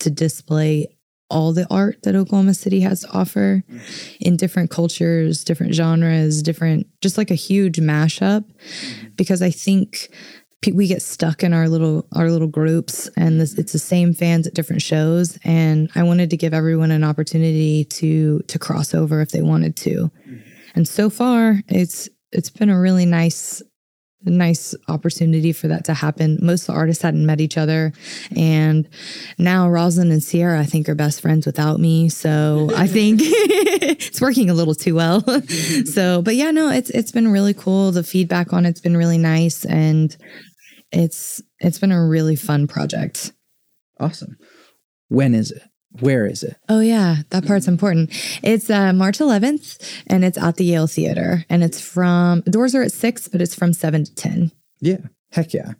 to 0.00 0.10
display 0.10 0.86
all 1.30 1.52
the 1.52 1.66
art 1.70 2.02
that 2.02 2.14
Oklahoma 2.14 2.52
City 2.54 2.80
has 2.80 3.00
to 3.00 3.10
offer 3.10 3.64
mm. 3.68 4.16
in 4.20 4.36
different 4.36 4.70
cultures, 4.70 5.42
different 5.42 5.74
genres, 5.74 6.42
different, 6.42 6.86
just 7.00 7.16
like 7.18 7.30
a 7.30 7.34
huge 7.34 7.78
mashup. 7.78 8.44
Mm. 8.44 9.16
Because 9.16 9.42
I 9.42 9.50
think 9.50 10.10
we 10.72 10.86
get 10.86 11.02
stuck 11.02 11.42
in 11.42 11.52
our 11.52 11.68
little 11.68 12.06
our 12.12 12.30
little 12.30 12.48
groups 12.48 13.08
and 13.16 13.40
this, 13.40 13.58
it's 13.58 13.72
the 13.72 13.78
same 13.78 14.14
fans 14.14 14.46
at 14.46 14.54
different 14.54 14.82
shows. 14.82 15.38
And 15.44 15.90
i 15.94 16.02
wanted 16.02 16.30
to 16.30 16.36
give 16.36 16.54
everyone 16.54 16.90
an 16.90 17.04
opportunity 17.04 17.84
to 17.84 18.40
to 18.40 18.58
cross 18.58 18.94
over 18.94 19.20
if 19.20 19.30
they 19.30 19.42
wanted 19.42 19.76
to. 19.78 20.10
And 20.74 20.88
so 20.88 21.10
far 21.10 21.60
it's 21.68 22.08
it's 22.32 22.50
been 22.50 22.70
a 22.70 22.80
really 22.80 23.06
nice 23.06 23.62
nice 24.26 24.74
opportunity 24.88 25.52
for 25.52 25.68
that 25.68 25.84
to 25.84 25.94
happen. 25.94 26.38
Most 26.40 26.62
of 26.62 26.66
the 26.68 26.78
artists 26.78 27.02
hadn't 27.02 27.26
met 27.26 27.40
each 27.40 27.58
other. 27.58 27.92
And 28.36 28.88
now 29.38 29.68
roslyn 29.68 30.10
and 30.10 30.22
sierra 30.22 30.60
i 30.60 30.64
think 30.64 30.88
are 30.88 30.94
best 30.94 31.20
friends 31.20 31.46
without 31.46 31.80
me. 31.80 32.08
So 32.08 32.70
i 32.76 32.86
think 32.86 33.20
it's 33.24 34.20
working 34.20 34.50
a 34.50 34.54
little 34.54 34.74
too 34.74 34.94
well. 34.94 35.22
So 35.84 36.22
but 36.22 36.36
yeah 36.36 36.50
no 36.50 36.70
it's 36.70 36.90
it's 36.90 37.12
been 37.12 37.28
really 37.28 37.54
cool. 37.54 37.92
The 37.92 38.02
feedback 38.02 38.52
on 38.52 38.66
it's 38.66 38.80
been 38.80 38.96
really 38.96 39.18
nice. 39.18 39.64
And 39.64 40.16
it's 40.94 41.42
it's 41.60 41.78
been 41.78 41.92
a 41.92 42.06
really 42.06 42.36
fun 42.36 42.66
project. 42.66 43.32
Awesome. 44.00 44.36
When 45.08 45.34
is 45.34 45.50
it? 45.50 45.62
Where 46.00 46.26
is 46.26 46.42
it? 46.42 46.56
Oh 46.68 46.80
yeah, 46.80 47.18
that 47.30 47.46
part's 47.46 47.68
important. 47.68 48.10
It's 48.42 48.68
uh, 48.68 48.92
March 48.92 49.18
11th, 49.18 50.02
and 50.08 50.24
it's 50.24 50.36
at 50.36 50.56
the 50.56 50.64
Yale 50.64 50.88
Theater, 50.88 51.44
and 51.48 51.62
it's 51.62 51.80
from 51.80 52.40
doors 52.42 52.74
are 52.74 52.82
at 52.82 52.90
six, 52.90 53.28
but 53.28 53.40
it's 53.40 53.54
from 53.54 53.72
seven 53.72 54.04
to 54.04 54.14
ten. 54.14 54.50
Yeah, 54.80 54.98
heck 55.30 55.54
yeah. 55.54 55.74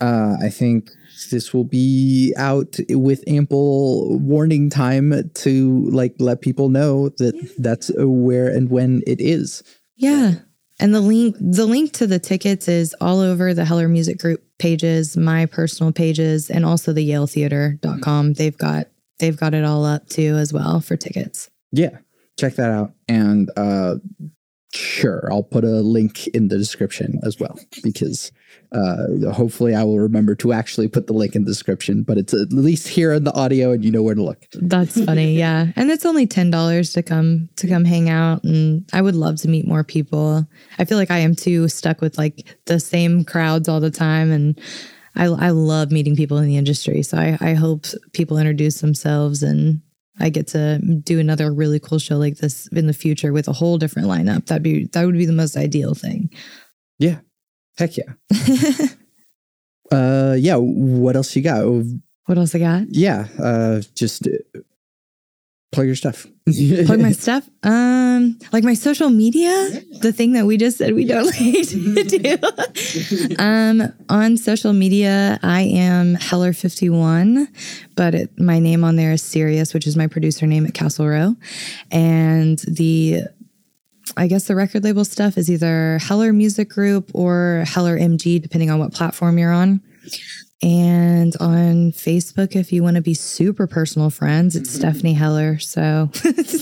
Uh, 0.00 0.36
I 0.42 0.48
think 0.48 0.90
this 1.30 1.54
will 1.54 1.64
be 1.64 2.34
out 2.36 2.76
with 2.90 3.22
ample 3.28 4.18
warning 4.18 4.70
time 4.70 5.30
to 5.34 5.88
like 5.90 6.16
let 6.18 6.40
people 6.40 6.68
know 6.68 7.10
that 7.10 7.34
yeah. 7.34 7.48
that's 7.58 7.92
where 7.96 8.48
and 8.48 8.70
when 8.70 9.02
it 9.06 9.20
is. 9.20 9.62
Yeah. 9.96 10.34
And 10.80 10.94
the 10.94 11.00
link 11.00 11.36
the 11.40 11.66
link 11.66 11.92
to 11.94 12.06
the 12.06 12.18
tickets 12.18 12.68
is 12.68 12.94
all 13.00 13.20
over 13.20 13.54
the 13.54 13.64
Heller 13.64 13.88
Music 13.88 14.18
Group 14.18 14.44
pages, 14.58 15.16
my 15.16 15.46
personal 15.46 15.92
pages, 15.92 16.50
and 16.50 16.64
also 16.64 16.92
the 16.92 17.08
yaletheater.com. 17.08 18.34
They've 18.34 18.56
got 18.56 18.88
they've 19.18 19.36
got 19.36 19.54
it 19.54 19.64
all 19.64 19.84
up 19.84 20.08
too 20.08 20.36
as 20.36 20.52
well 20.52 20.80
for 20.80 20.96
tickets. 20.96 21.50
Yeah. 21.72 21.98
Check 22.38 22.56
that 22.56 22.70
out. 22.70 22.92
And 23.08 23.50
uh 23.56 23.96
sure, 24.72 25.28
I'll 25.30 25.44
put 25.44 25.64
a 25.64 25.80
link 25.80 26.26
in 26.28 26.48
the 26.48 26.58
description 26.58 27.20
as 27.24 27.38
well 27.38 27.58
because 27.82 28.32
uh, 28.74 29.32
hopefully, 29.32 29.74
I 29.74 29.84
will 29.84 30.00
remember 30.00 30.34
to 30.36 30.52
actually 30.52 30.88
put 30.88 31.06
the 31.06 31.12
link 31.12 31.36
in 31.36 31.44
the 31.44 31.50
description, 31.50 32.02
but 32.02 32.18
it's 32.18 32.34
at 32.34 32.52
least 32.52 32.88
here 32.88 33.12
in 33.12 33.22
the 33.22 33.32
audio, 33.32 33.70
and 33.70 33.84
you 33.84 33.92
know 33.92 34.02
where 34.02 34.16
to 34.16 34.22
look. 34.22 34.44
That's 34.52 35.02
funny, 35.04 35.34
yeah. 35.38 35.68
And 35.76 35.90
it's 35.90 36.04
only 36.04 36.26
ten 36.26 36.50
dollars 36.50 36.92
to 36.94 37.02
come 37.02 37.48
to 37.56 37.68
come 37.68 37.84
hang 37.84 38.10
out, 38.10 38.42
and 38.42 38.84
I 38.92 39.00
would 39.00 39.14
love 39.14 39.36
to 39.42 39.48
meet 39.48 39.68
more 39.68 39.84
people. 39.84 40.46
I 40.78 40.84
feel 40.84 40.98
like 40.98 41.12
I 41.12 41.18
am 41.18 41.36
too 41.36 41.68
stuck 41.68 42.00
with 42.00 42.18
like 42.18 42.58
the 42.66 42.80
same 42.80 43.24
crowds 43.24 43.68
all 43.68 43.78
the 43.78 43.92
time, 43.92 44.32
and 44.32 44.60
I 45.14 45.26
I 45.26 45.50
love 45.50 45.92
meeting 45.92 46.16
people 46.16 46.38
in 46.38 46.46
the 46.46 46.56
industry. 46.56 47.02
So 47.02 47.16
I 47.16 47.38
I 47.40 47.54
hope 47.54 47.86
people 48.12 48.38
introduce 48.38 48.80
themselves 48.80 49.42
and 49.44 49.82
I 50.18 50.30
get 50.30 50.48
to 50.48 50.78
do 50.78 51.18
another 51.18 51.52
really 51.52 51.80
cool 51.80 51.98
show 51.98 52.16
like 52.16 52.38
this 52.38 52.68
in 52.68 52.86
the 52.86 52.92
future 52.92 53.32
with 53.32 53.48
a 53.48 53.52
whole 53.52 53.78
different 53.78 54.08
lineup. 54.08 54.46
That'd 54.46 54.62
be 54.62 54.86
that 54.86 55.06
would 55.06 55.16
be 55.16 55.26
the 55.26 55.32
most 55.32 55.56
ideal 55.56 55.94
thing. 55.94 56.30
Yeah, 56.98 57.18
Heck 57.76 57.96
yeah. 57.96 58.12
uh, 59.90 60.36
yeah. 60.38 60.56
What 60.56 61.16
else 61.16 61.34
you 61.34 61.42
got? 61.42 61.64
What 62.26 62.38
else 62.38 62.54
I 62.54 62.58
got? 62.58 62.84
Yeah. 62.90 63.26
Uh, 63.38 63.82
just 63.94 64.26
uh, 64.26 64.60
plug 65.74 65.86
your 65.86 65.96
stuff. 65.96 66.26
plug 66.86 67.00
my 67.00 67.12
stuff. 67.12 67.48
Um, 67.62 68.38
like 68.52 68.64
my 68.64 68.74
social 68.74 69.10
media, 69.10 69.50
the 70.00 70.12
thing 70.12 70.32
that 70.32 70.46
we 70.46 70.56
just 70.56 70.78
said 70.78 70.94
we 70.94 71.04
don't 71.04 71.24
like 71.40 71.68
to 71.68 72.04
do. 72.04 73.36
um, 73.38 73.92
on 74.08 74.36
social 74.36 74.72
media, 74.72 75.38
I 75.42 75.62
am 75.62 76.16
Heller51, 76.16 77.48
but 77.96 78.14
it, 78.14 78.38
my 78.38 78.58
name 78.58 78.84
on 78.84 78.96
there 78.96 79.12
is 79.12 79.22
Sirius, 79.22 79.74
which 79.74 79.86
is 79.86 79.96
my 79.96 80.06
producer 80.06 80.46
name 80.46 80.64
at 80.66 80.74
Castle 80.74 81.08
Row, 81.08 81.34
and 81.90 82.58
the 82.68 83.22
I 84.16 84.26
guess 84.26 84.46
the 84.46 84.54
record 84.54 84.84
label 84.84 85.04
stuff 85.04 85.38
is 85.38 85.50
either 85.50 85.98
Heller 85.98 86.32
Music 86.32 86.68
Group 86.68 87.10
or 87.14 87.64
Heller 87.66 87.98
MG, 87.98 88.40
depending 88.40 88.70
on 88.70 88.78
what 88.78 88.92
platform 88.92 89.38
you're 89.38 89.52
on. 89.52 89.80
And 90.62 91.34
on 91.40 91.92
Facebook, 91.92 92.56
if 92.56 92.72
you 92.72 92.82
want 92.82 92.96
to 92.96 93.02
be 93.02 93.14
super 93.14 93.66
personal 93.66 94.10
friends, 94.10 94.56
it's 94.56 94.70
mm-hmm. 94.70 94.78
Stephanie 94.78 95.14
Heller. 95.14 95.58
So 95.58 96.10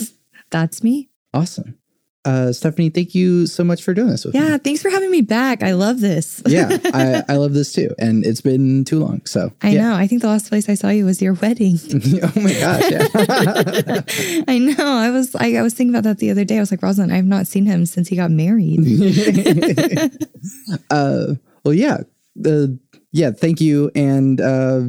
that's 0.51 0.83
me. 0.83 1.11
Awesome 1.35 1.79
uh, 2.25 2.53
Stephanie, 2.53 2.89
thank 2.89 3.15
you 3.15 3.47
so 3.47 3.65
much 3.65 3.83
for 3.83 3.95
doing 3.95 4.09
this 4.09 4.25
with 4.25 4.35
yeah, 4.35 4.43
me. 4.43 4.49
Yeah, 4.51 4.59
thanks 4.59 4.81
for 4.81 4.91
having 4.91 5.11
me 5.11 5.23
back. 5.23 5.63
I 5.63 5.73
love 5.73 6.01
this. 6.01 6.41
yeah, 6.47 6.79
I, 6.95 7.25
I, 7.29 7.37
love 7.37 7.53
this 7.53 7.73
too. 7.73 7.91
And 7.99 8.25
it's 8.25 8.41
been 8.41 8.85
too 8.85 9.01
long. 9.01 9.27
So 9.27 9.53
I 9.61 9.71
yeah. 9.71 9.83
know. 9.83 9.95
I 9.97 10.07
think 10.07 10.23
the 10.23 10.29
last 10.29 10.49
place 10.49 10.69
I 10.69 10.75
saw 10.75 10.89
you 10.89 11.05
was 11.05 11.21
your 11.21 11.35
wedding. 11.35 11.79
oh 12.23 12.33
my 12.37 12.53
gosh. 12.53 12.91
Yeah. 12.91 14.45
I 14.49 14.59
know. 14.59 14.97
I 14.97 15.11
was 15.11 15.35
I, 15.35 15.57
I 15.57 15.63
was 15.63 15.75
thinking 15.75 15.95
about 15.95 16.05
that 16.05 16.19
the 16.19 16.31
other 16.31 16.45
day. 16.45 16.59
I 16.59 16.61
was 16.61 16.71
like, 16.71 16.83
Rosalind, 16.83 17.13
I 17.13 17.17
have 17.17 17.25
not 17.25 17.49
seen 17.49 17.67
him 17.67 17.87
since 17.87 18.07
he 18.07 18.15
got 18.15 18.31
married. 18.31 18.79
uh, 20.91 21.35
well, 21.65 21.75
yeah. 21.75 21.99
Uh, 22.47 22.67
yeah, 23.11 23.33
thank 23.33 23.61
you. 23.61 23.91
And 23.95 24.41
uh, 24.41 24.83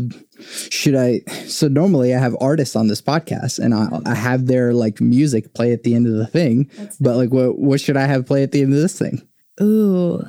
should 0.70 0.96
I? 0.96 1.22
So 1.48 1.68
normally 1.68 2.14
I 2.14 2.20
have 2.20 2.36
artists 2.41 2.76
on 2.76 2.88
this 2.88 3.02
podcast, 3.02 3.60
and 3.60 3.74
I, 3.74 3.88
I 4.06 4.16
have 4.16 4.48
their 4.48 4.74
like 4.74 5.02
music 5.02 5.54
play 5.54 5.72
at 5.72 5.84
the 5.84 5.96
end 5.96 6.08
of 6.08 6.14
the 6.14 6.28
thing. 6.28 6.70
That's 6.78 6.98
but 6.98 7.18
like, 7.18 7.32
what 7.32 7.60
what 7.60 7.82
should 7.82 7.98
I 7.98 8.06
have 8.06 8.26
play 8.26 8.44
at 8.44 8.52
the 8.52 8.62
end 8.62 8.74
of 8.74 8.80
this 8.80 8.98
thing? 8.98 9.28
Ooh, 9.62 10.24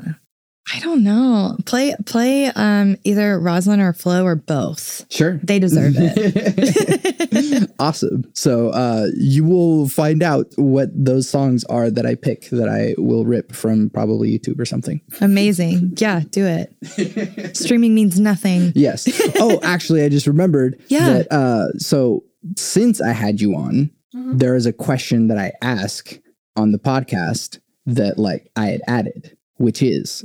I 0.72 0.80
don't 0.80 1.02
know. 1.04 1.56
Play 1.66 1.94
play 2.06 2.46
um 2.46 2.96
either 3.04 3.38
Rosalind 3.38 3.82
or 3.82 3.92
Flo 3.92 4.24
or 4.24 4.34
both. 4.34 5.04
Sure. 5.12 5.38
They 5.42 5.58
deserve 5.58 5.94
it. 5.98 7.70
awesome. 7.78 8.24
So 8.34 8.70
uh, 8.70 9.08
you 9.16 9.44
will 9.44 9.88
find 9.88 10.22
out 10.22 10.46
what 10.56 10.88
those 10.94 11.28
songs 11.28 11.64
are 11.64 11.90
that 11.90 12.06
I 12.06 12.14
pick 12.14 12.48
that 12.50 12.68
I 12.68 12.94
will 12.96 13.24
rip 13.26 13.52
from 13.52 13.90
probably 13.90 14.36
YouTube 14.38 14.58
or 14.58 14.64
something. 14.64 15.00
Amazing. 15.20 15.92
Yeah, 15.96 16.22
do 16.30 16.46
it. 16.46 17.56
Streaming 17.56 17.94
means 17.94 18.18
nothing. 18.18 18.72
Yes. 18.74 19.06
Oh, 19.38 19.60
actually, 19.62 20.02
I 20.02 20.08
just 20.08 20.26
remembered 20.26 20.80
Yeah. 20.88 21.08
that. 21.10 21.32
Uh, 21.32 21.72
so 21.78 22.24
since 22.56 23.00
I 23.02 23.12
had 23.12 23.40
you 23.40 23.54
on, 23.54 23.90
there 24.14 24.54
is 24.56 24.64
a 24.66 24.72
question 24.72 25.28
that 25.28 25.38
I 25.38 25.52
ask 25.60 26.18
on 26.56 26.72
the 26.72 26.78
podcast 26.78 27.58
that 27.86 28.18
like 28.18 28.50
I 28.56 28.66
had 28.68 28.80
added, 28.86 29.36
which 29.56 29.82
is 29.82 30.24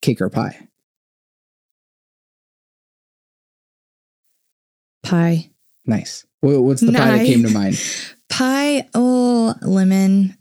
cake 0.00 0.20
or 0.20 0.28
pie. 0.28 0.68
Pie. 5.02 5.50
Nice. 5.86 6.26
What's 6.40 6.82
the 6.82 6.92
pie 6.92 7.18
that 7.18 7.26
came 7.26 7.42
to 7.42 7.50
mind? 7.50 7.80
Pie, 8.28 8.86
oh, 8.94 9.54
lemon. 9.62 10.36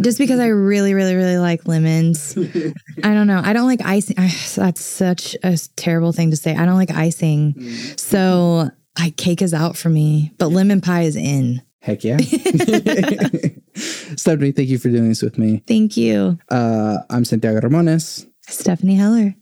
Just 0.00 0.16
because 0.16 0.38
I 0.40 0.46
really, 0.46 0.94
really, 0.94 1.14
really 1.14 1.38
like 1.38 1.66
lemons. 1.66 2.36
I 3.04 3.12
don't 3.12 3.26
know. 3.26 3.42
I 3.44 3.52
don't 3.52 3.66
like 3.66 3.80
icing. 3.84 4.16
That's 4.16 4.80
such 4.80 5.36
a 5.42 5.58
terrible 5.76 6.12
thing 6.12 6.30
to 6.30 6.36
say. 6.36 6.54
I 6.54 6.64
don't 6.64 6.76
like 6.76 6.92
icing. 6.92 7.60
So 7.96 8.70
I 8.96 9.10
cake 9.10 9.42
is 9.42 9.52
out 9.52 9.76
for 9.76 9.88
me, 9.88 10.32
but 10.38 10.48
lemon 10.48 10.80
pie 10.80 11.02
is 11.02 11.16
in. 11.16 11.62
Heck 11.80 12.04
yeah. 12.04 12.18
Stephanie, 13.74 14.52
thank 14.52 14.68
you 14.68 14.78
for 14.78 14.88
doing 14.88 15.08
this 15.08 15.20
with 15.20 15.36
me. 15.36 15.64
Thank 15.66 15.96
you. 15.96 16.38
Uh, 16.48 16.98
I'm 17.10 17.24
Santiago 17.24 17.60
Ramones. 17.60 18.26
Stephanie 18.46 18.96
Heller. 18.96 19.34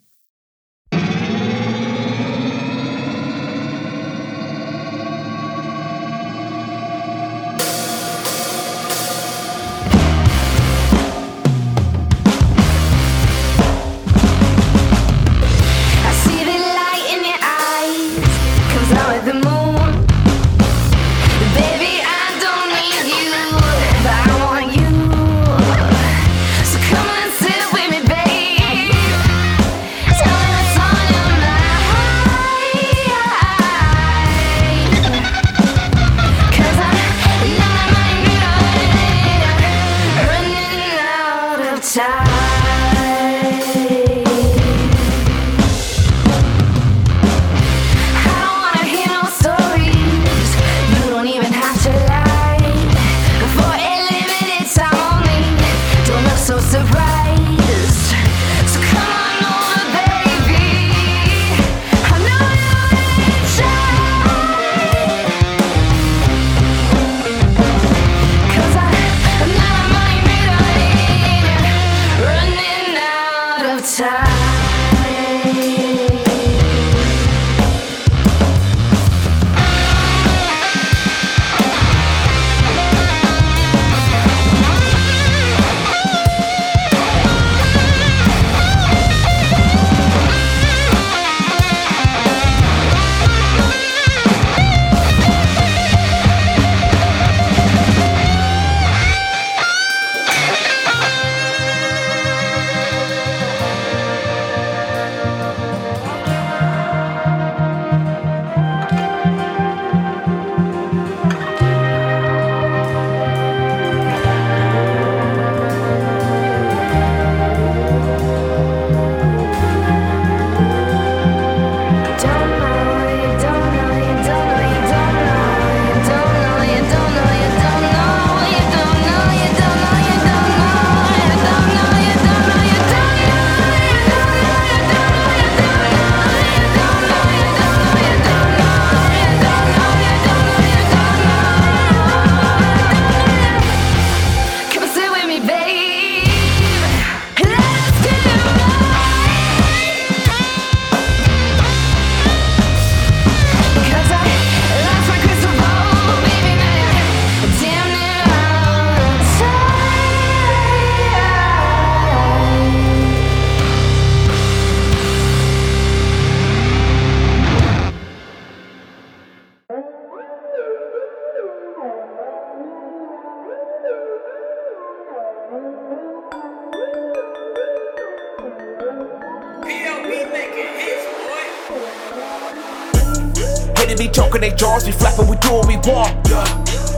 Want. 185.87 186.13
Yeah. 186.29 186.45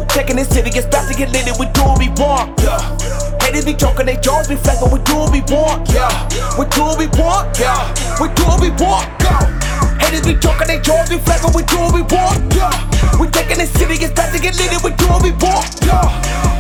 Taking 0.09 0.37
this 0.37 0.49
city, 0.49 0.71
it's 0.75 0.87
about 0.87 1.09
to 1.09 1.15
get 1.15 1.31
lit, 1.33 1.47
we 1.59 1.67
do 1.73 1.83
what 1.85 1.99
we 1.99 2.09
want. 2.21 2.61
Yeah. 2.61 2.79
Haters 3.41 3.65
be 3.65 3.75
choking 3.75 4.07
their 4.07 4.21
jaws, 4.21 4.49
be 4.49 4.57
flapping, 4.57 4.91
we 4.91 4.99
do 5.05 5.17
what 5.17 5.33
we 5.33 5.41
want. 5.53 5.89
Yeah. 5.91 6.11
We 6.59 6.67
do 6.69 6.83
what 6.85 6.99
we 6.99 7.07
want. 7.19 7.59
Yeah. 7.59 7.89
We 8.21 8.29
do 8.35 8.45
what 8.45 8.61
we 8.61 8.71
want. 8.77 9.09
Go. 9.21 9.35
Haters 10.01 10.25
be 10.27 10.35
choking 10.39 10.69
their 10.69 10.81
jaws, 10.81 11.09
be 11.09 11.19
flapping, 11.19 11.53
we 11.55 11.63
do 11.65 11.77
what 11.81 11.95
we 11.95 12.03
want. 12.03 12.39
Yeah. 12.55 12.73
We 13.19 13.29
taking 13.29 13.59
this 13.59 13.73
city, 13.73 13.95
it's 14.01 14.13
about 14.13 14.33
to 14.35 14.41
get 14.41 14.57
lit, 14.59 14.71
we 14.83 14.91
do 14.97 15.07
what 15.09 15.23
we 15.23 15.33
want. 15.41 15.69
Yeah. 15.85 16.09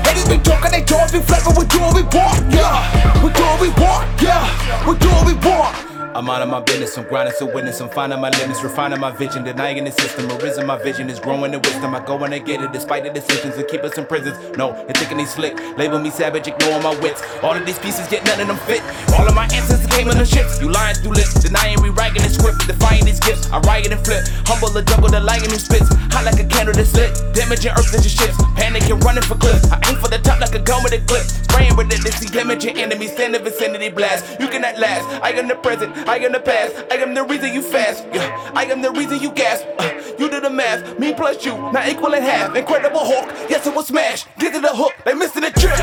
Haters 0.06 0.28
be 0.28 0.38
choking 0.42 0.72
their 0.72 0.84
jaws, 0.84 1.12
be 1.12 1.20
flapping, 1.20 1.54
we 1.58 1.64
do 1.66 1.78
what 1.80 1.94
we 1.94 2.02
want. 2.08 2.40
Yeah. 2.52 3.22
We 3.22 3.32
do 3.32 3.42
what 3.42 3.60
we 3.60 3.70
want. 3.80 4.06
Yeah. 4.20 4.42
We 4.86 4.96
do 4.98 5.08
what 5.08 5.26
we 5.26 5.34
want. 5.44 5.91
I'm 6.14 6.28
out 6.28 6.42
of 6.42 6.50
my 6.50 6.60
business, 6.60 6.98
I'm 6.98 7.04
grinding 7.04 7.34
to 7.38 7.46
witness, 7.46 7.80
I'm 7.80 7.88
finding 7.88 8.20
my 8.20 8.28
limits, 8.28 8.62
refining 8.62 9.00
my 9.00 9.10
vision, 9.12 9.44
denying 9.44 9.84
the 9.84 9.92
system, 9.92 10.30
arisen 10.30 10.66
my 10.66 10.76
vision 10.76 11.08
is 11.08 11.18
growing 11.18 11.54
in 11.54 11.62
wisdom. 11.62 11.94
I 11.94 12.04
go 12.04 12.22
and 12.22 12.34
I 12.34 12.38
get 12.38 12.60
it 12.60 12.70
despite 12.70 13.04
the 13.04 13.10
decisions 13.10 13.56
that 13.56 13.68
keep 13.68 13.82
us 13.82 13.96
in 13.96 14.04
prisons. 14.04 14.36
No, 14.58 14.72
they're 14.72 14.92
thinking 14.92 15.16
they 15.16 15.24
slick, 15.24 15.56
label 15.78 15.98
me 15.98 16.10
savage, 16.10 16.48
ignoring 16.48 16.82
my 16.82 16.94
wits. 17.00 17.22
All 17.42 17.56
of 17.56 17.64
these 17.64 17.78
pieces 17.78 18.06
get 18.08 18.26
none 18.26 18.40
of 18.40 18.46
them 18.46 18.58
fit. 18.68 18.82
All 19.18 19.26
of 19.26 19.34
my 19.34 19.48
answers 19.56 19.86
came 19.86 20.08
in 20.08 20.18
the 20.18 20.26
ships. 20.26 20.60
You 20.60 20.68
lying 20.70 20.96
through 20.96 21.16
lips, 21.16 21.32
denying, 21.40 21.80
rewriting 21.80 22.22
the 22.22 22.28
script, 22.28 22.66
defying 22.66 23.06
these 23.06 23.20
gifts. 23.20 23.50
I 23.50 23.60
riot 23.60 23.90
and 23.90 24.04
flip, 24.04 24.28
humble 24.44 24.68
the 24.68 24.82
jungle, 24.82 25.08
the 25.08 25.20
lion 25.20 25.48
who 25.48 25.56
spits. 25.56 25.88
Hot 26.12 26.24
like 26.28 26.38
a 26.38 26.44
candle 26.44 26.74
that's 26.74 26.92
lit, 26.92 27.16
damaging 27.32 27.72
earth 27.72 27.94
into 27.94 28.10
ships. 28.10 28.36
Panic 28.52 28.84
and 28.90 29.02
running 29.02 29.24
for 29.24 29.36
cliffs. 29.36 29.64
I 29.72 29.80
aim 29.88 29.96
for 29.96 30.08
the 30.08 30.18
top 30.18 30.40
like 30.40 30.54
a 30.54 30.60
gun 30.60 30.84
with 30.84 30.92
a 30.92 31.00
clip. 31.08 31.24
Spraying 31.24 31.76
with 31.76 31.88
it, 31.88 32.02
relentlessly, 32.04 32.28
damaging 32.28 32.76
enemies, 32.76 33.12
stand 33.12 33.34
in 33.34 33.42
vicinity 33.42 33.88
blast. 33.88 34.38
You 34.40 34.48
cannot 34.48 34.78
last. 34.78 35.08
I 35.24 35.30
am 35.32 35.48
the 35.48 35.56
present, 35.56 35.96
I 36.06 36.18
am 36.18 36.32
the 36.32 36.40
past. 36.40 36.84
I 36.90 36.96
am 36.96 37.14
the 37.14 37.24
reason 37.24 37.52
you 37.52 37.62
fast. 37.62 38.04
Yeah, 38.12 38.52
I 38.54 38.64
am 38.64 38.82
the 38.82 38.90
reason 38.90 39.20
you 39.20 39.30
gasp. 39.30 39.66
Uh, 39.78 39.90
you 40.18 40.28
do 40.30 40.40
the 40.40 40.50
math, 40.50 40.98
me 40.98 41.14
plus 41.14 41.44
you, 41.44 41.56
not 41.72 41.88
equal 41.88 42.12
in 42.14 42.22
half. 42.22 42.54
Incredible 42.54 43.00
Hulk, 43.00 43.26
yes 43.48 43.66
it 43.66 43.74
was 43.74 43.86
smash. 43.88 44.26
Get 44.38 44.54
to 44.54 44.60
the 44.60 44.74
hook, 44.74 44.92
they 45.04 45.14
missing 45.14 45.42
the 45.42 45.50
trick. 45.50 45.78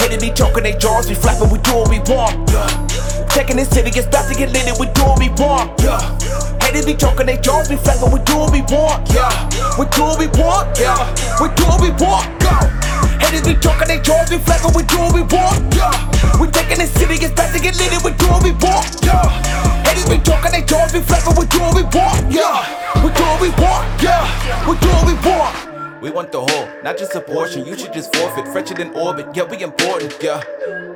Hated 0.00 0.20
me 0.20 0.32
choking 0.32 0.64
they 0.64 0.76
jaws, 0.76 1.08
we 1.08 1.14
flapping, 1.14 1.50
we 1.50 1.58
do 1.58 1.74
what 1.74 1.88
we 1.88 1.98
want. 2.00 2.50
Yeah. 2.50 3.26
Taking 3.30 3.56
this 3.56 3.70
city, 3.70 3.90
it's 3.90 4.06
about 4.06 4.30
to 4.30 4.34
get 4.38 4.52
lit, 4.52 4.78
we 4.78 4.86
do 4.92 5.02
what 5.02 5.18
we 5.18 5.28
want. 5.30 5.80
Yeah. 5.80 5.98
Hated 6.60 6.86
me 6.86 6.94
choking 6.94 7.26
they 7.26 7.38
jaws, 7.38 7.70
we 7.70 7.76
flapping, 7.76 8.12
we 8.12 8.20
do 8.24 8.36
what 8.36 8.52
we 8.52 8.62
want. 8.62 9.08
Yeah. 9.12 9.30
We 9.78 9.86
do 9.86 10.02
what 10.02 10.18
we 10.18 10.26
want. 10.38 10.78
Yeah. 10.78 11.08
We 11.40 11.48
do 11.54 11.64
what 11.64 11.80
we 11.80 11.90
want. 12.02 12.28
Go. 12.40 12.71
Haters 13.32 13.48
be 13.48 13.58
talking, 13.60 13.88
they 13.88 13.98
jaws 13.98 14.28
be 14.28 14.36
flapping, 14.36 14.76
we 14.76 14.82
do 14.84 14.98
what 15.00 15.14
we 15.14 15.22
want. 15.22 15.56
Yeah. 15.72 15.88
We 16.38 16.48
taking 16.52 16.84
city, 16.84 17.16
it's 17.16 17.32
about 17.32 17.48
to 17.56 17.62
get 17.64 17.78
lit, 17.80 18.04
we 18.04 18.12
do 18.12 18.28
what 18.28 18.44
we 18.44 18.52
want. 18.60 18.92
Yeah. 19.00 19.24
Haters 19.88 20.04
be 20.04 20.20
talking, 20.20 20.52
they 20.52 20.60
jaws 20.60 20.92
be 20.92 21.00
flapping, 21.00 21.40
we 21.40 21.48
do 21.48 21.56
what 21.64 21.72
we 21.72 21.82
want. 21.96 22.28
Yeah. 22.28 22.60
We 23.00 23.08
do 23.08 23.24
what 23.24 23.40
we 23.40 23.48
want. 23.56 23.88
Yeah. 24.04 24.68
We 24.68 24.76
do 24.76 24.88
what 24.92 25.06
we 25.08 25.14
want. 25.24 26.02
We 26.02 26.10
want 26.10 26.30
the 26.30 26.42
whole, 26.42 26.68
not 26.84 26.98
just 26.98 27.14
a 27.14 27.22
portion. 27.22 27.64
You 27.64 27.74
should 27.74 27.94
just 27.94 28.14
forfeit, 28.14 28.48
fretched 28.48 28.78
in 28.78 28.92
orbit. 28.92 29.34
Yeah, 29.34 29.44
we 29.44 29.62
important. 29.62 30.12
Yeah, 30.20 30.42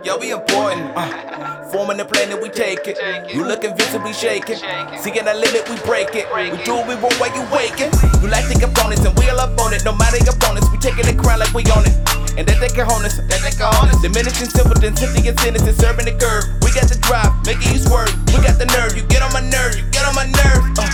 yeah, 0.04 0.16
we 0.18 0.32
important. 0.32 0.92
Uh, 0.94 1.64
forming 1.70 1.96
the 1.96 2.04
planet, 2.04 2.42
we 2.42 2.50
take 2.50 2.86
it. 2.86 2.98
You 3.32 3.46
look 3.46 3.64
invisibly 3.64 4.12
shaking. 4.12 4.58
Seeing 5.00 5.24
a 5.24 5.32
limit, 5.32 5.70
we 5.70 5.76
break 5.86 6.12
it. 6.12 6.26
We 6.34 6.62
do 6.64 6.74
what 6.74 6.88
we 6.88 6.96
want 6.96 7.14
while 7.16 7.32
you 7.32 7.46
waking. 7.54 7.94
You 8.20 8.28
like 8.28 8.44
the 8.50 8.60
opponents, 8.66 9.06
and 9.06 9.16
we 9.16 9.30
all 9.30 9.40
up 9.40 9.58
on 9.60 9.72
it. 9.72 9.84
No 9.86 9.94
matter 9.96 10.18
your 10.18 10.34
opponents, 10.34 10.68
we 10.70 10.76
taking 10.78 11.06
the 11.06 11.14
crown 11.14 11.38
like 11.38 11.54
we 11.54 11.62
own 11.70 11.86
it. 11.86 12.15
And 12.36 12.46
that 12.46 12.60
they 12.60 12.68
can 12.68 12.84
harness, 12.84 13.16
that 13.16 13.40
they 13.40 13.50
can 13.50 13.72
harness. 13.72 13.96
Diminishing 14.02 14.48
simpletons, 14.52 15.00
simply 15.00 15.26
and 15.28 15.40
sinister, 15.40 15.72
serving 15.72 16.04
the 16.04 16.12
curve. 16.20 16.44
We 16.60 16.68
got 16.76 16.84
the 16.84 17.00
drive, 17.00 17.32
making 17.48 17.72
you 17.72 17.80
swerve. 17.80 18.12
We 18.28 18.44
got 18.44 18.60
the 18.60 18.68
nerve, 18.76 18.92
you 18.92 19.02
get 19.08 19.22
on 19.24 19.32
my 19.32 19.40
nerve, 19.40 19.72
you 19.76 19.88
get 19.88 20.04
on 20.04 20.14
my 20.14 20.28
nerve. 20.28 20.64
Uh, 20.76 20.84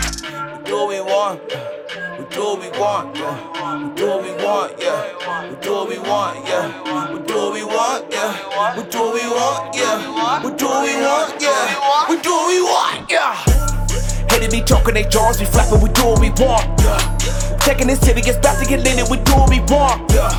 we 0.54 0.62
do 0.62 0.78
what 0.78 0.88
we 0.94 1.00
want. 1.02 1.42
We 1.42 2.24
do 2.30 2.46
what 2.46 2.62
we 2.62 2.70
want, 2.78 3.18
yeah. 3.18 3.34
We 3.82 3.90
do 3.98 4.06
what 4.06 4.22
we 4.22 4.30
want, 4.38 4.78
yeah. 4.78 5.50
We 5.50 5.58
do 5.58 5.72
what 5.74 5.88
we 5.90 5.98
want, 5.98 6.46
yeah. 6.46 7.10
We 7.10 7.18
do 7.26 7.34
what 7.34 7.54
we 7.54 7.64
want, 7.66 8.06
yeah. 8.14 8.76
We 8.76 8.82
do 8.86 8.98
what 9.02 9.14
we 9.18 9.26
want, 9.26 9.74
yeah. 9.74 10.46
We 10.46 10.50
do 10.54 10.66
what 10.70 10.86
we 10.86 10.94
want, 11.02 11.42
yeah. 11.42 12.06
We 12.06 12.22
do 12.22 12.30
what 12.30 12.46
we 12.54 12.62
want, 12.62 13.10
yeah. 13.10 13.34
Hated 14.30 14.52
me 14.52 14.62
talking, 14.62 14.94
they 14.94 15.10
jaws 15.10 15.38
be 15.38 15.44
flapping, 15.46 15.82
we 15.82 15.90
do 15.90 16.06
what 16.06 16.20
we 16.20 16.30
want, 16.38 16.70
yeah. 16.86 17.58
Taking 17.66 17.88
this 17.88 17.98
city, 17.98 18.22
it's 18.22 18.38
about 18.38 18.62
to 18.62 18.68
get 18.68 18.80
lit, 18.86 19.10
we 19.10 19.18
do 19.18 19.32
what 19.34 19.50
we 19.50 19.58
want, 19.66 20.06
yeah. 20.12 20.30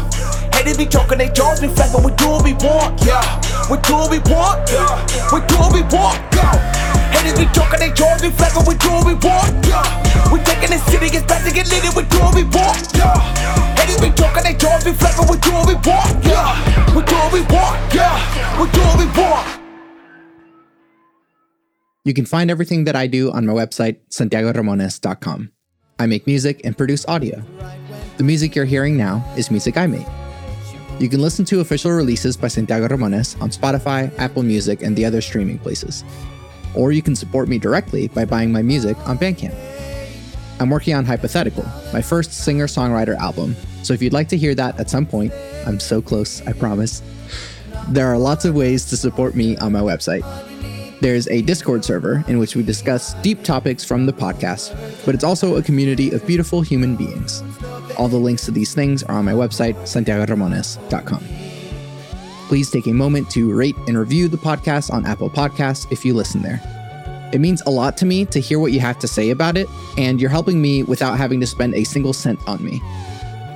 Hated 0.64 0.80
me 0.80 0.86
talking, 0.86 1.18
they 1.18 1.28
jaws 1.28 1.60
be 1.60 1.68
flapping, 1.68 2.08
we 2.08 2.16
do 2.16 2.24
what 2.30 2.44
we 2.46 2.54
want, 2.54 2.96
yeah. 3.04 3.20
We 3.68 3.76
do 3.84 4.00
what 4.00 4.08
we 4.08 4.20
want, 4.32 4.64
yeah. 4.72 4.96
We 5.28 5.44
do 5.44 5.60
what 5.60 5.76
we 5.76 5.84
want, 5.92 6.16
go. 6.32 6.40
Haters 7.12 7.36
be 7.36 7.44
talking, 7.52 7.84
they 7.84 7.92
jaws 7.92 8.22
be 8.22 8.32
flapping, 8.32 8.64
we 8.64 8.80
do 8.80 8.88
what 8.96 9.04
we 9.04 9.12
want, 9.12 9.52
yeah. 9.68 9.84
We 10.32 10.40
taking 10.48 10.72
this 10.72 10.80
city, 10.88 11.12
it's 11.12 11.28
about 11.28 11.44
to 11.44 11.52
get 11.52 11.68
lit, 11.68 11.84
we 11.92 12.08
do 12.08 12.16
what 12.24 12.36
we 12.36 12.48
want, 12.48 12.80
yeah. 12.96 13.12
Haters 13.76 14.00
be 14.00 14.08
talking, 14.16 14.44
they 14.48 14.56
jaws 14.56 14.88
be 14.88 14.94
flapping, 14.94 15.28
we 15.28 15.36
do 15.44 15.52
what 15.52 15.68
we 15.68 15.76
want, 15.84 16.24
yeah. 16.24 16.96
We 16.96 17.04
do 17.04 17.12
what 17.12 17.34
we 17.36 17.42
want, 17.52 17.76
yeah. 17.92 18.16
We 18.56 18.72
do 18.72 18.80
what 18.88 19.00
we 19.04 19.08
want. 19.20 19.60
You 22.06 22.14
can 22.14 22.26
find 22.26 22.50
everything 22.50 22.86
that 22.86 22.96
I 22.96 23.08
do 23.08 23.34
on 23.34 23.46
my 23.46 23.52
website, 23.52 23.98
santiagoramones.com. 24.16 25.52
I 26.00 26.06
make 26.06 26.26
music 26.26 26.62
and 26.64 26.78
produce 26.78 27.06
audio. 27.06 27.44
The 28.16 28.24
music 28.24 28.56
you're 28.56 28.64
hearing 28.64 28.96
now 28.96 29.30
is 29.36 29.52
music 29.52 29.76
I 29.76 29.88
made. 29.88 30.08
You 31.00 31.10
can 31.10 31.22
listen 31.22 31.44
to 31.46 31.60
official 31.60 31.92
releases 31.92 32.38
by 32.38 32.48
Santiago 32.48 32.88
Ramones 32.88 33.42
on 33.42 33.50
Spotify, 33.50 34.12
Apple 34.20 34.44
Music, 34.44 34.84
and 34.84 34.96
the 34.96 35.06
other 35.06 35.22
streaming 35.22 35.60
places. 35.60 36.04
Or 36.76 36.92
you 36.92 37.02
can 37.02 37.16
support 37.16 37.50
me 37.50 37.58
directly 37.58 38.08
by 38.08 38.26
buying 38.26 38.52
my 38.52 38.62
music 38.62 38.98
on 39.08 39.18
Bandcamp. 39.18 39.56
I'm 40.60 40.70
working 40.70 40.94
on 40.94 41.04
Hypothetical, 41.04 41.66
my 41.92 42.02
first 42.02 42.32
singer 42.32 42.68
songwriter 42.68 43.18
album, 43.18 43.56
so 43.82 43.94
if 43.94 44.02
you'd 44.02 44.14
like 44.14 44.30
to 44.30 44.38
hear 44.38 44.56
that 44.56 44.80
at 44.80 44.90
some 44.90 45.06
point, 45.06 45.34
I'm 45.66 45.80
so 45.80 46.02
close, 46.02 46.42
I 46.48 46.54
promise. 46.54 47.02
There 47.90 48.08
are 48.08 48.18
lots 48.18 48.46
of 48.46 48.56
ways 48.56 48.86
to 48.86 48.98
support 48.98 49.36
me 49.36 49.58
on 49.58 49.74
my 49.74 49.82
website. 49.82 50.24
There's 51.04 51.28
a 51.28 51.42
Discord 51.42 51.84
server 51.84 52.24
in 52.30 52.40
which 52.40 52.56
we 52.56 52.64
discuss 52.64 53.14
deep 53.16 53.44
topics 53.44 53.84
from 53.84 54.06
the 54.06 54.14
podcast, 54.14 54.74
but 55.06 55.14
it's 55.14 55.26
also 55.26 55.58
a 55.58 55.62
community 55.62 56.12
of 56.12 56.26
beautiful 56.26 56.62
human 56.62 56.96
beings. 56.96 57.44
All 57.98 58.08
the 58.08 58.16
links 58.16 58.46
to 58.46 58.52
these 58.52 58.74
things 58.74 59.04
are 59.04 59.16
on 59.16 59.26
my 59.26 59.34
website, 59.34 59.76
santiagoramones.com. 59.82 61.26
Please 62.48 62.72
take 62.72 62.88
a 62.88 62.94
moment 62.94 63.30
to 63.32 63.54
rate 63.54 63.76
and 63.86 63.98
review 63.98 64.30
the 64.30 64.38
podcast 64.38 64.94
on 64.94 65.06
Apple 65.06 65.30
Podcasts 65.30 65.92
if 65.92 66.06
you 66.06 66.14
listen 66.14 66.42
there. 66.42 66.62
It 67.34 67.42
means 67.42 67.62
a 67.64 67.70
lot 67.70 67.98
to 67.98 68.06
me 68.06 68.24
to 68.28 68.40
hear 68.40 68.58
what 68.58 68.72
you 68.72 68.80
have 68.80 69.00
to 69.00 69.08
say 69.10 69.32
about 69.32 69.58
it, 69.58 69.68
and 69.98 70.22
you're 70.22 70.30
helping 70.30 70.62
me 70.62 70.84
without 70.84 71.18
having 71.18 71.42
to 71.42 71.48
spend 71.48 71.76
a 71.76 71.84
single 71.84 72.14
cent 72.14 72.40
on 72.48 72.64
me. 72.64 72.82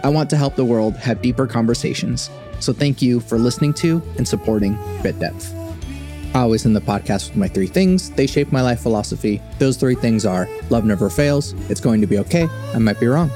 I 0.03 0.10
want 0.10 0.30
to 0.32 0.36
help 0.36 0.57
the 0.57 0.65
world 0.65 0.98
have 0.98 1.22
deeper 1.22 1.48
conversations, 1.48 2.30
so 2.60 2.74
thank 2.74 3.02
you 3.02 3.22
for 3.22 3.38
listening 3.38 3.74
to 3.76 4.02
and 4.18 4.28
supporting 4.28 4.78
Bit 5.02 5.18
Depth. 5.19 5.53
I 6.38 6.42
always 6.42 6.68
end 6.68 6.76
the 6.76 6.82
podcast 6.82 7.30
with 7.30 7.38
my 7.38 7.48
three 7.48 7.66
things. 7.66 8.12
They 8.12 8.28
shape 8.28 8.52
my 8.52 8.62
life 8.62 8.80
philosophy. 8.82 9.42
Those 9.58 9.76
three 9.76 9.96
things 9.96 10.24
are 10.24 10.48
love 10.70 10.86
never 10.86 11.10
fails, 11.10 11.54
it's 11.68 11.82
going 11.82 12.00
to 12.00 12.06
be 12.06 12.20
okay, 12.20 12.48
I 12.76 12.78
might 12.78 13.00
be 13.00 13.08
wrong. 13.08 13.32